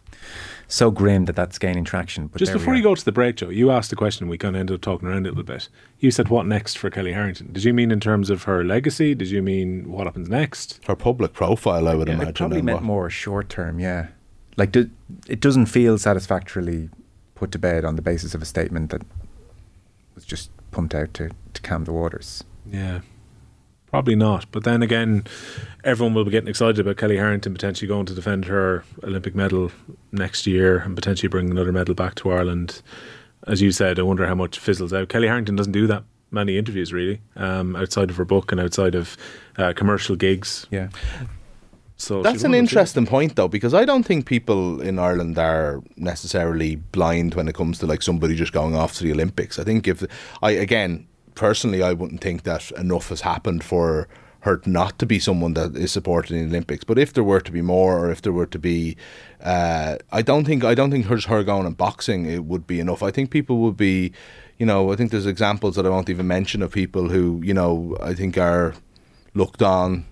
so 0.68 0.90
grim 0.90 1.26
that 1.26 1.36
that's 1.36 1.58
gaining 1.58 1.84
traction. 1.84 2.26
But 2.28 2.38
Just 2.38 2.52
before 2.52 2.74
you 2.74 2.82
go 2.82 2.94
to 2.94 3.04
the 3.04 3.12
break, 3.12 3.36
Joe, 3.36 3.50
you 3.50 3.70
asked 3.70 3.92
a 3.92 3.96
question 3.96 4.24
and 4.24 4.30
we 4.30 4.38
kind 4.38 4.56
of 4.56 4.60
ended 4.60 4.74
up 4.74 4.80
talking 4.80 5.08
around 5.08 5.26
it 5.26 5.28
a 5.28 5.32
little 5.32 5.44
bit. 5.44 5.68
You 6.00 6.10
said, 6.10 6.28
what 6.28 6.46
next 6.46 6.78
for 6.78 6.90
Kellie 6.90 7.12
Harrington? 7.12 7.52
Did 7.52 7.62
you 7.64 7.72
mean 7.74 7.90
in 7.92 8.00
terms 8.00 8.30
of 8.30 8.44
her 8.44 8.64
legacy? 8.64 9.14
Did 9.14 9.30
you 9.30 9.42
mean 9.42 9.90
what 9.90 10.06
happens 10.06 10.28
next? 10.28 10.80
her 10.86 10.96
public 10.96 11.34
profile 11.34 11.86
I 11.86 11.94
would 11.94 12.08
Yeah, 12.08 12.14
imagine 12.14 12.30
it 12.30 12.34
probably 12.36 12.62
meant 12.62 12.76
what- 12.78 12.84
more 12.84 13.10
short 13.10 13.48
term. 13.48 13.78
Yeah, 13.78 14.08
like 14.56 14.72
do, 14.72 14.90
it 15.28 15.40
doesn't 15.40 15.66
feel 15.66 15.98
satisfactorily 15.98 16.88
put 17.34 17.52
to 17.52 17.58
bed 17.58 17.84
on 17.84 17.96
the 17.96 18.02
basis 18.02 18.34
of 18.34 18.40
a 18.42 18.46
statement 18.46 18.90
that 18.90 19.02
was 20.14 20.24
just 20.24 20.50
pumped 20.70 20.94
out 20.94 21.12
to, 21.14 21.30
to 21.52 21.62
calm 21.62 21.84
the 21.84 21.92
waters. 21.92 22.42
Yeah. 22.64 23.00
Probably 23.96 24.14
not. 24.14 24.44
But 24.52 24.64
then 24.64 24.82
again, 24.82 25.24
everyone 25.82 26.12
will 26.12 26.26
be 26.26 26.30
getting 26.30 26.50
excited 26.50 26.78
about 26.78 26.98
Kellie 26.98 27.16
Harrington 27.16 27.54
potentially 27.54 27.88
going 27.88 28.04
to 28.04 28.14
defend 28.14 28.44
her 28.44 28.84
Olympic 29.02 29.34
medal 29.34 29.72
next 30.12 30.46
year 30.46 30.80
and 30.80 30.94
potentially 30.94 31.30
bring 31.30 31.50
another 31.50 31.72
medal 31.72 31.94
back 31.94 32.14
to 32.16 32.30
Ireland. 32.30 32.82
As 33.46 33.62
you 33.62 33.72
said, 33.72 33.98
I 33.98 34.02
wonder 34.02 34.26
how 34.26 34.34
much 34.34 34.58
fizzles 34.58 34.92
out. 34.92 35.08
Kellie 35.08 35.28
Harrington 35.28 35.56
doesn't 35.56 35.72
do 35.72 35.86
that 35.86 36.04
many 36.30 36.58
interviews 36.58 36.92
really, 36.92 37.22
um, 37.36 37.74
outside 37.74 38.10
of 38.10 38.16
her 38.16 38.26
book 38.26 38.52
and 38.52 38.60
outside 38.60 38.94
of 38.94 39.16
uh, 39.56 39.72
commercial 39.74 40.14
gigs. 40.14 40.66
Yeah. 40.70 40.90
So 41.96 42.22
That's 42.22 42.44
an 42.44 42.50
one 42.50 42.50
of 42.50 42.52
the 42.52 42.58
interesting 42.58 43.06
point, 43.06 43.36
though, 43.36 43.48
because 43.48 43.72
I 43.72 43.86
don't 43.86 44.02
think 44.02 44.26
people 44.26 44.82
in 44.82 44.98
Ireland 44.98 45.38
are 45.38 45.82
necessarily 45.96 46.76
blind 46.76 47.34
when 47.34 47.48
it 47.48 47.54
comes 47.54 47.78
to 47.78 47.86
like 47.86 48.02
somebody 48.02 48.34
just 48.34 48.52
going 48.52 48.74
off 48.74 48.92
to 48.96 49.04
the 49.04 49.12
Olympics. 49.12 49.58
I 49.58 49.64
think 49.64 49.88
if 49.88 50.04
I 50.42 50.50
again 50.50 51.08
personally, 51.36 51.82
I 51.82 51.92
wouldn't 51.92 52.20
think 52.20 52.42
that 52.42 52.70
enough 52.72 53.10
has 53.10 53.20
happened 53.20 53.62
for 53.62 54.08
her 54.40 54.62
not 54.64 54.98
to 55.00 55.06
be 55.06 55.18
someone 55.18 55.54
that 55.54 55.76
is 55.76 55.92
supported 55.92 56.36
in 56.36 56.42
the 56.42 56.48
Olympics. 56.48 56.84
But 56.84 56.98
if 56.98 57.12
there 57.12 57.24
were 57.24 57.40
to 57.40 57.52
be 57.52 57.62
more, 57.62 57.98
or 57.98 58.10
if 58.10 58.22
there 58.22 58.32
were 58.32 58.46
to 58.46 58.58
be, 58.58 58.96
uh, 59.42 59.96
I 60.12 60.22
don't 60.22 60.44
think 60.44 60.64
I 60.64 60.74
don't 60.74 60.90
think 60.90 61.06
her, 61.06 61.18
her 61.28 61.42
going 61.44 61.66
and 61.66 61.76
boxing 61.76 62.26
it 62.26 62.44
would 62.44 62.66
be 62.66 62.80
enough. 62.80 63.02
I 63.02 63.10
think 63.10 63.30
people 63.30 63.58
would 63.58 63.76
be, 63.76 64.12
you 64.58 64.66
know, 64.66 64.92
I 64.92 64.96
think 64.96 65.10
there's 65.10 65.26
examples 65.26 65.74
that 65.76 65.86
I 65.86 65.90
won't 65.90 66.10
even 66.10 66.26
mention 66.26 66.62
of 66.62 66.72
people 66.72 67.08
who 67.08 67.40
you 67.44 67.54
know 67.54 67.96
I 68.00 68.14
think 68.14 68.38
are 68.38 68.74
looked 69.34 69.62
on 69.62 70.06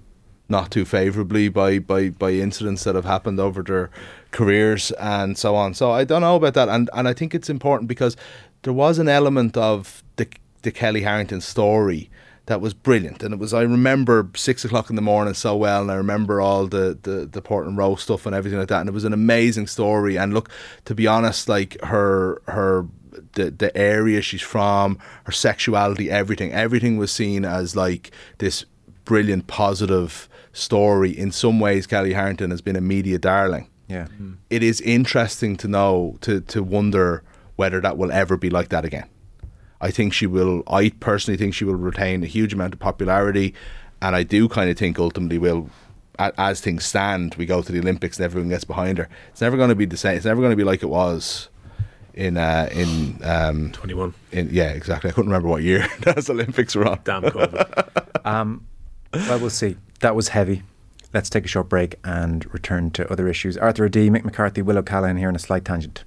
not 0.49 0.71
too 0.71 0.85
favourably 0.85 1.49
by, 1.49 1.79
by, 1.79 2.11
by 2.11 2.31
incidents 2.33 2.85
that 2.85 2.95
have 2.95 3.07
happened 3.07 3.41
over 3.41 3.63
their 3.63 3.91
careers 4.31 4.91
and 4.93 5.39
so 5.39 5.57
on. 5.57 5.73
So 5.73 5.91
I 5.91 6.05
don't 6.05 6.21
know 6.21 6.37
about 6.37 6.55
that, 6.55 6.69
and 6.69 6.91
and 6.93 7.09
I 7.09 7.13
think 7.13 7.35
it's 7.35 7.49
important 7.49 7.89
because 7.89 8.17
there 8.63 8.73
was 8.73 8.99
an 8.99 9.09
element 9.09 9.57
of 9.57 10.03
the 10.17 10.27
the 10.65 10.73
Kellie 10.73 11.03
Harrington 11.03 11.41
story 11.41 12.11
that 12.47 12.61
was 12.61 12.75
brilliant, 12.75 13.23
and 13.23 13.33
it 13.33 13.41
was 13.41 13.55
I 13.55 13.63
remember 13.63 14.29
six 14.35 14.65
o'clock 14.65 14.91
in 14.91 14.97
the 14.97 15.03
morning 15.03 15.33
so 15.35 15.57
well, 15.57 15.83
and 15.83 15.91
I 15.91 15.95
remember 15.95 16.41
all 16.41 16.67
the 16.67 16.99
the 17.03 17.27
the 17.31 17.41
Portland 17.41 17.79
Row 17.79 17.95
stuff 17.95 18.27
and 18.27 18.35
everything 18.35 18.59
like 18.59 18.69
that, 18.69 18.81
and 18.81 18.89
it 18.89 18.93
was 18.93 19.05
an 19.05 19.15
amazing 19.15 19.67
story. 19.67 20.19
And 20.19 20.35
look, 20.35 20.51
to 20.85 20.95
be 20.95 21.07
honest, 21.07 21.49
like 21.49 21.81
her 21.83 22.43
her 22.49 22.87
the 23.33 23.51
the 23.51 23.75
area 23.77 24.21
she's 24.21 24.43
from, 24.43 24.99
her 25.25 25.33
sexuality, 25.33 26.11
everything, 26.11 26.53
everything 26.53 26.99
was 26.99 27.11
seen 27.11 27.45
as 27.45 27.77
like 27.77 28.11
this 28.39 28.67
brilliant, 29.05 29.47
positive 29.47 30.29
story. 30.53 31.17
In 31.17 31.33
some 31.33 31.61
ways, 31.61 31.87
Kellie 31.87 32.13
Harrington 32.13 32.51
has 32.51 32.61
been 32.61 32.77
a 32.77 32.81
media 32.81 33.19
darling. 33.19 33.69
Yeah. 33.89 34.07
Hmm. 34.09 34.35
It 34.51 34.63
is 34.63 34.81
interesting 34.83 35.57
to 35.59 35.69
know 35.69 36.19
to 36.21 36.43
to 36.43 36.63
wonder 36.63 37.23
whether 37.57 37.81
that 37.81 37.97
will 37.97 38.13
ever 38.13 38.37
be 38.37 38.51
like 38.51 38.69
that 38.69 38.85
again. 38.85 39.07
I 39.85 39.91
think 39.91 40.15
she 40.15 40.27
will. 40.27 40.63
I 40.67 40.89
personally 40.99 41.37
think 41.37 41.53
she 41.53 41.67
will 41.67 41.75
retain 41.75 42.25
a 42.25 42.27
huge 42.27 42.55
amount 42.55 42.73
of 42.73 42.81
popularity, 42.81 43.53
and 44.01 44.17
I 44.17 44.23
do 44.23 44.49
kind 44.49 44.71
of 44.71 44.79
think 44.79 44.99
ultimately 44.99 45.37
will. 45.37 45.69
As 46.19 46.61
things 46.61 46.85
stand, 46.87 47.35
we 47.35 47.45
go 47.45 47.61
to 47.61 47.73
the 47.73 47.81
Olympics 47.81 48.19
and 48.19 48.25
everyone 48.25 48.49
gets 48.49 48.65
behind 48.65 48.99
her. 48.99 49.09
It's 49.33 49.41
never 49.43 49.57
going 49.59 49.69
to 49.69 49.75
be 49.75 49.85
the 49.85 49.97
same. 49.99 50.17
It's 50.17 50.25
never 50.25 50.41
going 50.41 50.53
to 50.53 50.57
be 50.57 50.65
like 50.65 50.83
it 50.83 50.89
was 50.89 51.51
in 52.15 52.39
uh, 52.39 52.71
in 52.73 53.19
um, 53.25 53.73
21. 53.73 54.15
in 54.33 54.49
yeah 54.51 54.71
exactly. 54.71 55.11
I 55.11 55.13
couldn't 55.13 55.31
remember 55.31 55.49
what 55.49 55.63
year 55.63 55.87
those 56.01 56.31
Olympics 56.31 56.75
were 56.75 56.87
on. 56.87 57.01
Damn 57.05 57.23
COVID. 57.23 58.11
Um, 58.27 58.67
well, 59.13 59.39
we'll 59.39 59.51
see. 59.51 59.77
That 60.01 60.17
was 60.17 60.29
heavy. 60.29 60.63
Let's 61.13 61.29
take 61.29 61.45
a 61.45 61.49
short 61.49 61.69
break 61.69 61.97
and 62.05 62.51
return 62.55 62.91
to 62.93 63.13
other 63.13 63.29
issues. 63.29 63.59
Arthur 63.59 63.87
D, 63.91 64.09
Mick 64.09 64.25
McCarthy, 64.25 64.63
Will 64.63 64.79
O'Callaghan 64.79 65.19
here 65.19 65.29
on 65.29 65.37
a 65.37 65.39
slight 65.39 65.63
tangent. 65.63 66.05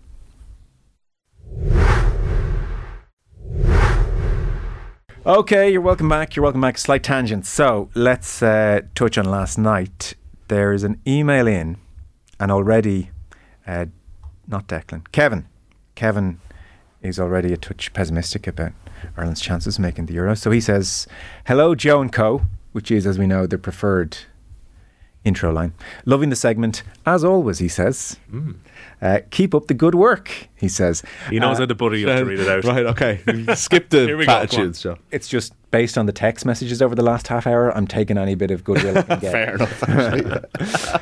Okay, 5.28 5.70
you're 5.70 5.82
welcome 5.82 6.08
back. 6.08 6.38
You're 6.38 6.44
welcome 6.44 6.62
back. 6.62 6.78
Slight 6.78 7.04
tangent. 7.04 7.46
So 7.46 7.90
let's 7.94 8.42
uh, 8.42 8.84
touch 8.96 9.18
on 9.18 9.26
last 9.26 9.58
night. 9.58 10.14
There 10.48 10.72
is 10.72 10.86
an 10.86 11.02
email 11.06 11.48
in, 11.48 11.76
and 12.40 12.50
already, 12.50 13.12
uh, 13.68 13.88
not 14.48 14.70
Declan, 14.70 15.12
Kevin. 15.12 15.46
Kevin 15.96 16.40
is 17.02 17.20
already 17.20 17.52
a 17.52 17.58
touch 17.58 17.92
pessimistic 17.92 18.48
about 18.48 18.72
Ireland's 19.18 19.42
chances 19.42 19.76
of 19.76 19.82
making 19.82 20.06
the 20.06 20.14
Euro. 20.14 20.34
So 20.34 20.50
he 20.50 20.62
says, 20.62 21.08
"Hello, 21.46 21.76
Joe 21.76 22.00
and 22.00 22.14
Co." 22.14 22.44
Which 22.72 22.90
is, 22.90 23.06
as 23.06 23.20
we 23.20 23.28
know, 23.28 23.46
the 23.46 23.58
preferred 23.58 24.20
intro 25.28 25.52
line. 25.52 25.74
Loving 26.06 26.30
the 26.30 26.36
segment 26.36 26.84
as 27.06 27.24
always. 27.24 27.60
He 27.60 27.68
says, 27.68 28.18
uh, 29.02 29.20
"Keep 29.30 29.54
up 29.54 29.68
the 29.68 29.74
good 29.74 29.94
work." 29.96 30.48
He 30.56 30.68
says, 30.68 31.04
He 31.30 31.38
knows 31.40 31.58
Uh, 31.58 31.62
how 31.62 31.66
to 31.68 31.76
butter 31.76 31.96
you 31.96 32.10
up 32.10 32.18
to 32.20 32.26
read 32.26 32.40
it 32.40 32.48
out. 32.50 32.64
Right, 32.74 32.86
okay. 32.88 33.22
Skip 33.56 33.90
the 33.90 34.06
Here 34.06 34.18
we 34.18 34.26
go, 34.26 34.32
come 34.32 34.42
on. 34.42 34.48
platitudes, 34.48 34.82
Joe. 34.82 34.98
It's 35.12 35.28
just 35.28 35.54
based 35.70 35.98
on 35.98 36.06
the 36.08 36.12
text 36.12 36.46
messages 36.46 36.82
over 36.82 36.96
the 36.96 37.04
last 37.04 37.28
half 37.28 37.46
hour. 37.46 37.76
I'm 37.78 37.86
taking 37.86 38.18
any 38.18 38.34
bit 38.36 38.50
of 38.52 38.64
goodwill 38.64 38.98
I 38.98 39.02
can 39.04 39.20
get. 39.26 39.32
Fair 39.32 39.56
enough. 39.56 39.84
Actually. 39.88 40.42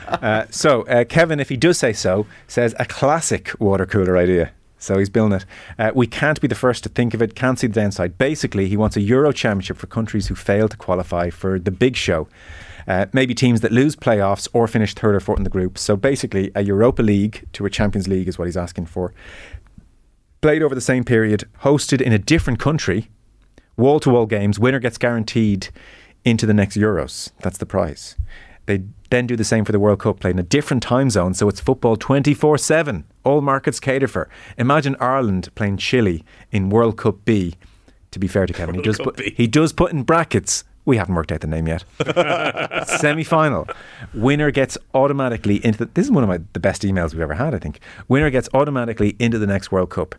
Uh, 0.08 0.46
so, 0.50 0.82
uh, 0.88 1.04
Kevin, 1.06 1.40
if 1.40 1.50
he 1.50 1.56
does 1.58 1.78
say 1.78 1.94
so, 1.94 2.26
says 2.48 2.76
a 2.80 2.86
classic 2.86 3.52
water 3.60 3.86
cooler 3.86 4.18
idea. 4.18 4.52
So 4.78 4.98
he's 5.00 5.10
building 5.10 5.38
it. 5.38 5.46
Uh, 5.80 5.92
we 5.96 6.06
can't 6.06 6.40
be 6.42 6.48
the 6.48 6.54
first 6.56 6.84
to 6.84 6.90
think 6.90 7.14
of 7.14 7.22
it, 7.22 7.34
can't 7.34 7.58
see 7.58 7.68
the 7.68 7.74
downside. 7.74 8.18
Basically, 8.18 8.68
he 8.68 8.76
wants 8.78 8.96
a 8.98 9.02
Euro 9.02 9.32
Championship 9.32 9.78
for 9.78 9.88
countries 9.88 10.28
who 10.28 10.36
fail 10.36 10.68
to 10.68 10.78
qualify 10.78 11.30
for 11.30 11.58
the 11.60 11.72
big 11.72 11.96
show. 11.96 12.28
Uh, 12.88 13.08
maybe 13.13 13.34
teams 13.34 13.62
that 13.62 13.71
lose 13.71 13.95
playoffs 13.95 14.48
or 14.54 14.67
finish 14.67 14.93
third 14.93 15.15
or 15.15 15.19
fourth 15.19 15.39
in 15.39 15.43
the 15.43 15.50
group. 15.50 15.78
So 15.78 15.95
basically, 15.95 16.52
a 16.56 16.62
Europa 16.62 17.02
League 17.02 17.48
to 17.54 17.65
a 17.65 17.69
Champions 17.69 18.08
League 18.08 18.28
is 18.28 18.38
what 18.38 18.45
he's 18.45 18.58
asking 18.58 18.86
for. 18.86 19.13
Played 20.41 20.62
over 20.62 20.76
the 20.76 20.82
same 20.82 21.04
period, 21.04 21.45
hosted 21.62 22.02
in 22.02 22.13
a 22.13 22.19
different 22.19 22.60
country, 22.60 23.10
wall 23.78 24.00
to 24.02 24.12
wall 24.12 24.28
games. 24.28 24.60
Winner 24.60 24.80
gets 24.80 24.98
guaranteed 24.98 25.69
into 26.24 26.45
the 26.45 26.54
next 26.54 26.78
Euros. 26.78 27.32
That's 27.39 27.58
the 27.58 27.65
prize. 27.65 28.15
They 28.65 28.84
then 29.10 29.28
do 29.28 29.36
the 29.36 29.43
same 29.43 29.63
for 29.63 29.71
the 29.71 29.80
World 29.80 30.00
Cup, 30.00 30.19
played 30.19 30.36
in 30.36 30.39
a 30.39 30.43
different 30.43 30.82
time 30.82 31.10
zone, 31.10 31.34
so 31.34 31.48
it's 31.48 31.60
football 31.60 31.95
24 31.95 32.58
7. 32.58 33.06
All 33.24 33.41
markets 33.41 33.80
cater 33.80 34.08
for. 34.08 34.28
Imagine 34.58 34.95
Ireland 35.00 35.54
playing 35.56 35.78
Chile 35.78 36.24
in 36.52 36.69
World 36.69 36.98
Cup 36.98 37.24
B. 37.26 37.56
To 38.12 38.19
be 38.19 38.28
fair 38.28 38.45
to 38.45 38.54
Kevin, 38.54 38.76
he 38.76 38.82
does, 38.82 38.98
Cup 38.98 39.06
put, 39.06 39.17
B. 39.17 39.34
he 39.36 39.48
does 39.48 39.74
put 39.74 39.91
in 39.91 40.04
brackets. 40.04 40.63
We 40.86 40.98
haven't 40.98 41.15
worked 41.15 41.32
out 41.32 41.41
the 41.41 41.48
name 41.48 41.67
yet. 41.67 41.84
Semi 43.00 43.24
final. 43.24 43.67
Winner 44.13 44.52
gets 44.52 44.78
automatically 44.93 45.65
into 45.65 45.80
the, 45.80 45.91
this 45.93 46.06
is 46.06 46.12
one 46.12 46.24
of 46.24 46.30
my, 46.30 46.39
the 46.54 46.60
best 46.60 46.84
emails 46.84 47.13
we've 47.13 47.21
ever 47.21 47.34
had, 47.34 47.56
I 47.56 47.58
think. 47.58 47.80
Winner 48.08 48.30
gets 48.30 48.48
automatically 48.54 49.15
into 49.19 49.39
the 49.39 49.48
next 49.48 49.71
World 49.71 49.89
Cup 49.89 50.15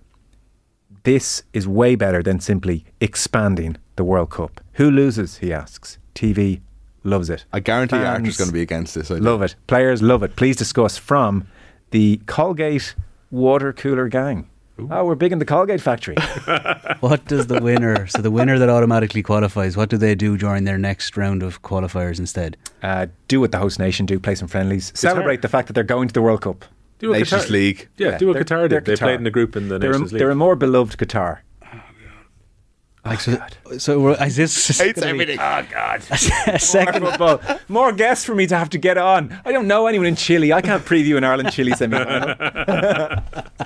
this 1.06 1.44
is 1.52 1.68
way 1.68 1.94
better 1.94 2.20
than 2.20 2.40
simply 2.40 2.84
expanding 3.00 3.76
the 3.94 4.02
World 4.02 4.28
Cup. 4.30 4.60
Who 4.72 4.90
loses? 4.90 5.38
He 5.38 5.52
asks. 5.52 5.98
TV 6.16 6.62
loves 7.04 7.30
it. 7.30 7.44
I 7.52 7.60
guarantee 7.60 7.94
Fans 7.94 8.18
Archer's 8.18 8.36
going 8.36 8.48
to 8.48 8.52
be 8.52 8.60
against 8.60 8.96
this. 8.96 9.12
I 9.12 9.18
Love 9.18 9.40
it. 9.42 9.54
Players 9.68 10.02
love 10.02 10.24
it. 10.24 10.34
Please 10.34 10.56
discuss 10.56 10.98
from 10.98 11.46
the 11.92 12.20
Colgate 12.26 12.96
water 13.30 13.72
cooler 13.72 14.08
gang. 14.08 14.50
Oh, 14.78 15.04
we're 15.04 15.14
big 15.14 15.32
in 15.32 15.38
the 15.38 15.44
Colgate 15.44 15.80
factory. 15.80 16.16
What 17.00 17.24
does 17.26 17.46
the 17.46 17.60
winner, 17.60 18.06
so 18.06 18.20
the 18.22 18.30
winner 18.30 18.58
that 18.58 18.68
automatically 18.68 19.22
qualifies, 19.22 19.76
what 19.76 19.88
do 19.90 19.96
they 19.96 20.14
do 20.14 20.36
during 20.36 20.64
their 20.64 20.78
next 20.78 21.16
round 21.16 21.42
of 21.42 21.62
qualifiers 21.62 22.18
instead? 22.18 22.56
uh, 22.82 23.06
do 23.28 23.40
what 23.40 23.52
the 23.52 23.58
host 23.58 23.78
nation 23.78 24.06
do. 24.06 24.18
Play 24.18 24.34
some 24.34 24.48
friendlies. 24.48 24.92
Celebrate 24.94 25.42
the 25.42 25.48
fact 25.48 25.66
that 25.68 25.74
they're 25.74 25.84
going 25.84 26.08
to 26.08 26.14
the 26.14 26.22
World 26.22 26.40
Cup. 26.42 26.64
Do 26.98 27.12
a 27.12 27.18
Nations 27.18 27.44
Qatar- 27.44 27.50
League. 27.50 27.88
Yeah, 27.98 28.16
do 28.18 28.30
a 28.30 28.34
Qatar 28.34 28.68
they're. 28.68 28.80
They 28.80 28.94
Qatar. 28.94 28.98
played 28.98 29.20
in 29.20 29.26
a 29.26 29.30
group 29.30 29.56
in 29.56 29.68
the 29.68 29.78
They're 29.78 29.90
a, 29.90 29.92
Nations 29.94 30.12
League. 30.12 30.18
they're 30.20 30.30
a 30.30 30.34
more 30.34 30.56
beloved 30.56 30.96
Qatar. 30.98 31.38
Like 33.06 33.20
so, 33.20 33.38
so 33.78 34.00
we're- 34.00 34.26
is 34.26 34.36
this 34.36 34.68
Hates 34.78 35.00
gonna 35.00 35.12
be 35.14 35.20
everything. 35.22 35.38
Oh 35.40 35.62
God! 35.70 36.02
a 36.10 36.58
second? 36.58 37.02
football. 37.04 37.40
More 37.68 37.92
guests 37.92 38.24
for 38.24 38.34
me 38.34 38.46
to 38.46 38.56
have 38.56 38.70
to 38.70 38.78
get 38.78 38.98
on. 38.98 39.38
I 39.44 39.52
don't 39.52 39.66
know 39.66 39.86
anyone 39.86 40.06
in 40.06 40.16
Chile. 40.16 40.52
I 40.52 40.60
can't 40.60 40.84
preview 40.84 41.16
an 41.16 41.24
Ireland 41.24 41.52
Chile 41.52 41.72
semi 41.72 41.96
final. 42.02 43.22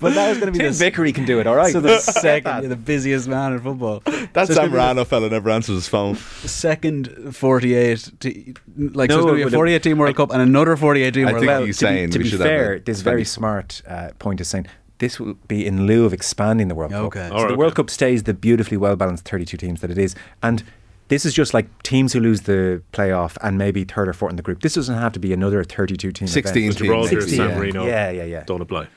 But 0.00 0.14
that 0.14 0.28
was 0.28 0.38
going 0.38 0.52
to 0.52 0.52
be 0.52 0.58
Tim 0.58 0.72
the 0.72 0.78
Vickery 0.78 1.12
can 1.12 1.24
do 1.24 1.38
it. 1.40 1.46
All 1.46 1.54
right. 1.56 1.72
So 1.72 1.80
the 1.80 1.98
second, 2.00 2.60
you're 2.60 2.68
the 2.68 2.76
busiest 2.76 3.28
man 3.28 3.52
in 3.54 3.60
football. 3.60 4.00
That 4.04 4.46
So 4.48 4.52
it's 4.52 4.54
gonna 4.56 5.04
fella 5.04 5.30
never 5.30 5.48
answers 5.50 5.76
his 5.76 5.88
phone. 5.88 6.14
the 6.42 6.48
second 6.48 7.34
48, 7.34 8.10
t- 8.20 8.54
like 8.76 9.08
No, 9.10 9.16
so 9.16 9.18
it's 9.20 9.24
going 9.26 9.38
to 9.40 9.44
be 9.46 9.48
a 9.48 9.50
48 9.50 9.82
team 9.82 9.98
World 9.98 10.16
Cup 10.16 10.30
and 10.32 10.42
another 10.42 10.76
48 10.76 11.14
team 11.14 11.28
I 11.28 11.32
World 11.32 11.40
think 11.42 11.50
Cup. 11.52 11.64
he's 11.64 11.78
to 11.78 11.84
be- 11.86 11.88
saying 11.88 12.10
to 12.10 12.18
be 12.18 12.30
fair, 12.30 12.78
this 12.80 13.00
very 13.00 13.24
smart 13.24 13.82
uh, 13.88 14.08
point 14.18 14.40
is 14.40 14.48
saying 14.48 14.66
this 15.04 15.20
will 15.20 15.34
be 15.48 15.66
in 15.66 15.86
lieu 15.86 16.04
of 16.06 16.12
expanding 16.12 16.68
the 16.68 16.74
World 16.74 16.92
Cup. 16.92 17.04
Okay. 17.10 17.28
So 17.28 17.34
Alright, 17.34 17.48
the 17.52 17.56
World 17.58 17.72
okay. 17.72 17.82
Cup 17.82 17.90
stays 17.90 18.22
the 18.22 18.32
beautifully 18.34 18.76
well 18.84 18.96
balanced 18.96 19.28
32 19.28 19.56
teams 19.58 19.80
that 19.82 19.90
it 19.90 19.98
is. 19.98 20.14
And 20.42 20.62
this 21.08 21.26
is 21.26 21.34
just 21.34 21.52
like 21.52 21.66
teams 21.82 22.12
who 22.14 22.20
lose 22.20 22.42
the 22.42 22.82
playoff 22.92 23.36
and 23.42 23.58
maybe 23.58 23.84
third 23.84 24.08
or 24.08 24.14
fourth 24.14 24.30
in 24.30 24.36
the 24.36 24.42
group. 24.42 24.62
This 24.62 24.74
doesn't 24.74 24.96
have 24.96 25.12
to 25.12 25.20
be 25.20 25.32
another 25.34 25.62
32 25.62 26.10
team 26.12 26.26
16 26.26 26.40
event. 26.50 26.54
teams. 26.54 26.76
Gibraltar, 26.76 27.20
16, 27.20 27.36
San 27.36 27.50
yeah. 27.50 27.58
Marino. 27.58 27.86
Yeah, 27.86 28.10
yeah, 28.10 28.24
yeah. 28.24 28.44
Don't 28.46 28.62
apply. 28.62 28.88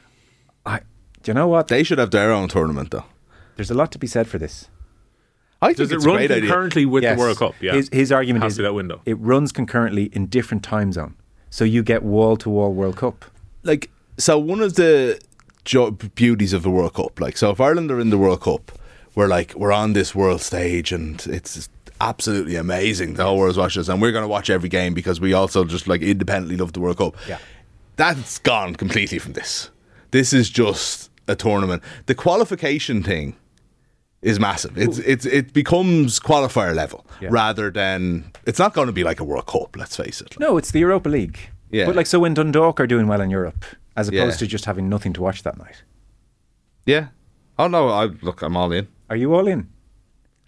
I, 0.65 0.79
do 1.23 1.31
you 1.31 1.33
know 1.33 1.47
what? 1.49 1.67
They 1.67 1.83
should 1.83 1.97
have 1.97 2.11
their 2.11 2.31
own 2.31 2.47
tournament, 2.47 2.91
though. 2.91 3.05
There's 3.57 3.71
a 3.71 3.73
lot 3.73 3.91
to 3.91 3.99
be 3.99 4.07
said 4.07 4.27
for 4.27 4.37
this. 4.37 4.69
I 5.61 5.67
think 5.67 5.77
Does 5.79 5.91
it 5.91 5.95
it's 5.95 6.05
a 6.05 6.07
run 6.07 6.17
great 6.17 6.31
idea. 6.31 6.41
concurrently 6.43 6.85
with 6.85 7.03
Yes. 7.03 7.17
the 7.17 7.19
World 7.23 7.37
Cup? 7.37 7.53
Yeah. 7.59 7.73
His, 7.73 7.89
his 7.91 8.11
argument 8.11 8.43
Has 8.43 8.53
is 8.53 8.57
that 8.59 8.73
window. 8.73 9.01
it 9.05 9.17
runs 9.19 9.51
concurrently 9.51 10.05
in 10.13 10.27
different 10.27 10.63
time 10.63 10.91
zone. 10.93 11.15
So 11.49 11.65
you 11.65 11.81
get 11.83 12.03
wall 12.03 12.37
to 12.37 12.49
wall 12.49 12.71
World 12.73 12.95
Cup. 12.97 13.25
like 13.63 13.89
so 14.19 14.37
one 14.39 14.61
of 14.61 14.75
the 14.75 15.19
jo- 15.67 15.91
beauties 15.91 16.53
of 16.53 16.61
the 16.63 16.69
World 16.71 16.93
Cup 16.93 17.19
like 17.19 17.37
so 17.37 17.51
if 17.51 17.59
Ireland 17.59 17.91
are 17.91 17.99
in 17.99 18.09
the 18.09 18.17
World 18.17 18.41
Cup 18.41 18.71
we're 19.15 19.27
like 19.27 19.53
we're 19.55 19.71
on 19.83 19.93
this 19.93 20.13
world 20.15 20.41
stage 20.41 20.91
and 20.91 21.25
it's 21.27 21.69
absolutely 21.99 22.55
amazing. 22.55 23.15
The 23.15 23.23
whole 23.23 23.37
world's 23.39 23.57
watching 23.57 23.79
us, 23.79 23.89
and 23.89 23.99
we're 23.99 24.11
going 24.11 24.23
to 24.23 24.27
watch 24.27 24.51
every 24.51 24.69
game 24.69 24.93
because 24.93 25.19
we 25.19 25.33
also 25.33 25.65
just 25.65 25.87
like 25.87 26.01
independently 26.03 26.55
love 26.55 26.73
the 26.73 26.79
World 26.79 26.97
Cup. 26.97 27.15
Yeah. 27.27 27.39
That's 27.95 28.37
gone 28.37 28.75
completely 28.75 29.17
from 29.19 29.33
this. 29.33 29.71
This 30.11 30.31
is 30.33 30.49
just 30.51 31.09
a 31.27 31.35
tournament. 31.35 31.81
The 32.05 32.13
qualification 32.13 33.01
thing 33.01 33.35
is 34.21 34.39
massive. 34.39 34.77
It's 34.77 34.99
it's 34.99 35.25
it 35.25 35.53
becomes 35.53 36.19
qualifier 36.19 36.75
level 36.75 37.03
Yeah. 37.19 37.29
rather 37.31 37.71
than 37.71 38.31
it's 38.45 38.59
not 38.59 38.73
going 38.75 38.87
to 38.87 38.93
be 38.93 39.03
like 39.03 39.19
a 39.19 39.23
World 39.23 39.47
Cup. 39.47 39.75
Let's 39.75 39.95
face 39.95 40.21
it. 40.21 40.39
No, 40.39 40.57
it's 40.57 40.69
the 40.71 40.79
Europa 40.81 41.09
League. 41.09 41.39
Yeah. 41.71 41.85
But 41.87 41.95
like, 41.95 42.05
so 42.07 42.19
when 42.19 42.35
Dundalk 42.35 42.79
are 42.79 42.87
doing 42.87 43.07
well 43.07 43.21
in 43.21 43.31
Europe, 43.31 43.65
as 43.97 44.07
opposed 44.07 44.35
Yeah. 44.35 44.45
to 44.45 44.47
just 44.47 44.65
having 44.65 44.87
nothing 44.87 45.11
to 45.13 45.21
watch 45.21 45.43
that 45.43 45.57
night, 45.57 45.83
Yeah. 46.85 47.07
Oh 47.59 47.67
no! 47.67 47.89
I 47.89 48.05
look. 48.21 48.41
I'm 48.43 48.55
all 48.55 48.71
in. 48.71 48.87
are 49.09 49.15
you 49.15 49.33
all 49.33 49.47
in? 49.47 49.67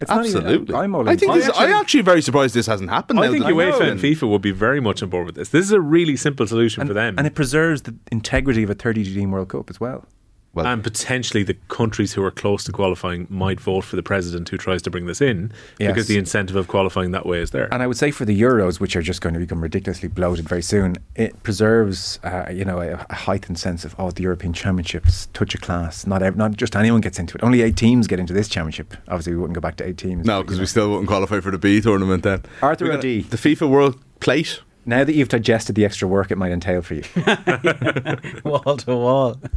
It's 0.00 0.10
not 0.10 0.24
even- 0.24 0.42
Absolutely. 0.42 0.74
I'm 0.74 0.94
all 0.94 1.02
in. 1.02 1.08
I 1.08 1.16
think 1.16 1.34
this, 1.34 1.50
I'm 1.54 1.72
actually 1.72 2.00
very 2.02 2.22
surprised 2.22 2.54
this 2.54 2.66
hasn't 2.66 2.88
happened. 2.88 3.20
I 3.20 3.28
think 3.30 3.44
UEFA 3.44 3.90
and 3.90 4.00
FIFA 4.00 4.30
would 4.30 4.40
be 4.40 4.50
very 4.52 4.80
much 4.80 5.02
on 5.02 5.10
board 5.10 5.26
with 5.26 5.34
this. 5.34 5.50
This 5.50 5.66
is 5.66 5.72
a 5.72 5.80
really 5.80 6.16
simple 6.16 6.46
solution 6.46 6.86
for 6.86 6.94
them. 6.94 7.16
and 7.18 7.26
it 7.26 7.34
preserves 7.34 7.82
the 7.82 7.94
integrity 8.10 8.62
of 8.62 8.70
a 8.70 8.74
30 8.74 9.04
team 9.04 9.30
World 9.32 9.48
Cup 9.50 9.68
as 9.68 9.78
well. 9.78 10.06
Well- 10.52 10.66
and 10.66 10.82
potentially 10.82 11.44
the 11.44 11.54
countries 11.68 12.14
who 12.14 12.24
are 12.24 12.30
close 12.32 12.64
to 12.64 12.72
qualifying 12.72 13.28
might 13.30 13.60
vote 13.60 13.84
for 13.84 13.94
the 13.94 14.02
president 14.02 14.48
who 14.48 14.56
tries 14.56 14.82
to 14.82 14.90
bring 14.90 15.06
this 15.06 15.20
in 15.20 15.52
Yes. 15.78 15.90
because 15.92 16.08
the 16.08 16.18
incentive 16.18 16.56
of 16.56 16.66
qualifying 16.66 17.12
that 17.12 17.24
way 17.24 17.38
is 17.40 17.50
there. 17.52 17.72
And 17.72 17.82
I 17.82 17.86
would 17.86 17.96
say 17.96 18.10
for 18.10 18.24
the 18.24 18.38
Euros, 18.40 18.80
which 18.80 18.96
are 18.96 19.02
just 19.02 19.20
going 19.20 19.34
to 19.34 19.38
become 19.38 19.60
ridiculously 19.60 20.08
bloated 20.08 20.48
very 20.48 20.62
soon, 20.62 20.96
it 21.14 21.40
preserves, 21.44 22.18
uh, 22.24 22.46
you 22.52 22.64
know, 22.64 22.80
a, 22.80 23.06
a 23.08 23.14
heightened 23.14 23.58
sense 23.60 23.84
of 23.84 23.94
oh, 23.98 24.10
the 24.10 24.22
European 24.24 24.52
Championships, 24.52 25.28
touch 25.32 25.54
a 25.54 25.58
class. 25.58 26.04
Not 26.06 26.20
ev- 26.22 26.36
not 26.36 26.56
just 26.56 26.74
anyone 26.74 27.00
gets 27.00 27.18
into 27.20 27.36
it. 27.36 27.44
Only 27.44 27.62
eight 27.62 27.76
teams 27.76 28.08
get 28.08 28.18
into 28.18 28.32
this 28.32 28.48
championship. 28.48 28.94
Obviously, 29.06 29.34
we 29.34 29.38
wouldn't 29.40 29.54
go 29.54 29.60
back 29.60 29.76
to 29.76 29.86
eight 29.86 29.98
teams. 29.98 30.26
No, 30.26 30.42
because 30.42 30.56
we 30.56 30.62
know. 30.62 30.66
still 30.66 30.90
wouldn't 30.90 31.08
qualify 31.08 31.38
for 31.38 31.52
the 31.52 31.58
B 31.58 31.80
tournament 31.80 32.24
then. 32.24 32.42
Arthur 32.60 32.86
We're 32.86 32.94
O'D. 32.94 33.30
The 33.30 33.36
FIFA 33.36 33.68
World 33.70 34.00
Plate. 34.18 34.60
Now 34.86 35.04
that 35.04 35.14
you've 35.14 35.28
digested 35.28 35.74
the 35.76 35.84
extra 35.84 36.08
work 36.08 36.30
it 36.30 36.36
might 36.38 36.52
entail 36.52 36.82
for 36.82 36.94
you. 36.94 37.02
wall 38.44 38.76
to 38.76 38.96
wall. 38.96 39.40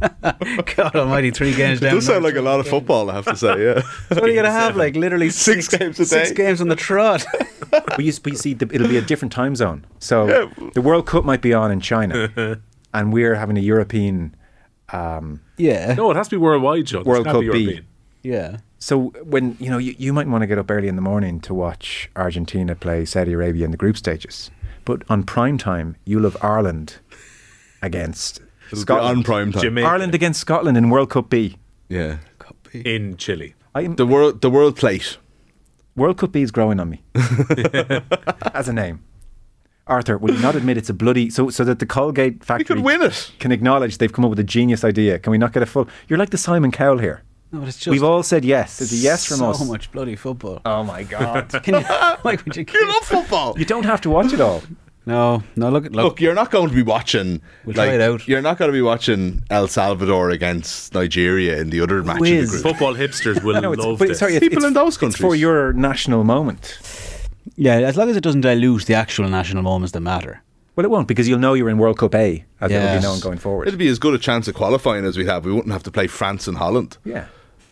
God 0.76 0.94
Almighty, 0.94 1.30
three 1.30 1.54
games 1.54 1.80
It 1.80 1.84
down. 1.86 1.94
does 1.94 2.06
sound 2.06 2.24
like 2.24 2.36
a 2.36 2.42
lot 2.42 2.60
of 2.60 2.68
football, 2.68 3.10
I 3.10 3.14
have 3.14 3.24
to 3.26 3.36
say. 3.36 3.64
Yeah. 3.64 3.82
What 4.08 4.24
are 4.24 4.28
you 4.28 4.34
gonna 4.36 4.50
have? 4.50 4.76
Like 4.76 4.96
literally 4.96 5.30
Six 5.30 5.68
games 5.68 5.98
a 5.98 6.04
day. 6.04 6.24
Six 6.24 6.32
games 6.32 6.60
on 6.60 6.68
the 6.68 6.76
trot. 6.76 7.24
but, 7.70 7.98
you, 8.04 8.12
but 8.22 8.32
you 8.32 8.38
see, 8.38 8.54
the, 8.54 8.68
it'll 8.72 8.88
be 8.88 8.98
a 8.98 9.02
different 9.02 9.32
time 9.32 9.56
zone. 9.56 9.86
So 9.98 10.50
the 10.74 10.80
World 10.82 11.06
Cup 11.06 11.24
might 11.24 11.40
be 11.42 11.52
on 11.54 11.70
in 11.72 11.80
China, 11.80 12.60
and 12.92 13.12
we're 13.12 13.34
having 13.34 13.56
a 13.56 13.60
European. 13.60 14.34
Um, 14.92 15.40
yeah, 15.56 15.94
no, 15.94 16.10
it 16.10 16.16
has 16.16 16.28
to 16.28 16.36
be 16.36 16.40
worldwide, 16.40 16.86
Joe. 16.86 16.98
This 16.98 17.06
World 17.06 17.24
can't 17.24 17.44
Cup 17.44 17.52
B. 17.52 17.80
Yeah. 18.22 18.58
So 18.78 19.06
when 19.24 19.56
you 19.58 19.70
know 19.70 19.78
you, 19.78 19.94
you 19.98 20.12
might 20.12 20.28
want 20.28 20.42
to 20.42 20.46
get 20.46 20.58
up 20.58 20.70
early 20.70 20.88
in 20.88 20.96
the 20.96 21.02
morning 21.02 21.40
to 21.40 21.54
watch 21.54 22.10
Argentina 22.16 22.74
play 22.74 23.04
Saudi 23.06 23.32
Arabia 23.32 23.64
in 23.64 23.70
the 23.70 23.76
group 23.78 23.96
stages, 23.96 24.50
but 24.84 25.02
on 25.08 25.22
prime 25.24 25.58
time 25.58 25.96
you'll 26.04 26.24
have 26.24 26.36
Ireland 26.42 26.96
against 27.82 28.40
It'll 28.68 28.78
Scotland. 28.80 29.18
on 29.18 29.24
prime 29.24 29.52
time. 29.52 29.62
Jamaica 29.62 29.88
Ireland 29.88 30.14
against 30.14 30.40
Scotland 30.40 30.76
in 30.76 30.90
World 30.90 31.10
Cup 31.10 31.28
B. 31.30 31.56
Yeah. 31.88 32.18
in 32.72 33.16
Chile. 33.16 33.54
I, 33.74 33.86
The 33.88 34.06
world, 34.06 34.40
the 34.40 34.50
World 34.50 34.76
Plate. 34.76 35.18
World 35.96 36.18
Cup 36.18 36.32
B 36.32 36.42
is 36.42 36.50
growing 36.50 36.80
on 36.80 36.90
me 36.90 37.02
as 38.54 38.68
a 38.68 38.72
name. 38.72 39.04
Arthur, 39.86 40.16
will 40.16 40.34
you 40.34 40.40
not 40.40 40.56
admit 40.56 40.76
it's 40.78 40.88
a 40.88 40.94
bloody 40.94 41.28
so 41.28 41.50
so 41.50 41.62
that 41.64 41.78
the 41.78 41.86
Colgate 41.86 42.40
We 42.40 42.46
factory 42.46 42.64
could 42.64 42.78
win 42.84 43.02
it. 43.02 43.32
can 43.38 43.52
acknowledge 43.52 43.98
they've 43.98 44.12
come 44.12 44.24
up 44.24 44.30
with 44.30 44.38
a 44.38 44.44
genius 44.44 44.82
idea? 44.82 45.18
Can 45.18 45.30
we 45.30 45.38
not 45.38 45.52
get 45.52 45.62
a 45.62 45.66
full? 45.66 45.86
You're 46.08 46.18
like 46.18 46.30
the 46.30 46.38
Simon 46.38 46.70
Cowell 46.72 46.98
here. 46.98 47.22
No, 47.54 47.60
but 47.60 47.68
it's 47.68 47.78
just 47.78 47.88
We've 47.92 48.02
all 48.02 48.24
said 48.24 48.44
yes. 48.44 48.80
It's 48.80 48.90
a 48.92 48.96
yes 48.96 49.26
from 49.26 49.36
so 49.36 49.50
us. 49.50 49.64
much 49.64 49.92
bloody 49.92 50.16
football. 50.16 50.60
Oh 50.66 50.82
my 50.82 51.04
god! 51.04 51.48
Can 51.62 51.74
you? 51.74 51.80
Why 52.22 52.36
would 52.44 52.56
you? 52.56 52.64
You 52.72 52.88
love 52.88 53.04
football. 53.04 53.54
you 53.56 53.64
don't 53.64 53.84
have 53.84 54.00
to 54.00 54.10
watch 54.10 54.32
it 54.32 54.40
all. 54.40 54.62
No, 55.06 55.42
no. 55.54 55.68
Look, 55.68 55.84
look. 55.84 55.92
Look, 55.92 56.20
you're 56.20 56.34
not 56.34 56.50
going 56.50 56.70
to 56.70 56.74
be 56.74 56.82
watching. 56.82 57.40
We'll 57.64 57.76
like, 57.76 57.90
try 57.90 57.94
it 57.94 58.00
out. 58.00 58.26
You're 58.26 58.42
not 58.42 58.58
going 58.58 58.70
to 58.70 58.72
be 58.72 58.82
watching 58.82 59.42
El 59.50 59.68
Salvador 59.68 60.30
against 60.30 60.94
Nigeria 60.94 61.58
in 61.60 61.70
the 61.70 61.80
other 61.80 62.02
match 62.02 62.22
in 62.22 62.40
the 62.40 62.46
group. 62.46 62.62
Football 62.62 62.94
hipsters 62.94 63.40
will 63.44 63.60
No, 63.62 63.72
it's, 63.72 63.84
love 63.84 63.98
but 64.00 64.08
this. 64.08 64.18
sorry, 64.18 64.32
it's, 64.34 64.40
People 64.40 64.58
it's- 64.58 64.68
in 64.68 64.74
those 64.74 65.00
It's 65.00 65.16
for 65.16 65.36
your 65.36 65.72
national 65.74 66.24
moment. 66.24 66.78
Yeah, 67.56 67.76
as 67.80 67.96
long 67.96 68.08
as 68.10 68.16
it 68.16 68.22
doesn't 68.22 68.40
dilute 68.40 68.86
the 68.86 68.94
actual 68.94 69.28
national 69.28 69.62
moments 69.62 69.92
that 69.92 70.00
matter. 70.00 70.42
Well, 70.74 70.84
it 70.84 70.90
won't 70.90 71.06
because 71.06 71.28
you'll 71.28 71.38
know 71.38 71.54
you're 71.54 71.68
in 71.68 71.78
World 71.78 71.98
Cup 71.98 72.14
A, 72.16 72.44
as 72.60 72.70
it 72.72 72.74
will 72.74 72.82
Yes. 72.82 73.00
be 73.02 73.06
known 73.06 73.20
going 73.20 73.38
forward. 73.38 73.68
It'd 73.68 73.78
be 73.78 73.86
as 73.86 74.00
good 74.00 74.12
a 74.14 74.18
chance 74.18 74.48
of 74.48 74.54
qualifying 74.56 75.04
as 75.04 75.16
we 75.16 75.24
have. 75.26 75.44
We 75.44 75.52
wouldn't 75.52 75.72
have 75.72 75.84
to 75.84 75.90
play 75.92 76.08
France 76.08 76.48
and 76.48 76.56
Holland. 76.56 76.96
yeah. 77.04 77.26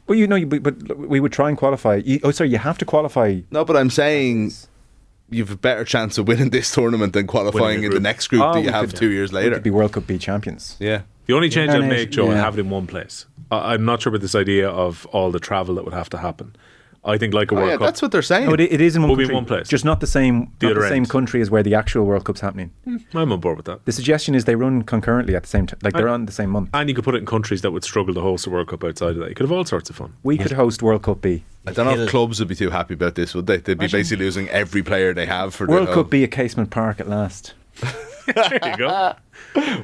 Well, 0.06 0.18
you 0.18 0.26
know, 0.26 0.36
you, 0.36 0.46
but, 0.46 0.62
but 0.62 0.98
we 0.98 1.20
would 1.20 1.32
try 1.32 1.48
and 1.48 1.56
qualify. 1.56 1.96
You, 2.04 2.20
oh, 2.24 2.30
sorry, 2.32 2.50
you 2.50 2.58
have 2.58 2.76
to 2.78 2.84
qualify. 2.84 3.40
No, 3.50 3.64
but 3.64 3.76
I'm 3.76 3.90
saying 3.90 4.52
you've 5.30 5.50
a 5.50 5.56
better 5.56 5.84
chance 5.84 6.18
of 6.18 6.28
winning 6.28 6.50
this 6.50 6.72
tournament 6.72 7.12
than 7.12 7.26
qualifying 7.26 7.62
Winning 7.80 7.84
a 7.84 7.88
in 7.88 7.94
the 7.94 8.00
next 8.00 8.28
group 8.28 8.42
Oh, 8.42 8.52
that 8.54 8.62
you 8.62 8.70
have 8.70 8.88
could- 8.90 8.96
two 8.96 9.10
years 9.10 9.30
We 9.32 9.36
later. 9.38 9.54
could 9.54 9.62
be 9.62 9.70
World 9.70 9.92
Cup 9.92 10.06
B 10.06 10.18
champions. 10.18 10.76
yeah. 10.80 11.02
The 11.26 11.34
only 11.34 11.48
change 11.50 11.70
Yeah, 11.70 11.78
I'd 11.78 11.88
make, 11.88 12.10
Joe, 12.10 12.24
and 12.24 12.32
yeah. 12.32 12.42
have 12.42 12.58
it 12.58 12.60
in 12.60 12.68
one 12.68 12.88
place. 12.88 13.26
I, 13.52 13.74
I'm 13.74 13.84
not 13.84 14.02
sure 14.02 14.10
about 14.10 14.22
this 14.22 14.34
idea 14.34 14.68
of 14.68 15.06
all 15.12 15.30
the 15.30 15.38
travel 15.38 15.76
that 15.76 15.84
would 15.84 15.94
have 15.94 16.10
to 16.10 16.18
happen. 16.18 16.56
I 17.04 17.18
think 17.18 17.34
like 17.34 17.50
a 17.50 17.54
Oh, 17.54 17.58
World 17.58 17.68
yeah, 17.70 17.76
Cup. 17.78 17.86
that's 17.86 18.00
what 18.02 18.12
they're 18.12 18.22
saying. 18.22 18.46
No, 18.46 18.54
it, 18.54 18.60
it 18.60 18.80
is 18.80 18.94
in 18.94 19.02
one 19.02 19.08
Will 19.10 19.16
be 19.16 19.24
in 19.24 19.32
one 19.34 19.44
place. 19.44 19.66
just 19.66 19.84
not 19.84 19.98
the 19.98 20.06
same. 20.06 20.52
The 20.60 20.68
not 20.68 20.80
the 20.82 20.88
same 20.88 21.04
country 21.04 21.40
as 21.40 21.50
where 21.50 21.64
the 21.64 21.74
actual 21.74 22.04
World 22.04 22.24
Cup's 22.24 22.40
happening. 22.40 22.70
Hmm. 22.84 22.98
I'm 23.14 23.32
on 23.32 23.40
board 23.40 23.56
with 23.56 23.66
that. 23.66 23.84
The 23.86 23.90
suggestion 23.92 24.36
is 24.36 24.44
they 24.44 24.54
run 24.54 24.82
concurrently 24.82 25.34
at 25.34 25.42
the 25.42 25.48
same 25.48 25.66
time, 25.66 25.80
like 25.82 25.94
they're 25.94 26.08
I- 26.08 26.12
on 26.12 26.26
the 26.26 26.32
same 26.32 26.50
month. 26.50 26.70
And 26.74 26.88
you 26.88 26.94
could 26.94 27.04
put 27.04 27.16
it 27.16 27.18
in 27.18 27.26
countries 27.26 27.62
that 27.62 27.72
would 27.72 27.82
struggle 27.82 28.14
to 28.14 28.20
host 28.20 28.46
a 28.46 28.50
World 28.50 28.68
Cup 28.68 28.84
outside 28.84 29.10
of 29.10 29.16
that. 29.16 29.30
You 29.30 29.34
could 29.34 29.44
have 29.48 29.52
all 29.52 29.64
sorts 29.64 29.90
of 29.90 29.96
fun. 29.96 30.12
We 30.22 30.38
could 30.38 30.52
host 30.52 30.80
World 30.80 31.02
Cup 31.02 31.20
B. 31.22 31.44
I 31.66 31.72
don't 31.72 31.86
know 31.86 32.02
if 32.04 32.08
clubs 32.10 32.38
would 32.38 32.48
be 32.48 32.54
too 32.54 32.70
happy 32.70 32.94
about 32.94 33.16
this, 33.16 33.34
would 33.34 33.46
they? 33.48 33.56
They'd 33.56 33.78
be 33.78 33.88
basically 33.88 34.24
losing 34.24 34.48
every 34.50 34.82
player 34.84 35.12
they 35.12 35.26
have 35.26 35.54
for 35.56 35.66
the 35.66 35.72
World 35.72 35.88
the 35.88 35.94
Cup 35.94 36.06
uh, 36.06 36.08
B 36.08 36.22
at 36.24 36.30
Casement 36.30 36.70
Park 36.70 37.00
at 37.00 37.08
last. 37.08 37.54
There 38.34 38.70
you 38.70 38.76
go. 38.76 39.14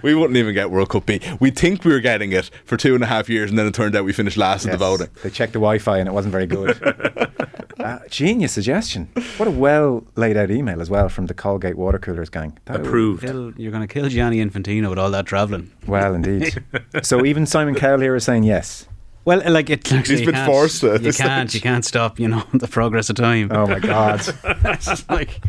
We 0.02 0.14
wouldn't 0.14 0.36
even 0.36 0.54
get 0.54 0.70
World 0.70 0.90
Cup 0.90 1.06
B. 1.06 1.20
We'd 1.40 1.58
think 1.58 1.84
we 1.84 1.92
were 1.92 2.00
getting 2.00 2.32
it 2.32 2.50
for 2.64 2.76
two 2.76 2.94
and 2.94 3.02
a 3.02 3.06
half 3.06 3.28
years, 3.28 3.50
and 3.50 3.58
then 3.58 3.66
it 3.66 3.74
turned 3.74 3.96
out 3.96 4.04
we 4.04 4.12
finished 4.12 4.36
last 4.36 4.64
in 4.64 4.70
the 4.70 4.76
voting. 4.76 5.08
They 5.22 5.30
checked 5.30 5.52
the 5.54 5.58
Wi-Fi 5.58 5.98
and 5.98 6.08
it 6.08 6.12
wasn't 6.12 6.32
very 6.32 6.46
good. 6.46 6.78
uh, 7.78 7.98
genius 8.08 8.52
suggestion. 8.52 9.08
What 9.36 9.48
a 9.48 9.50
well 9.50 10.04
laid 10.16 10.36
out 10.36 10.50
email 10.50 10.80
as 10.80 10.88
well 10.90 11.08
from 11.08 11.26
the 11.26 11.34
Colgate 11.34 11.76
water 11.76 11.98
coolers 11.98 12.28
gang. 12.30 12.58
That- 12.66 12.76
Approved. 12.80 13.22
Kill, 13.24 13.52
you're 13.56 13.72
going 13.72 13.86
to 13.86 13.92
kill 13.92 14.08
Gianni 14.08 14.36
Infantino 14.44 14.90
with 14.90 14.98
all 14.98 15.10
that 15.10 15.26
travelling. 15.26 15.70
Well, 15.86 16.14
indeed. 16.14 16.62
so 17.02 17.24
even 17.24 17.44
Simon 17.46 17.74
Cowell 17.74 18.00
here 18.00 18.14
is 18.14 18.24
saying 18.24 18.44
yes. 18.44 18.86
Well, 19.24 19.42
like 19.50 19.68
it. 19.70 19.90
Actually, 19.92 20.12
He's 20.14 20.20
you 20.20 20.26
been 20.26 20.34
can't- 20.36 20.50
forced 20.50 20.80
to 20.82 20.92
at 20.94 21.02
You 21.02 21.12
can't. 21.12 21.50
stage. 21.50 21.54
You 21.54 21.60
can't 21.62 21.84
stop. 21.84 22.18
You 22.20 22.28
know 22.28 22.44
the 22.54 22.68
progress 22.68 23.10
of 23.10 23.16
time. 23.16 23.48
Oh 23.50 23.66
my 23.66 23.80
God. 23.80 24.20
It's 24.44 24.86
just 24.86 25.08
like 25.10 25.40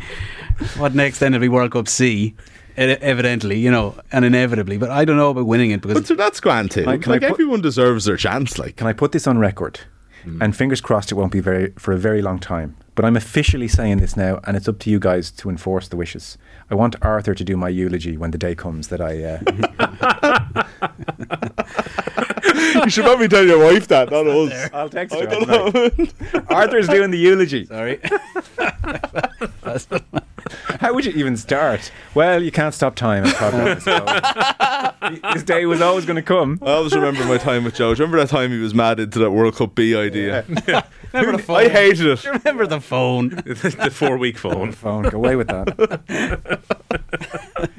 what 0.77 0.95
next? 0.95 1.19
Then 1.19 1.33
it'll 1.33 1.41
be 1.41 1.47
World 1.49 1.71
Cup 1.71 1.87
C, 1.87 2.35
evidently. 2.80 3.59
You 3.59 3.71
know, 3.71 3.95
and 4.11 4.23
inevitably. 4.25 4.77
But 4.77 4.89
I 4.91 5.05
don't 5.05 5.17
know 5.17 5.30
about 5.32 5.45
winning 5.45 5.71
it 5.71 5.82
because 5.82 5.97
But 5.97 6.07
so 6.07 6.15
that's 6.15 6.39
granted. 6.39 6.82
too. 6.84 6.86
Like, 6.86 7.05
Like, 7.07 7.21
can 7.21 7.27
I 7.27 7.30
put- 7.30 7.39
everyone 7.39 7.61
deserves 7.61 8.05
their 8.05 8.17
chance. 8.17 8.57
Like 8.57 8.75
Can 8.77 8.88
I 8.88 8.93
put 8.93 9.11
this 9.11 9.27
on 9.27 9.38
record? 9.38 9.80
And 10.41 10.55
fingers 10.55 10.80
crossed, 10.82 11.11
it 11.11 11.15
won't 11.15 11.32
be 11.32 11.39
very 11.39 11.73
for 11.80 11.91
a 11.91 11.97
very 11.97 12.21
long 12.21 12.38
time. 12.39 12.75
But 12.93 13.03
I'm 13.05 13.15
officially 13.15 13.67
saying 13.69 13.97
this 13.99 14.15
now, 14.17 14.39
and 14.43 14.55
it's 14.57 14.67
up 14.67 14.77
to 14.80 14.89
you 14.91 14.99
guys 14.99 15.32
to 15.32 15.49
enforce 15.49 15.88
the 15.88 15.95
wishes. 15.97 16.38
I 16.69 16.75
want 16.75 16.95
Arthur 17.01 17.34
to 17.34 17.43
do 17.43 17.55
my 17.57 17.69
eulogy 17.69 18.15
when 18.17 18.30
the 18.32 18.38
day 18.38 18.53
comes 18.53 18.89
that 18.89 19.01
I. 19.01 19.23
Uh, 19.23 20.63
you 22.84 22.89
should 22.89 23.05
probably 23.05 23.28
tell 23.28 23.45
your 23.45 23.64
wife 23.64 23.88
that, 23.88 24.12
not 24.12 24.28
us. 24.28 24.70
I'll 24.74 24.89
text 24.89 25.16
I 25.16 25.22
her. 25.22 25.26
don't 25.28 25.49
I'll 25.49 25.72
be 25.72 25.80
like, 25.89 26.34
know. 26.34 26.41
Arthur's 26.49 26.88
doing 26.88 27.12
the 27.12 27.18
eulogy. 27.18 27.66
sorry. 27.66 27.99
How 30.80 30.93
would 30.93 31.05
you 31.05 31.12
even 31.14 31.38
start? 31.38 31.91
Well, 32.16 32.41
you 32.41 32.51
can't 32.51 32.74
stop 32.74 32.95
time. 32.95 33.24
and 33.26 33.34
progress, 33.34 33.84
so. 33.84 34.05
His 35.34 35.43
day 35.43 35.66
was 35.66 35.82
always 35.82 36.05
going 36.05 36.16
to 36.16 36.22
come. 36.24 36.60
I 36.62 36.72
always 36.72 36.95
remember 36.95 37.24
my 37.26 37.38
time 37.38 37.64
with 37.64 37.76
Joe. 37.76 37.93
Do 37.93 37.99
you 37.99 38.05
Remember 38.05 38.18
that 38.26 38.30
time 38.30 38.51
he 38.51 38.57
was 38.60 38.74
mad 38.74 38.99
into 38.99 39.20
that 39.20 39.32
World 39.32 39.55
Cup 39.55 39.76
B 39.76 39.95
idea? 39.95 40.43
Remember 41.14 41.38
the 41.38 41.43
phone. 41.43 41.57
I 41.57 41.68
hated 41.70 42.07
it. 42.07 42.26
Remember 42.26 42.66
the 42.66 42.80
phone. 42.82 43.30
the 43.30 43.89
four 43.93 44.18
week 44.18 44.38
phone. 44.38 44.72
Phone, 44.72 45.03
go 45.03 45.18
away 45.18 45.36
with 45.36 45.47
that. 45.47 46.62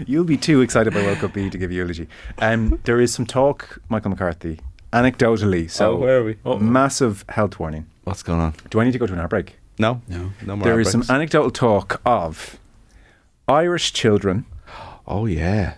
You'll 0.06 0.24
be 0.24 0.36
too 0.36 0.60
excited 0.60 0.92
by 0.92 1.02
World 1.02 1.18
Cup 1.18 1.32
B 1.32 1.48
to 1.50 1.58
give 1.58 1.72
eulogy. 1.72 2.08
Um, 2.38 2.78
there 2.84 3.00
is 3.00 3.12
some 3.12 3.26
talk, 3.26 3.80
Michael 3.88 4.10
McCarthy, 4.10 4.60
anecdotally. 4.92 5.70
So, 5.70 5.92
Oh, 5.92 5.96
where 5.96 6.18
are 6.20 6.24
we? 6.24 6.36
Oh. 6.44 6.58
massive 6.58 7.24
health 7.28 7.58
warning. 7.58 7.86
What's 8.04 8.22
going 8.22 8.40
on? 8.40 8.54
Do 8.70 8.80
I 8.80 8.84
need 8.84 8.92
to 8.92 8.98
go 8.98 9.06
to 9.06 9.12
an 9.12 9.20
outbreak? 9.20 9.58
No, 9.78 10.02
No. 10.08 10.32
no 10.44 10.56
more. 10.56 10.64
There 10.64 10.80
is 10.80 10.90
some 10.90 11.04
anecdotal 11.08 11.50
talk 11.50 12.00
of 12.04 12.58
Irish 13.48 13.92
children 13.92 14.44
oh 15.06 15.26
yeah. 15.26 15.74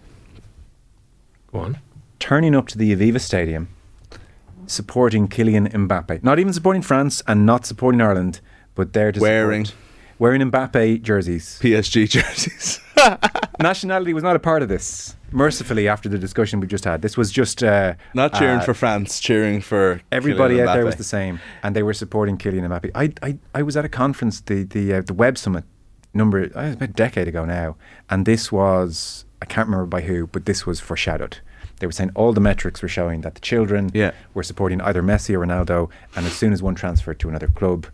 Go 1.52 1.58
on. 1.60 1.78
turning 2.18 2.54
up 2.54 2.66
to 2.68 2.78
the 2.78 2.94
Aviva 2.94 3.20
Stadium 3.20 3.68
supporting 4.66 5.28
Kylian 5.28 5.70
Mbappe. 5.72 6.22
Not 6.22 6.38
even 6.38 6.52
supporting 6.52 6.82
France 6.82 7.22
and 7.26 7.44
not 7.44 7.66
supporting 7.66 8.00
Ireland, 8.00 8.40
but 8.74 8.92
there 8.94 9.12
to 9.12 9.20
Wearing. 9.20 9.66
support. 9.66 9.82
wearing 10.18 10.40
Mbappe 10.50 11.02
jerseys. 11.02 11.58
PSG 11.62 12.08
jerseys. 12.08 12.80
nationality 13.60 14.14
was 14.14 14.22
not 14.22 14.34
a 14.36 14.38
part 14.38 14.62
of 14.62 14.68
this. 14.68 15.14
Mercifully, 15.32 15.88
after 15.88 16.08
the 16.08 16.18
discussion 16.18 16.60
we 16.60 16.66
just 16.66 16.84
had, 16.84 17.02
this 17.02 17.16
was 17.16 17.30
just 17.30 17.62
uh, 17.62 17.94
Not 18.14 18.34
cheering 18.34 18.58
uh, 18.60 18.64
for 18.64 18.74
France, 18.74 19.20
cheering 19.20 19.60
for 19.60 20.00
Everybody 20.10 20.60
out 20.62 20.74
there 20.74 20.84
was 20.84 20.96
the 20.96 21.04
same, 21.04 21.40
and 21.62 21.74
they 21.76 21.82
were 21.82 21.94
supporting 21.94 22.36
Kylian 22.38 22.68
Mbappe. 22.68 22.90
I, 22.94 23.12
I, 23.26 23.38
I 23.54 23.62
was 23.62 23.76
at 23.76 23.84
a 23.84 23.88
conference, 23.88 24.40
the 24.40 24.64
the 24.64 24.94
uh, 24.94 25.00
the 25.02 25.14
Web 25.14 25.38
Summit, 25.38 25.64
number 26.14 26.44
uh, 26.54 26.72
about 26.72 26.82
a 26.82 26.92
decade 26.92 27.28
ago 27.28 27.44
now, 27.44 27.76
and 28.10 28.26
this 28.26 28.52
was 28.52 29.24
I 29.40 29.44
can't 29.46 29.66
remember 29.68 29.86
by 29.86 30.02
who, 30.02 30.26
but 30.26 30.44
this 30.46 30.66
was 30.66 30.80
foreshadowed. 30.80 31.38
They 31.80 31.86
were 31.86 31.92
saying 31.92 32.12
all 32.14 32.32
the 32.32 32.40
metrics 32.40 32.80
were 32.80 32.88
showing 32.88 33.22
that 33.22 33.34
the 33.34 33.40
children 33.40 33.90
Yeah. 33.92 34.12
were 34.34 34.44
supporting 34.44 34.80
either 34.82 35.02
Messi 35.02 35.34
or 35.34 35.40
Ronaldo, 35.40 35.90
and 36.14 36.26
as 36.26 36.32
soon 36.32 36.52
as 36.52 36.62
one 36.62 36.76
transferred 36.76 37.18
to 37.20 37.28
another 37.28 37.48
club, 37.48 37.86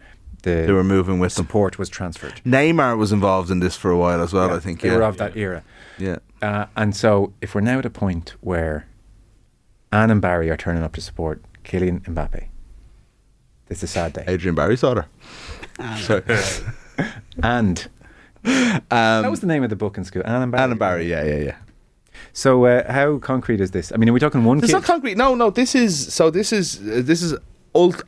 the 0.43 0.65
They 0.67 0.73
were 0.73 0.85
moving 0.85 1.19
with 1.19 1.35
them. 1.35 1.47
support 1.47 1.79
was 1.79 1.89
transferred. 1.89 2.41
Neymar 2.45 2.99
was 2.99 3.13
involved 3.13 3.51
in 3.51 3.61
this 3.61 3.77
for 3.77 3.91
a 3.91 3.97
while 3.97 4.21
as 4.23 4.33
well. 4.35 4.49
Yeah, 4.51 4.57
I 4.57 4.61
think. 4.61 4.83
they 4.83 4.89
Yeah. 4.89 4.97
were 4.97 5.03
of 5.05 5.17
that 5.17 5.37
era. 5.39 5.63
Yeah. 5.99 6.19
Uh, 6.41 6.67
and 6.77 6.95
so, 6.95 7.33
if 7.41 7.55
we're 7.55 7.61
now 7.61 7.79
at 7.79 7.87
a 7.87 7.91
point 7.91 8.35
where 8.41 8.87
Anne 9.93 10.11
and 10.11 10.21
Barry 10.21 10.51
are 10.51 10.57
turning 10.57 10.83
up 10.83 10.93
to 10.95 11.01
support 11.01 11.43
Kylian 11.65 12.03
Mbappe, 12.03 12.47
it's 13.69 13.83
a 13.83 13.87
sad 13.87 14.13
day. 14.13 14.25
Adrian 14.27 14.55
Barry's 14.55 14.81
daughter. 14.81 15.07
Sorry. 15.99 16.23
And 17.43 17.89
Um, 18.45 18.81
that 18.91 19.31
was 19.31 19.41
the 19.41 19.47
name 19.47 19.63
of 19.65 19.71
the 19.71 19.77
book 19.77 19.99
in 19.99 20.05
school. 20.05 20.23
Anne 20.25 20.43
and 20.43 20.53
Barry. 20.53 20.63
Anna 20.65 20.77
Barry. 20.77 21.11
Yeah, 21.11 21.25
yeah, 21.25 21.37
yeah. 21.37 21.57
So, 22.33 22.65
uh, 22.67 22.91
how 22.91 23.19
concrete 23.19 23.61
is 23.61 23.73
this? 23.73 23.93
I 23.93 23.97
mean, 23.97 24.09
are 24.09 24.13
we 24.13 24.21
talking 24.21 24.45
one 24.45 24.59
It's 24.59 24.73
not 24.73 24.85
concrete. 24.85 25.17
No, 25.17 25.35
no. 25.35 25.51
This 25.51 25.75
is 25.75 26.13
so. 26.15 26.31
This 26.31 26.53
is 26.53 26.79
uh, 26.81 27.03
this 27.05 27.23
is 27.23 27.33
ult- 27.33 27.43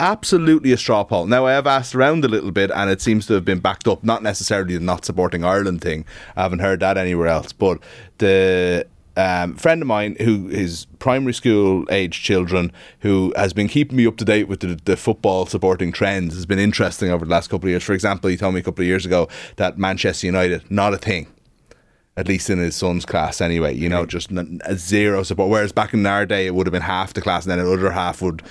absolutely 0.00 0.72
a 0.72 0.76
straw 0.76 1.04
poll. 1.04 1.26
Now 1.26 1.46
I 1.46 1.52
have 1.52 1.66
asked 1.66 1.94
around 1.94 2.24
a 2.24 2.28
little 2.28 2.50
bit, 2.50 2.70
and 2.70 2.90
it 2.90 3.00
seems 3.00 3.26
to 3.26 3.34
have 3.34 3.44
been 3.44 3.60
backed 3.60 3.86
up. 3.86 4.02
Not 4.02 4.22
necessarily 4.22 4.74
the 4.76 4.84
not 4.84 5.04
supporting 5.04 5.44
Ireland 5.44 5.80
thing. 5.80 6.04
I 6.36 6.42
haven't 6.42 6.60
heard 6.60 6.80
that 6.80 6.96
anywhere 6.96 7.28
else. 7.28 7.52
But 7.52 7.78
the 8.18 8.86
um, 9.16 9.56
friend 9.56 9.82
of 9.82 9.88
mine 9.88 10.16
who 10.20 10.48
is 10.48 10.86
primary 10.98 11.34
school 11.34 11.84
age 11.90 12.22
children 12.22 12.72
who 13.00 13.32
has 13.36 13.52
been 13.52 13.68
keeping 13.68 13.96
me 13.96 14.06
up 14.06 14.16
to 14.18 14.24
date 14.24 14.48
with 14.48 14.60
the, 14.60 14.78
the 14.84 14.96
football 14.96 15.46
supporting 15.46 15.92
trends 15.92 16.34
has 16.34 16.46
been 16.46 16.58
interesting 16.58 17.10
over 17.10 17.24
the 17.24 17.30
last 17.30 17.48
couple 17.48 17.66
of 17.66 17.70
years. 17.70 17.84
For 17.84 17.92
example, 17.92 18.30
he 18.30 18.36
told 18.36 18.54
me 18.54 18.60
a 18.60 18.62
couple 18.62 18.82
of 18.82 18.88
years 18.88 19.04
ago 19.04 19.28
that 19.56 19.78
Manchester 19.78 20.26
United 20.26 20.70
not 20.70 20.94
a 20.94 20.98
thing 20.98 21.26
at 22.16 22.28
least 22.28 22.50
in 22.50 22.58
his 22.58 22.76
son's 22.76 23.06
class 23.06 23.40
anyway, 23.40 23.74
you 23.74 23.88
know, 23.88 24.04
just 24.04 24.30
n- 24.30 24.60
a 24.64 24.74
zero 24.74 25.22
support. 25.22 25.48
Whereas 25.48 25.72
back 25.72 25.94
in 25.94 26.04
our 26.04 26.26
day, 26.26 26.46
it 26.46 26.54
would 26.54 26.66
have 26.66 26.72
been 26.72 26.82
half 26.82 27.14
the 27.14 27.22
class, 27.22 27.46
and 27.46 27.52
then 27.52 27.64
the 27.64 27.72
other 27.72 27.92
half 27.92 28.20
would 28.20 28.42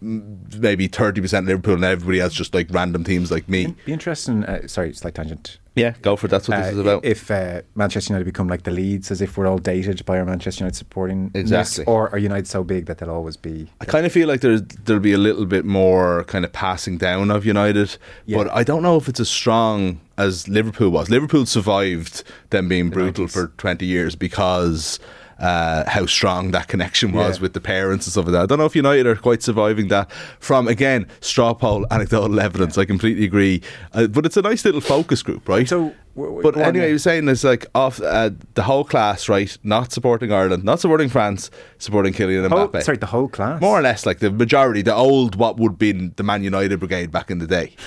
maybe 0.00 0.88
30% 0.88 1.46
Liverpool, 1.46 1.74
and 1.74 1.84
everybody 1.84 2.20
else 2.20 2.32
just 2.34 2.54
like 2.54 2.68
random 2.70 3.04
teams 3.04 3.30
like 3.30 3.48
me. 3.48 3.74
Be 3.86 3.92
interesting. 3.92 4.44
Uh, 4.44 4.66
sorry, 4.68 4.92
slight 4.92 5.14
tangent. 5.14 5.58
Yeah, 5.76 5.94
go 6.02 6.14
for 6.14 6.26
it. 6.26 6.28
That's 6.30 6.48
what 6.48 6.58
this 6.58 6.68
Uh, 6.68 6.72
is 6.72 6.78
about. 6.78 7.04
If 7.04 7.30
uh, 7.32 7.62
Manchester 7.74 8.12
United 8.12 8.26
become 8.26 8.46
like 8.46 8.62
the 8.62 8.70
Leeds, 8.70 9.10
as 9.10 9.20
if 9.20 9.36
we're 9.36 9.48
all 9.48 9.58
dated 9.58 10.04
by 10.06 10.18
our 10.18 10.24
Manchester 10.24 10.62
United 10.62 10.76
supporting, 10.76 11.32
Exactly. 11.34 11.84
or 11.86 12.10
are 12.10 12.18
United 12.18 12.46
so 12.46 12.62
big 12.62 12.86
that 12.86 12.98
they'll 12.98 13.10
always 13.10 13.36
be? 13.36 13.68
I 13.80 13.84
kind 13.84 14.06
of 14.06 14.12
feel 14.12 14.28
like 14.28 14.40
there's 14.40 14.62
there'll 14.62 15.02
be 15.02 15.12
a 15.14 15.18
little 15.18 15.46
bit 15.46 15.64
more 15.64 16.22
kind 16.24 16.44
of 16.44 16.52
passing 16.52 16.96
down 16.96 17.30
of 17.32 17.44
United, 17.44 17.96
Yeah. 18.26 18.36
but 18.38 18.50
I 18.52 18.62
don't 18.62 18.82
know 18.84 18.96
if 18.96 19.08
it's 19.08 19.18
as 19.18 19.28
strong 19.28 20.00
as 20.16 20.46
Liverpool 20.46 20.90
was. 20.90 21.10
Liverpool 21.10 21.44
survived 21.44 22.22
them 22.50 22.68
being 22.68 22.90
The 22.90 22.94
brutal 22.94 23.24
90s. 23.26 23.32
for 23.32 23.46
20 23.58 23.84
years 23.84 24.14
because 24.14 25.00
uh, 25.38 25.84
how 25.88 26.06
strong 26.06 26.50
that 26.52 26.68
connection 26.68 27.12
was 27.12 27.36
Yeah. 27.38 27.42
with 27.42 27.52
the 27.54 27.60
parents 27.60 28.06
and 28.06 28.12
stuff 28.12 28.26
like 28.26 28.32
that. 28.32 28.42
I 28.42 28.46
don't 28.46 28.58
know 28.58 28.64
if 28.66 28.76
United 28.76 29.06
are 29.06 29.16
quite 29.16 29.42
surviving 29.42 29.88
that 29.88 30.10
from 30.40 30.68
again 30.68 31.06
straw 31.20 31.54
poll 31.54 31.86
anecdotal 31.90 32.38
evidence. 32.40 32.78
I 32.78 32.84
completely 32.84 33.24
agree, 33.24 33.62
uh, 33.92 34.06
but 34.06 34.24
it's 34.26 34.36
a 34.36 34.42
nice 34.42 34.64
little 34.64 34.80
focus 34.80 35.22
group, 35.22 35.48
right? 35.48 35.68
So, 35.68 35.92
w- 36.14 36.36
w- 36.36 36.42
But 36.42 36.56
anyway, 36.56 36.84
yeah. 36.84 36.86
he 36.88 36.92
was 36.94 37.02
saying 37.02 37.28
it's 37.28 37.44
like 37.44 37.66
off 37.74 38.00
uh, 38.00 38.30
the 38.54 38.62
whole 38.62 38.84
class, 38.84 39.28
right? 39.28 39.56
Not 39.64 39.92
supporting 39.92 40.32
Ireland, 40.32 40.62
not 40.64 40.80
supporting 40.80 41.08
France, 41.08 41.50
supporting 41.78 42.12
Kylian 42.12 42.48
Whole- 42.48 42.68
Mbappe. 42.68 42.82
sorry, 42.82 42.98
the 42.98 43.06
whole 43.06 43.28
class. 43.28 43.60
More 43.60 43.78
or 43.78 43.82
less, 43.82 44.06
like 44.06 44.20
the 44.20 44.30
majority, 44.30 44.82
the 44.82 44.94
old 44.94 45.34
what 45.36 45.56
would 45.58 45.78
be 45.78 45.92
the 45.92 46.22
Man 46.22 46.44
United 46.44 46.78
brigade 46.78 47.10
back 47.10 47.30
in 47.30 47.38
the 47.38 47.46
day. 47.46 47.74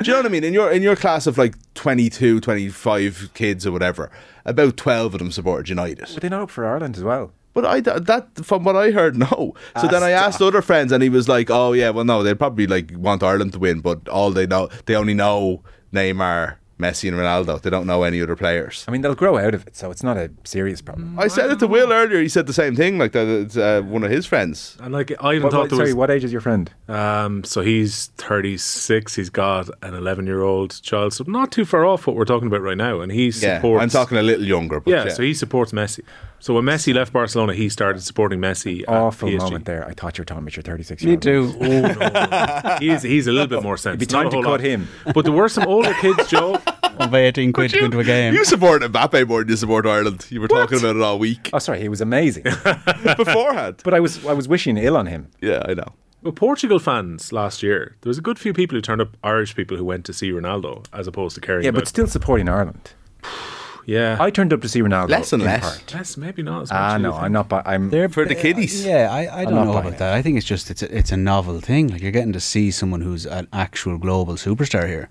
Do 0.00 0.04
you 0.04 0.12
know 0.12 0.18
what 0.20 0.26
I 0.26 0.28
mean? 0.28 0.44
In 0.44 0.52
your 0.54 0.70
in 0.70 0.80
your 0.80 0.94
class 0.94 1.26
of 1.26 1.38
like 1.38 1.56
22, 1.74 2.38
25 2.38 3.30
kids 3.34 3.66
or 3.66 3.72
whatever, 3.72 4.12
about 4.48 4.76
12 4.76 5.14
of 5.14 5.18
them 5.18 5.30
supported 5.30 5.68
United. 5.68 6.08
Were 6.14 6.20
they 6.20 6.28
not 6.28 6.42
up 6.42 6.50
for 6.50 6.66
Ireland 6.66 6.96
as 6.96 7.02
well? 7.04 7.32
But 7.54 7.64
I 7.64 7.80
that 7.80 8.44
from 8.44 8.62
what 8.64 8.76
I 8.76 8.90
heard, 8.92 9.16
no. 9.26 9.26
So 9.28 9.54
Ah, 9.74 9.86
then 9.88 10.02
I 10.02 10.10
asked 10.10 10.36
stop. 10.36 10.48
other 10.48 10.62
friends, 10.62 10.92
and 10.92 11.02
he 11.02 11.08
was 11.08 11.28
like, 11.28 11.50
"Oh 11.50 11.72
yeah, 11.72 11.90
well 11.90 12.04
no, 12.04 12.22
they'd 12.22 12.38
probably 12.38 12.66
like 12.66 12.92
want 12.94 13.22
Ireland 13.22 13.52
to 13.54 13.58
win, 13.58 13.80
but 13.80 14.08
all 14.08 14.30
they 14.30 14.46
know, 14.46 14.68
they 14.86 14.94
only 14.94 15.14
know 15.14 15.62
Neymar, 15.92 16.56
Messi, 16.78 17.08
and 17.08 17.16
Ronaldo. 17.16 17.60
They 17.60 17.70
don't 17.70 17.86
know 17.86 18.02
any 18.04 18.20
other 18.22 18.36
players." 18.36 18.84
I 18.88 18.90
mean, 18.90 19.02
they'll 19.02 19.14
grow 19.14 19.36
out 19.38 19.54
of 19.54 19.66
it, 19.66 19.76
so 19.76 19.90
it's 19.90 20.02
not 20.02 20.16
a 20.16 20.30
serious 20.44 20.80
problem. 20.80 21.18
I 21.18 21.28
said 21.28 21.50
it 21.50 21.58
to 21.60 21.66
Will 21.66 21.92
earlier. 21.92 22.20
He 22.20 22.28
said 22.28 22.46
the 22.46 22.52
same 22.52 22.76
thing, 22.76 22.98
like 22.98 23.12
that. 23.12 23.26
It's 23.28 23.56
uh, 23.56 23.82
one 23.82 24.04
of 24.04 24.10
his 24.10 24.26
friends. 24.26 24.76
And 24.80 24.92
like 24.92 25.12
I 25.20 25.32
even 25.34 25.44
What- 25.44 25.52
thought 25.52 25.58
what- 25.60 25.70
there 25.70 25.76
sorry, 25.78 25.88
was. 25.90 25.96
what 25.96 26.10
age 26.10 26.24
is 26.24 26.32
your 26.32 26.40
friend? 26.40 26.70
Um, 26.88 27.44
so 27.44 27.60
he's 27.62 28.06
36. 28.18 29.14
He's 29.16 29.30
got 29.30 29.68
an 29.82 29.94
11 29.94 30.26
year 30.26 30.42
old 30.42 30.80
child, 30.82 31.12
so 31.12 31.24
not 31.26 31.50
too 31.52 31.64
far 31.64 31.84
off 31.84 32.06
what 32.06 32.16
we're 32.16 32.24
talking 32.24 32.46
about 32.48 32.62
right 32.62 32.76
now. 32.76 33.00
And 33.00 33.10
he 33.12 33.26
Yeah, 33.26 33.56
supports. 33.56 33.82
I'm 33.82 33.90
talking 33.90 34.16
a 34.18 34.22
little 34.22 34.44
younger. 34.44 34.80
But 34.80 34.90
yeah, 34.90 35.04
yeah, 35.06 35.12
so 35.12 35.22
he 35.22 35.34
supports 35.34 35.72
Messi. 35.72 36.00
So 36.40 36.54
when 36.54 36.64
Messi 36.64 36.94
left 36.94 37.12
Barcelona, 37.12 37.52
he 37.54 37.68
started 37.68 38.00
supporting 38.02 38.40
Messi. 38.40 38.82
at 38.82 38.88
Awful 38.88 39.28
PSG. 39.28 39.38
moment 39.38 39.64
there. 39.64 39.84
I 39.86 39.92
thought 39.92 40.16
you 40.18 40.22
were 40.22 40.26
talking 40.26 40.44
about 40.44 40.56
your 40.56 40.62
36 40.62 41.02
Me 41.04 41.16
too. 41.16 41.52
Oh 41.60 41.80
no, 41.80 42.76
he's 42.80 43.02
he's 43.02 43.26
a 43.26 43.32
little 43.32 43.48
bit 43.48 43.62
more 43.62 43.76
sensitive. 43.76 44.00
be 44.00 44.06
time 44.06 44.30
to 44.30 44.42
cut 44.42 44.60
him. 44.60 44.86
But 45.14 45.24
there 45.24 45.32
were 45.34 45.48
some 45.48 45.66
older 45.66 45.92
kids, 45.94 46.28
Joe. 46.30 46.60
I'll 47.00 47.08
buy 47.08 47.20
18 47.24 47.52
quid 47.52 47.70
to 47.72 47.78
go 47.80 47.84
into 47.86 48.00
a 48.00 48.04
game. 48.04 48.34
You 48.34 48.44
support 48.44 48.82
Mbappe 48.82 49.26
more 49.28 49.40
than 49.40 49.48
you 49.50 49.56
support 49.56 49.86
Ireland. 49.86 50.26
You 50.30 50.40
were 50.40 50.48
talking 50.48 50.78
about 50.78 50.96
it 50.96 51.02
all 51.02 51.18
week 51.18 51.50
Oh, 51.52 51.58
sorry, 51.58 51.80
he 51.80 51.88
was 51.88 52.00
amazing. 52.00 52.42
beforehand. 53.16 53.82
but 53.84 53.94
I 53.94 54.00
was 54.00 54.24
I 54.26 54.32
was 54.32 54.48
wishing 54.48 54.76
ill 54.78 54.96
on 54.96 55.06
him. 55.06 55.28
Yeah, 55.40 55.62
I 55.68 55.74
know. 55.74 55.92
Well, 56.22 56.32
Portugal 56.32 56.78
fans 56.80 57.32
last 57.32 57.62
year, 57.62 57.96
there 58.00 58.10
was 58.10 58.18
a 58.18 58.22
good 58.22 58.38
few 58.38 58.52
people 58.52 58.76
who 58.76 58.82
turned 58.82 59.00
up, 59.00 59.16
Irish 59.22 59.54
people 59.54 59.76
who 59.76 59.84
went 59.84 60.04
to 60.06 60.12
see 60.12 60.30
Ronaldo, 60.32 60.84
as 60.92 61.06
opposed 61.06 61.36
to 61.36 61.40
caring 61.40 61.62
Yeah, 61.62 61.68
about. 61.70 61.80
but 61.82 61.88
still 61.88 62.06
supporting 62.08 62.48
Ireland. 62.48 62.92
yeah, 63.94 64.16
I 64.26 64.28
turned 64.30 64.52
up 64.52 64.60
to 64.64 64.68
see 64.68 64.80
Ronaldo. 64.82 65.08
Less 65.16 65.32
and 65.32 65.42
in 65.42 65.48
less. 65.48 65.62
part. 65.68 65.94
Yes, 65.94 66.16
maybe 66.24 66.42
not 66.42 66.62
as 66.64 66.70
much. 66.70 66.78
Ah, 66.80 66.94
as 66.96 67.02
no, 67.02 67.10
you 67.10 67.16
I'm 67.24 67.32
not. 67.32 67.48
bu- 67.48 67.62
I'm. 67.72 67.90
They're 67.90 68.08
For 68.16 68.24
the 68.32 68.34
kiddies. 68.44 68.74
Yeah, 68.84 69.08
I, 69.18 69.22
I 69.40 69.44
don't 69.44 69.54
not 69.54 69.64
know 69.64 69.72
buying 69.72 69.86
about 69.86 69.92
it. 69.94 69.98
that. 69.98 70.12
I 70.18 70.20
think 70.22 70.36
it's 70.38 70.46
just 70.54 70.70
it's 70.72 70.82
a, 70.82 70.88
it's 70.98 71.12
a 71.12 71.16
novel 71.16 71.60
thing. 71.60 71.88
Like 71.92 72.02
you're 72.02 72.16
getting 72.18 72.34
to 72.34 72.40
see 72.52 72.70
someone 72.70 73.00
who's 73.06 73.24
an 73.26 73.46
actual 73.64 73.96
global 74.06 74.34
superstar 74.34 74.86
here. 74.94 75.08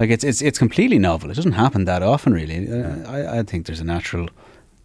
Like 0.00 0.10
it's 0.10 0.24
it's 0.24 0.42
it's 0.42 0.58
completely 0.58 0.98
novel. 0.98 1.30
It 1.30 1.34
doesn't 1.40 1.52
happen 1.64 1.84
that 1.84 2.02
often, 2.02 2.32
really. 2.40 2.58
Uh, 2.68 3.10
I 3.16 3.38
I 3.38 3.42
think 3.44 3.66
there's 3.66 3.80
a 3.80 3.84
natural 3.96 4.28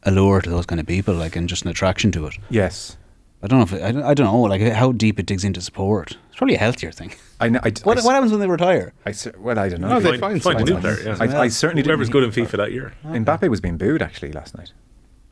allure 0.04 0.42
to 0.42 0.50
those 0.50 0.66
kind 0.68 0.80
of 0.80 0.86
people, 0.88 1.14
like 1.24 1.36
and 1.40 1.50
just 1.50 1.64
an 1.66 1.70
attraction 1.72 2.12
to 2.12 2.28
it. 2.28 2.36
yes, 2.50 2.98
I 3.46 3.48
don't 3.48 3.60
know 3.60 3.64
if 3.64 3.74
it, 3.74 3.82
I, 3.84 3.92
don't, 3.92 4.04
I 4.04 4.14
don't 4.14 4.26
know 4.26 4.42
like 4.42 4.62
how 4.74 4.92
deep 4.92 5.20
it 5.20 5.26
digs 5.28 5.44
into 5.44 5.62
support. 5.62 6.18
It's 6.30 6.38
probably 6.38 6.56
a 6.56 6.60
healthier 6.60 6.92
thing. 6.92 7.14
I 7.40 7.48
know. 7.50 7.60
I, 7.64 7.70
What 7.84 7.98
I, 8.00 8.02
what 8.04 8.14
happens 8.16 8.32
when 8.32 8.40
they 8.42 8.48
retire? 8.48 8.92
I, 9.06 9.12
cer- 9.12 9.36
well, 9.38 9.58
I 9.60 9.70
don't 9.70 9.82
know. 9.82 9.88
No, 9.90 10.00
they 10.00 10.18
Find- 10.18 10.42
find 10.42 10.44
find 10.44 10.62
a 10.62 10.66
someone. 10.66 10.84
new 10.84 10.96
player, 10.96 11.16
yeah. 11.30 11.38
I, 11.38 11.42
I 11.44 11.48
certainly 11.50 11.84
Whoever's 11.84 12.10
good 12.10 12.24
in 12.24 12.32
FIFA 12.32 12.58
that 12.58 12.72
year, 12.74 12.94
Mbappe 13.06 13.48
was 13.50 13.62
being 13.62 13.78
booed 13.78 14.02
actually 14.02 14.32
last 14.32 14.58
night. 14.58 14.74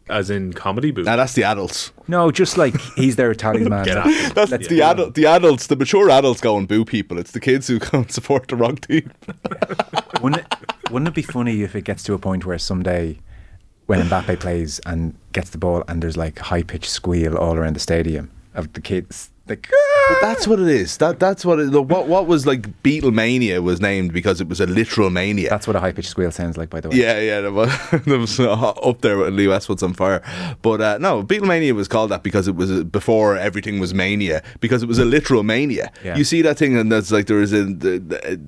as 0.10 0.30
in 0.30 0.54
comedy 0.54 0.92
booth. 0.92 1.06
Now 1.06 1.16
that's 1.16 1.34
the 1.34 1.44
adults. 1.44 1.92
No, 2.08 2.30
just 2.30 2.58
like 2.58 2.80
he's 2.96 3.16
their 3.16 3.34
talisman. 3.34 3.84
Get 3.86 3.96
Like, 3.98 4.06
off 4.06 4.14
him. 4.14 4.32
That's 4.36 4.52
Let's 4.52 4.68
the 4.68 4.82
adult. 4.82 5.16
The 5.16 5.26
adults, 5.26 5.68
the 5.68 5.76
mature 5.76 6.10
adults, 6.12 6.40
go 6.42 6.56
and 6.58 6.68
boo 6.68 6.86
people. 6.86 7.18
It's 7.18 7.32
the 7.32 7.40
kids 7.40 7.68
who 7.68 7.80
go 7.92 8.00
and 8.00 8.12
support 8.12 8.48
the 8.50 8.56
wrong 8.58 8.76
team. 8.76 9.12
wouldn't 10.22 10.42
it, 10.44 10.92
wouldn't 10.92 11.08
it 11.08 11.16
be 11.16 11.22
funny 11.24 11.64
if 11.64 11.76
it 11.76 11.84
gets 11.84 12.04
to 12.04 12.14
a 12.14 12.20
point 12.20 12.46
where 12.46 12.60
someday 12.60 13.18
when 13.86 14.02
Mbappe 14.02 14.40
plays 14.40 14.80
and 14.86 15.16
gets 15.34 15.50
the 15.50 15.58
ball 15.58 15.84
and 15.88 16.02
there's 16.02 16.18
like 16.18 16.40
high 16.40 16.64
pitched 16.64 16.90
squeal 16.90 17.38
all 17.38 17.56
around 17.56 17.76
the 17.76 17.80
stadium 17.80 18.32
of 18.54 18.72
the 18.74 18.82
kids 18.82 19.32
like 19.48 19.70
But 20.10 20.22
that's 20.22 20.48
what 20.48 20.60
it 20.60 20.70
is. 20.70 20.98
That 20.98 21.20
that's 21.20 21.44
what 21.44 21.60
it, 21.60 21.72
the, 21.72 21.82
what 21.82 22.08
what 22.08 22.28
was 22.28 22.46
like 22.46 22.82
Beatlemania 22.82 23.62
was 23.62 23.82
named 23.82 24.14
because 24.14 24.40
it 24.40 24.48
was 24.48 24.62
a 24.62 24.66
literal 24.66 25.10
mania. 25.10 25.50
that's 25.50 25.68
what 25.68 25.76
a 25.76 25.80
high 25.82 25.92
pitched 25.92 26.10
squeal 26.10 26.32
sounds 26.32 26.58
like 26.58 26.70
by 26.70 26.80
the 26.80 26.90
way. 26.90 26.96
Yeah, 26.96 27.20
yeah, 27.20 27.42
that 27.42 27.52
was, 27.52 27.70
that 28.06 28.18
was 28.18 28.40
uh, 28.40 28.54
up 28.54 29.02
there 29.02 29.18
with 29.18 29.34
Lee 29.34 29.48
Westwood's 29.48 29.84
on 29.84 29.94
fire. 29.94 30.22
But 30.62 30.82
uh, 30.82 30.98
no, 31.00 31.24
Beatlemania 31.24 31.74
was 31.74 31.88
called 31.90 32.12
that 32.12 32.24
because 32.24 32.48
it 32.48 32.56
was 32.56 32.72
uh, 32.72 32.84
before 32.84 33.38
everything 33.38 33.80
was 33.80 33.94
mania, 33.94 34.42
because 34.62 34.82
it 34.82 34.88
was 34.88 35.00
a 35.00 35.06
literal 35.06 35.44
mania. 35.44 35.92
Yeah. 36.04 36.16
You 36.16 36.24
see 36.24 36.42
that 36.44 36.58
thing, 36.58 36.78
and 36.78 36.92
that's 36.92 37.12
like 37.12 37.28
there 37.28 37.42
is 37.42 37.52
a, 37.52 37.66
the, 37.66 38.00
the, 38.00 38.42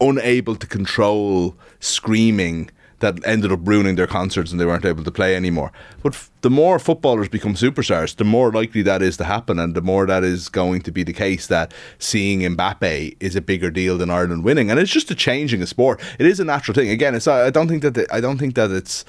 unable 0.00 0.56
to 0.56 0.66
control 0.66 1.56
screaming 1.78 2.70
that 3.00 3.24
ended 3.26 3.52
up 3.52 3.60
ruining 3.62 3.96
their 3.96 4.06
concerts 4.06 4.50
and 4.50 4.60
they 4.60 4.66
weren't 4.66 4.84
able 4.84 5.04
to 5.04 5.10
play 5.10 5.36
anymore. 5.36 5.72
But 6.02 6.14
f- 6.14 6.30
the 6.42 6.50
more 6.50 6.78
footballers 6.78 7.28
become 7.28 7.54
superstars, 7.54 8.16
the 8.16 8.24
more 8.24 8.52
likely 8.52 8.82
that 8.82 9.02
is 9.02 9.16
to 9.18 9.24
happen, 9.24 9.58
and 9.58 9.74
the 9.74 9.82
more 9.82 10.06
that 10.06 10.24
is 10.24 10.48
going 10.48 10.82
to 10.82 10.92
be 10.92 11.02
the 11.02 11.12
case 11.12 11.46
that 11.48 11.72
seeing 11.98 12.40
Mbappe 12.40 13.16
is 13.20 13.36
a 13.36 13.40
bigger 13.40 13.70
deal 13.70 13.98
than 13.98 14.10
Ireland 14.10 14.44
winning, 14.44 14.70
and 14.70 14.78
it's 14.78 14.92
just 14.92 15.10
a 15.10 15.14
changing 15.14 15.62
of 15.62 15.68
sport. 15.68 16.00
It 16.18 16.26
is 16.26 16.40
a 16.40 16.44
natural 16.44 16.74
thing. 16.74 16.90
Again, 16.90 17.14
it's 17.14 17.26
I 17.26 17.50
don't 17.50 17.68
think 17.68 17.82
that 17.82 17.94
the, 17.94 18.06
I 18.14 18.20
don't 18.20 18.38
think 18.38 18.54
that 18.54 18.70
it's 18.70 19.04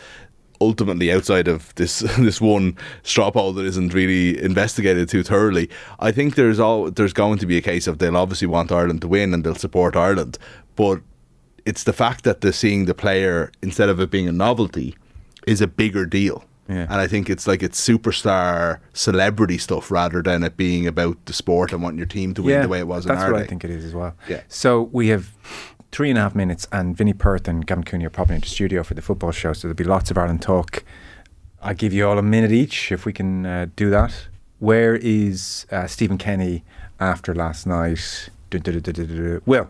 ultimately 0.62 1.12
outside 1.12 1.48
of 1.48 1.74
this 1.76 2.00
this 2.18 2.40
one 2.40 2.78
straw 3.04 3.32
poll 3.32 3.54
that 3.54 3.66
isn't 3.66 3.94
really 3.94 4.42
investigated 4.42 5.10
too 5.10 5.24
thoroughly. 5.24 5.70
I 6.00 6.12
think 6.12 6.36
there's 6.36 6.60
all 6.60 6.92
there's 6.92 7.14
going 7.14 7.40
to 7.40 7.46
be 7.46 7.58
a 7.58 7.62
case 7.62 7.88
of 7.88 8.00
they'll 8.00 8.18
obviously 8.18 8.48
want 8.48 8.72
Ireland 8.72 9.02
to 9.02 9.08
win 9.08 9.34
and 9.34 9.44
they'll 9.44 9.56
support 9.56 9.96
Ireland, 9.96 10.38
but 10.76 11.02
it's 11.66 11.84
the 11.84 11.94
fact 11.94 12.24
that 12.24 12.42
they're 12.42 12.52
seeing 12.52 12.86
the 12.86 12.94
player 12.94 13.52
instead 13.62 13.90
of 13.90 14.00
it 14.00 14.12
being 14.12 14.28
a 14.28 14.32
novelty 14.32 14.96
is 15.48 15.62
a 15.62 15.68
bigger 15.68 16.06
deal. 16.06 16.44
Yeah. 16.68 16.84
And 16.84 16.94
I 16.94 17.08
think 17.08 17.30
it's 17.30 17.46
like 17.46 17.62
it's 17.62 17.80
superstar 17.80 18.80
celebrity 18.94 19.58
stuff 19.58 19.92
rather 19.92 20.22
than 20.24 20.44
it 20.44 20.58
being 20.58 20.88
about 20.88 21.24
the 21.26 21.34
sport 21.34 21.72
and 21.72 21.84
wanting 21.84 22.00
your 22.00 22.08
team 22.08 22.34
to 22.36 22.42
win 22.42 22.62
the 22.62 22.68
way 22.68 22.80
it 22.80 22.88
was 22.88 23.06
That's 23.06 23.24
in 23.24 23.32
what. 23.32 23.42
I 23.42 23.46
think 23.46 23.64
it 23.64 23.70
is 23.70 23.86
as 23.86 23.94
well. 23.94 24.16
Yeah. 24.28 24.42
So 24.48 24.90
we 24.92 25.10
have 25.10 25.32
three 25.92 26.10
and 26.10 26.18
a 26.18 26.22
half 26.22 26.36
minutes, 26.36 26.68
and 26.72 26.98
Vinnie 26.98 27.14
Perth 27.14 27.48
and 27.48 27.66
Gavin 27.66 27.84
Cooney 27.84 28.06
are 28.06 28.10
popping 28.10 28.36
into 28.36 28.50
studio 28.50 28.84
for 28.84 28.96
the 28.96 29.02
football 29.02 29.32
show. 29.32 29.54
So 29.54 29.68
there'll 29.68 29.76
be 29.76 29.84
lots 29.84 30.10
of 30.10 30.18
Ireland 30.18 30.42
talk. 30.42 30.84
I'll 31.62 31.76
give 31.76 31.94
you 31.94 32.08
all 32.08 32.18
a 32.18 32.24
minute 32.24 32.52
each 32.52 32.92
if 32.92 33.06
we 33.06 33.14
can 33.14 33.46
uh, 33.46 33.68
do 33.76 33.90
that. 33.92 34.28
Where 34.60 34.96
is 34.96 35.68
uh, 35.72 35.88
Stephen 35.88 36.18
Kenny 36.18 36.64
after 37.00 37.36
last 37.36 37.68
night? 37.68 38.30
Will. 39.46 39.70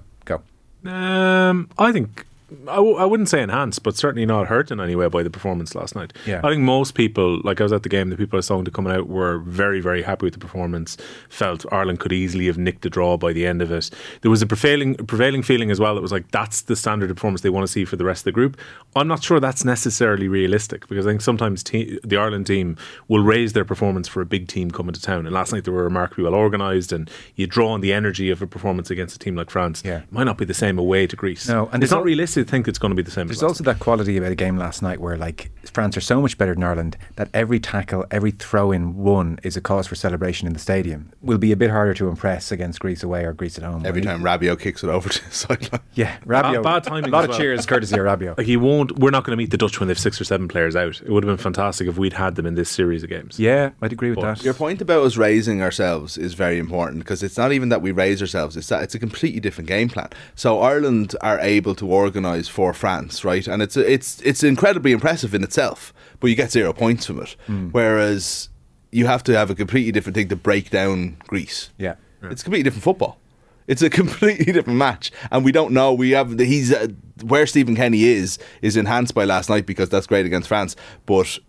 Um, 0.86 1.70
I 1.78 1.92
think 1.92 2.26
I, 2.68 2.76
w- 2.76 2.96
I 2.98 3.06
wouldn't 3.06 3.30
say 3.30 3.42
enhanced, 3.42 3.82
but 3.82 3.96
certainly 3.96 4.26
not 4.26 4.48
hurt 4.48 4.70
in 4.70 4.80
any 4.80 4.96
way 4.96 5.08
by 5.08 5.24
the 5.24 5.32
performance 5.32 5.74
last 5.74 5.96
night. 5.96 6.14
Yeah. 6.28 6.42
I 6.44 6.50
think 6.52 6.62
most 6.62 6.94
people, 6.94 7.42
like 7.44 7.60
I 7.60 7.64
was 7.64 7.74
at 7.74 7.82
the 7.84 7.90
game, 7.90 8.10
the 8.12 8.18
people 8.18 8.38
I 8.38 8.42
saw 8.42 8.62
to 8.62 8.70
coming 8.70 8.94
out 8.94 9.08
were 9.08 9.40
very, 9.40 9.82
very 9.82 10.04
happy 10.04 10.26
with 10.26 10.34
the 10.36 10.40
performance. 10.40 10.96
Felt 11.30 11.66
Ireland 11.72 12.00
could 12.00 12.14
easily 12.14 12.46
have 12.46 12.58
nicked 12.58 12.84
the 12.84 12.90
draw 12.90 13.18
by 13.18 13.34
the 13.34 13.48
end 13.48 13.62
of 13.64 13.72
it. 13.72 13.90
There 14.22 14.30
was 14.30 14.42
a 14.44 14.48
prevailing 14.48 14.96
prevailing 14.96 15.42
feeling 15.42 15.72
as 15.72 15.80
well 15.80 15.96
that 15.96 16.02
was 16.02 16.12
like 16.12 16.30
that's 16.32 16.62
the 16.62 16.76
standard 16.76 17.10
of 17.10 17.18
performance 17.18 17.42
they 17.42 17.50
want 17.50 17.66
to 17.66 17.72
see 17.72 17.84
for 17.86 17.96
the 17.96 18.06
rest 18.06 18.22
of 18.22 18.26
the 18.26 18.32
group. 18.34 18.58
I'm 18.96 19.08
not 19.08 19.24
sure 19.24 19.40
that's 19.40 19.66
necessarily 19.66 20.28
realistic 20.28 20.88
because 20.88 21.08
I 21.08 21.10
think 21.10 21.22
sometimes 21.22 21.64
te- 21.64 22.00
the 22.04 22.18
Ireland 22.18 22.46
team 22.46 22.78
will 23.08 23.24
raise 23.24 23.54
their 23.54 23.66
performance 23.66 24.08
for 24.08 24.22
a 24.22 24.26
big 24.26 24.48
team 24.48 24.70
coming 24.70 24.94
to 24.94 25.02
town. 25.02 25.26
And 25.26 25.34
last 25.34 25.52
night 25.52 25.64
they 25.64 25.72
were 25.72 25.84
remarkably 25.84 26.26
well 26.26 26.36
organised, 26.36 26.92
and 26.92 27.10
you 27.36 27.48
draw 27.48 27.70
on 27.70 27.82
the 27.82 27.92
energy 27.92 28.30
of 28.30 28.42
a 28.42 28.48
performance 28.48 28.92
against 28.92 29.16
a 29.16 29.20
team 29.20 29.36
like 29.36 29.50
France. 29.50 29.82
Yeah. 29.84 30.00
It 30.04 30.12
might 30.12 30.26
not 30.26 30.38
be 30.38 30.46
the 30.46 30.54
same 30.54 30.78
away 30.78 31.08
to 31.08 31.16
Greece. 31.16 31.48
No, 31.48 31.66
and 31.66 31.76
and 31.76 31.84
it's 31.84 31.92
not 31.92 32.04
realistic 32.04 32.35
to 32.36 32.44
think 32.46 32.68
it's 32.68 32.78
going 32.80 32.92
to 32.92 32.96
be 32.96 33.02
the 33.02 33.12
same. 33.12 33.28
There's 33.28 33.40
as 33.40 33.44
last 33.44 33.50
also 33.62 33.64
that 33.66 33.80
quality 33.80 34.18
about 34.18 34.32
a 34.32 34.36
game 34.36 34.58
last 34.58 34.82
night 34.82 35.02
where 35.02 35.18
like 35.18 35.52
France 35.66 35.98
are 35.98 36.02
so 36.02 36.22
much 36.22 36.38
better 36.38 36.54
than 36.54 36.64
Ireland 36.64 36.98
that 37.16 37.30
every 37.34 37.60
tackle, 37.60 38.06
every 38.12 38.32
throw 38.32 38.72
in 38.72 38.96
won 38.96 39.40
is 39.44 39.58
a 39.58 39.62
cause 39.62 39.88
for 39.88 39.96
celebration 39.96 40.48
in 40.48 40.54
the 40.54 40.60
stadium. 40.60 41.12
Will 41.22 41.38
be 41.38 41.52
a 41.52 41.56
bit 41.58 41.72
harder 41.72 41.94
to 41.96 42.08
impress 42.08 42.52
against 42.52 42.80
Greece 42.80 43.04
away 43.04 43.26
or 43.26 43.34
Greece 43.34 43.58
at 43.58 43.64
home. 43.64 43.86
Every 43.86 44.02
time 44.02 44.22
Rabiot 44.22 44.60
kicks 44.60 44.84
it 44.84 44.90
over 44.90 45.10
to 45.10 45.26
the 45.26 45.32
sideline. 45.36 45.82
Yeah, 45.96 46.18
Rabiot. 46.26 46.62
Bad- 46.62 46.64
bad 46.64 46.84
timing 46.84 47.06
A 47.10 47.14
lot 47.14 47.20
as 47.20 47.24
of 47.26 47.30
well. 47.32 47.40
cheers 47.40 47.66
courtesy 47.66 47.96
of 47.96 48.02
Rabiot. 48.06 48.38
Like 48.38 48.48
he 48.48 48.58
won't. 48.58 49.00
We're 49.00 49.12
not 49.12 49.24
going 49.24 49.36
to 49.36 49.42
meet 49.42 49.52
the 49.52 49.58
Dutch 49.58 49.80
when 49.80 49.88
they've 49.88 49.98
six 50.00 50.20
or 50.22 50.24
seven 50.24 50.48
players 50.48 50.76
out. 50.76 51.02
It 51.02 51.10
would 51.10 51.24
have 51.24 51.30
been 51.30 51.42
fantastic 51.42 51.88
if 51.88 51.98
we'd 51.98 52.14
had 52.14 52.36
them 52.36 52.46
in 52.46 52.56
this 52.56 52.70
series 52.70 53.04
of 53.04 53.10
games. 53.10 53.40
Yeah, 53.40 53.72
I'd 53.82 53.94
agree 53.94 54.10
with 54.10 54.20
But- 54.20 54.36
that. 54.38 54.44
Your 54.44 54.54
point 54.54 54.82
about 54.82 55.04
us 55.06 55.18
raising 55.18 55.62
ourselves 55.62 56.18
is 56.18 56.34
very 56.34 56.60
important 56.60 57.00
because 57.00 57.24
it's 57.24 57.38
not 57.38 57.52
even 57.52 57.70
that 57.70 57.82
we 57.82 57.92
raise 57.92 58.22
ourselves; 58.22 58.58
it's 58.58 58.68
that 58.68 58.84
it's 58.84 58.94
a 58.96 59.00
completely 59.00 59.40
different 59.40 59.68
game 59.68 59.90
plan. 59.90 60.10
So 60.36 60.60
Ireland 60.62 61.16
are 61.22 61.40
able 61.40 61.76
to 61.76 61.88
organise 61.88 62.25
for 62.50 62.74
France, 62.74 63.24
right? 63.24 63.48
And 63.48 63.62
it's 63.62 63.78
it's 63.78 64.22
it's 64.22 64.44
incredibly 64.44 64.92
impressive 64.92 65.34
in 65.34 65.44
itself, 65.44 65.94
but 66.20 66.28
you 66.28 66.36
get 66.36 66.52
zero 66.52 66.74
points 66.74 67.06
from 67.06 67.22
it. 67.22 67.36
Whereas 67.72 68.50
you 68.92 69.06
have 69.08 69.24
to 69.24 69.34
have 69.38 69.50
a 69.50 69.56
completely 69.56 69.92
different 69.92 70.16
thing 70.16 70.30
to 70.30 70.36
break 70.36 70.70
down 70.70 71.18
Greece. 71.28 71.72
Yeah. 71.78 71.96
It's 72.24 72.44
completely 72.44 72.64
different 72.64 72.84
football. 72.84 73.20
It's 73.68 73.82
a 73.82 73.90
completely 74.02 74.52
different 74.52 74.80
match, 74.80 75.12
and 75.32 75.44
we 75.44 75.52
don't 75.52 75.72
know. 75.74 75.94
We 75.94 76.12
have 76.12 76.40
he's 76.40 76.72
uh, 76.74 76.88
where 77.24 77.46
Stephen 77.46 77.76
Kenny 77.76 78.04
is 78.06 78.38
is 78.62 78.78
enhanced 78.78 79.14
by 79.14 79.26
last 79.26 79.50
night 79.50 79.66
because 79.66 79.90
that's 79.90 80.08
great 80.08 80.26
against 80.26 80.48
France, 80.48 80.76
but. 81.06 81.40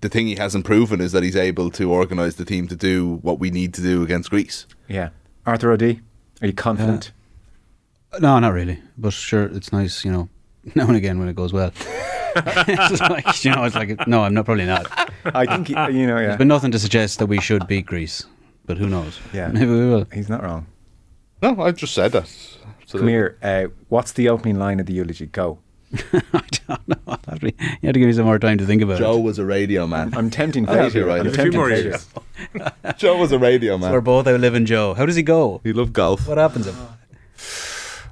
The 0.00 0.08
thing 0.08 0.26
he 0.26 0.34
hasn't 0.34 0.64
proven 0.64 1.00
is 1.00 1.12
that 1.12 1.22
he's 1.22 1.36
able 1.36 1.70
to 1.70 1.92
organise 1.92 2.34
the 2.34 2.44
team 2.44 2.66
to 2.66 2.74
do 2.74 3.20
what 3.22 3.38
we 3.38 3.52
need 3.52 3.72
to 3.74 3.80
do 3.80 4.02
against 4.02 4.30
Greece. 4.30 4.66
Yeah. 4.88 5.10
Arthur 5.46 5.70
O'Dea, 5.70 6.00
are 6.40 6.48
you 6.48 6.52
confident? 6.52 7.12
No, 8.20 8.38
not 8.38 8.52
really. 8.52 8.78
But 8.98 9.12
sure, 9.12 9.44
it's 9.44 9.72
nice, 9.72 10.04
you 10.04 10.12
know, 10.12 10.28
now 10.74 10.86
and 10.86 10.96
again 10.96 11.18
when 11.18 11.28
it 11.28 11.36
goes 11.36 11.52
well. 11.52 11.72
it's 12.36 13.00
like, 13.00 13.44
you 13.44 13.50
know, 13.52 13.64
it's 13.64 13.74
like, 13.74 14.06
no, 14.06 14.22
I'm 14.22 14.34
not 14.34 14.44
probably 14.44 14.64
not. 14.66 14.86
I 15.24 15.44
think, 15.46 15.68
you 15.68 15.74
know, 16.06 16.18
yeah. 16.18 16.26
There's 16.28 16.38
been 16.38 16.48
nothing 16.48 16.70
to 16.72 16.78
suggest 16.78 17.18
that 17.18 17.26
we 17.26 17.40
should 17.40 17.66
beat 17.66 17.86
Greece, 17.86 18.24
but 18.66 18.78
who 18.78 18.88
knows? 18.88 19.18
Yeah. 19.32 19.48
maybe 19.52 19.70
we 19.70 19.86
will. 19.88 20.06
He's 20.12 20.28
not 20.28 20.42
wrong. 20.42 20.66
No, 21.42 21.60
I 21.60 21.72
just 21.72 21.94
said 21.94 22.12
that. 22.12 22.28
So 22.86 22.98
Come 22.98 23.08
here. 23.08 23.38
Uh, 23.42 23.66
what's 23.88 24.12
the 24.12 24.28
opening 24.28 24.58
line 24.58 24.78
of 24.80 24.86
the 24.86 24.92
eulogy? 24.92 25.26
Go. 25.26 25.58
I 25.94 26.22
don't 26.68 26.88
know. 26.88 26.96
I'll 27.06 27.18
have 27.28 27.40
to- 27.40 27.52
You 27.52 27.54
have 27.84 27.92
to 27.94 27.98
give 28.00 28.06
me 28.06 28.12
some 28.12 28.24
more 28.24 28.38
time 28.38 28.56
to 28.58 28.64
think 28.66 28.80
about 28.80 28.98
Joe 28.98 29.12
it. 29.12 29.14
Joe 29.16 29.20
was 29.20 29.38
a 29.38 29.44
radio 29.44 29.86
man. 29.86 30.14
I'm 30.14 30.30
tempting 30.30 30.66
I 30.68 30.74
fate. 30.88 30.94
you're 30.94 31.06
right. 31.06 31.20
I'm 31.20 31.26
A 31.26 31.30
few 31.30 31.36
tempting 31.36 31.60
more 31.60 31.68
fate. 31.68 31.84
years. 31.84 32.06
Joe 32.96 33.18
was 33.18 33.32
a 33.32 33.38
radio 33.38 33.76
man. 33.76 33.92
We're 33.92 34.00
both 34.00 34.26
outliving 34.26 34.64
Joe. 34.64 34.94
How 34.94 35.04
does 35.04 35.16
he 35.16 35.22
go? 35.22 35.60
He 35.64 35.72
loved 35.74 35.92
golf. 35.92 36.26
What 36.28 36.38
happens 36.38 36.66
to 36.66 36.72
him? 36.72 36.86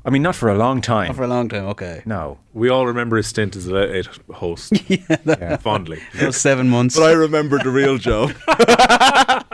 I 0.04 0.10
mean, 0.10 0.22
not 0.22 0.34
for 0.34 0.48
a 0.48 0.54
long 0.56 0.80
time. 0.80 1.08
Not 1.08 1.16
for 1.16 1.24
a 1.24 1.28
long 1.28 1.48
time. 1.48 1.66
Okay. 1.66 2.02
no. 2.06 2.38
We 2.54 2.68
all 2.70 2.86
remember 2.86 3.16
his 3.18 3.26
stint 3.26 3.54
as 3.56 3.66
a 3.66 3.74
late 3.74 3.90
eight 3.94 4.08
host 4.34 4.72
Yeah. 4.88 5.56
fondly. 5.58 6.00
Those 6.14 6.36
seven 6.36 6.68
months. 6.70 6.96
But 6.96 7.04
I 7.04 7.12
remember 7.12 7.58
the 7.58 7.70
real 7.70 7.98
Joe. 7.98 8.30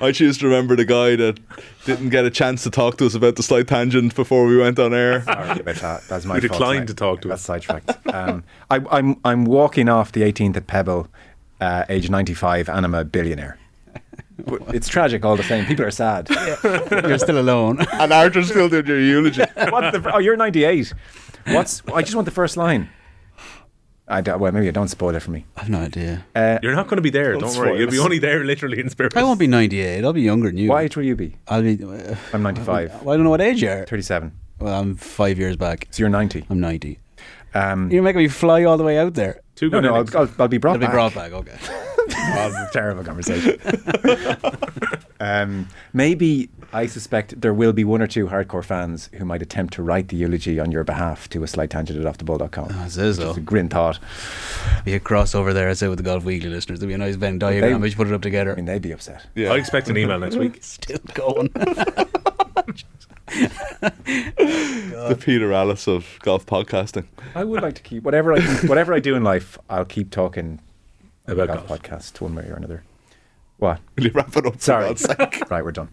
I 0.00 0.12
choose 0.12 0.38
to 0.38 0.46
remember 0.46 0.76
the 0.76 0.84
guy 0.84 1.16
that 1.16 1.40
didn't 1.84 2.10
get 2.10 2.24
a 2.24 2.30
chance 2.30 2.62
to 2.62 2.70
talk 2.70 2.96
to 2.98 3.06
us 3.06 3.14
about 3.14 3.36
the 3.36 3.42
slight 3.42 3.66
tangent 3.68 4.14
before 4.14 4.46
we 4.46 4.56
went 4.56 4.78
on 4.78 4.94
air. 4.94 5.22
Sorry 5.22 5.60
about 5.60 5.76
that. 5.76 6.02
That's 6.08 6.24
my 6.24 6.34
We 6.34 6.40
fault 6.40 6.52
declined 6.52 6.74
tonight. 6.74 6.86
to 6.88 6.94
talk 6.94 7.20
to 7.22 7.28
That's 7.28 7.42
us. 7.42 7.46
sidetracked. 7.46 8.06
Um, 8.14 8.44
I, 8.70 8.80
I'm 8.90 9.16
I'm 9.24 9.44
walking 9.44 9.88
off 9.88 10.12
the 10.12 10.22
18th 10.22 10.56
at 10.56 10.66
Pebble, 10.66 11.08
uh, 11.60 11.84
age 11.88 12.08
95, 12.10 12.68
and 12.68 12.84
I'm 12.86 12.94
a 12.94 13.04
billionaire. 13.04 13.58
But 14.44 14.62
it's 14.74 14.88
tragic 14.88 15.24
all 15.24 15.36
the 15.36 15.42
same. 15.42 15.66
People 15.66 15.84
are 15.84 15.90
sad. 15.90 16.28
You're 16.90 17.18
still 17.18 17.38
alone. 17.40 17.78
And 17.92 18.12
Arthur's 18.12 18.48
still 18.48 18.68
doing 18.68 18.86
your 18.86 19.00
eulogy. 19.00 19.42
What's 19.70 19.96
the, 19.96 20.10
oh, 20.14 20.18
you're 20.18 20.36
98. 20.36 20.92
What's? 21.48 21.82
I 21.92 22.02
just 22.02 22.14
want 22.14 22.26
the 22.26 22.30
first 22.30 22.56
line. 22.56 22.90
I 24.10 24.20
don't, 24.22 24.40
well, 24.40 24.52
maybe 24.52 24.68
I 24.68 24.70
don't 24.70 24.88
spoil 24.88 25.14
it 25.14 25.20
for 25.22 25.30
me. 25.32 25.44
I've 25.56 25.68
no 25.68 25.80
idea. 25.80 26.24
Uh, 26.34 26.58
You're 26.62 26.74
not 26.74 26.86
going 26.86 26.96
to 26.96 27.02
be 27.02 27.10
there. 27.10 27.32
Don't 27.32 27.42
Don't, 27.42 27.58
worry. 27.58 27.78
You'll 27.78 27.90
be 27.90 27.98
only 27.98 28.18
there 28.18 28.42
literally 28.42 28.80
in 28.80 28.88
spirit. 28.88 29.14
I 29.14 29.22
won't 29.22 29.38
be 29.38 29.46
98. 29.46 30.02
I'll 30.02 30.14
be 30.14 30.22
younger 30.22 30.48
than 30.48 30.56
you. 30.56 30.70
what 30.70 30.82
age 30.84 30.96
will 30.96 31.04
you 31.04 31.14
be? 31.16 31.36
I'll 31.48 31.60
be. 31.62 31.82
Uh, 31.84 32.14
I'm 32.32 32.42
95. 32.42 33.02
well, 33.02 33.10
I 33.12 33.16
don't 33.16 33.24
know 33.24 33.30
what 33.30 33.42
age 33.42 33.60
you 33.60 33.68
are. 33.68 33.84
37. 33.84 34.32
Well, 34.60 34.80
I'm 34.80 34.94
five 34.94 35.38
years 35.38 35.56
back. 35.56 35.88
So 35.90 36.00
you're 36.02 36.08
90. 36.08 36.46
I'm 36.48 36.60
90. 36.60 36.98
Um, 37.54 37.90
You're 37.90 38.02
making 38.02 38.22
me 38.22 38.28
fly 38.28 38.64
all 38.64 38.76
the 38.78 38.84
way 38.84 38.98
out 38.98 39.14
there. 39.14 39.40
Two 39.56 39.68
no, 39.70 39.80
no. 39.80 39.94
I'll, 39.96 40.16
I'll, 40.16 40.30
I'll 40.38 40.48
be 40.48 40.58
brought 40.58 40.74
I'll 40.74 40.78
be 40.78 40.86
back. 40.86 40.92
brought 40.94 41.14
back. 41.14 41.32
Okay. 41.32 41.58
Oh, 42.16 42.50
this 42.50 42.58
is 42.58 42.68
a 42.68 42.72
terrible 42.72 43.04
conversation. 43.04 43.58
um, 45.20 45.68
maybe 45.92 46.48
I 46.72 46.86
suspect 46.86 47.40
there 47.40 47.54
will 47.54 47.72
be 47.72 47.84
one 47.84 48.02
or 48.02 48.06
two 48.06 48.26
hardcore 48.26 48.64
fans 48.64 49.08
who 49.14 49.24
might 49.24 49.40
attempt 49.40 49.74
to 49.74 49.82
write 49.82 50.08
the 50.08 50.16
eulogy 50.16 50.60
on 50.60 50.70
your 50.70 50.84
behalf 50.84 51.28
to 51.30 51.42
a 51.42 51.46
slight 51.46 51.70
tangent 51.70 52.04
at 52.04 52.18
offtheball.com. 52.18 52.70
As 52.72 52.98
is, 52.98 53.16
though. 53.16 53.30
It's 53.30 53.38
a 53.38 53.40
grin 53.40 53.68
thought. 53.68 53.98
Be 54.84 54.94
a 54.94 55.00
crossover 55.00 55.54
there, 55.54 55.70
I'd 55.70 55.78
say, 55.78 55.88
with 55.88 55.98
the 55.98 56.04
Golf 56.04 56.24
Weekly 56.24 56.50
listeners. 56.50 56.80
There'll 56.80 56.90
be 56.90 56.94
a 56.94 56.98
nice 56.98 57.16
Venn 57.16 57.38
diagram. 57.38 57.80
We 57.80 57.90
should 57.90 57.96
put 57.96 58.08
it 58.08 58.12
up 58.12 58.22
together. 58.22 58.52
I 58.52 58.56
mean, 58.56 58.66
they'd 58.66 58.82
be 58.82 58.92
upset. 58.92 59.26
Yeah. 59.34 59.52
I 59.52 59.56
expect 59.56 59.88
an 59.88 59.96
email 59.96 60.18
next 60.18 60.36
week. 60.36 60.58
Still 60.62 60.98
going. 61.14 61.48
the 63.28 65.18
Peter 65.20 65.52
Alliss 65.52 65.88
of 65.88 66.18
golf 66.22 66.46
podcasting. 66.46 67.06
I 67.34 67.44
would 67.44 67.62
like 67.62 67.74
to 67.74 67.82
keep 67.82 68.02
whatever 68.02 68.32
I 68.32 68.40
whatever 68.66 68.94
I 68.94 69.00
do 69.00 69.14
in 69.14 69.22
life. 69.22 69.58
I'll 69.68 69.84
keep 69.84 70.10
talking 70.10 70.60
About 71.32 71.48
golf 71.48 71.68
golf. 71.68 71.82
podcasts 71.82 72.20
one 72.20 72.34
way 72.34 72.44
or 72.48 72.54
another. 72.54 72.82
What? 73.58 73.80
Will 73.96 74.04
you 74.06 74.10
wrap 74.12 74.36
it 74.36 74.46
up? 74.46 74.54
for 74.54 74.60
Sorry. 74.60 74.94
Right, 75.50 75.64
we're 75.64 75.72
done. 75.72 75.88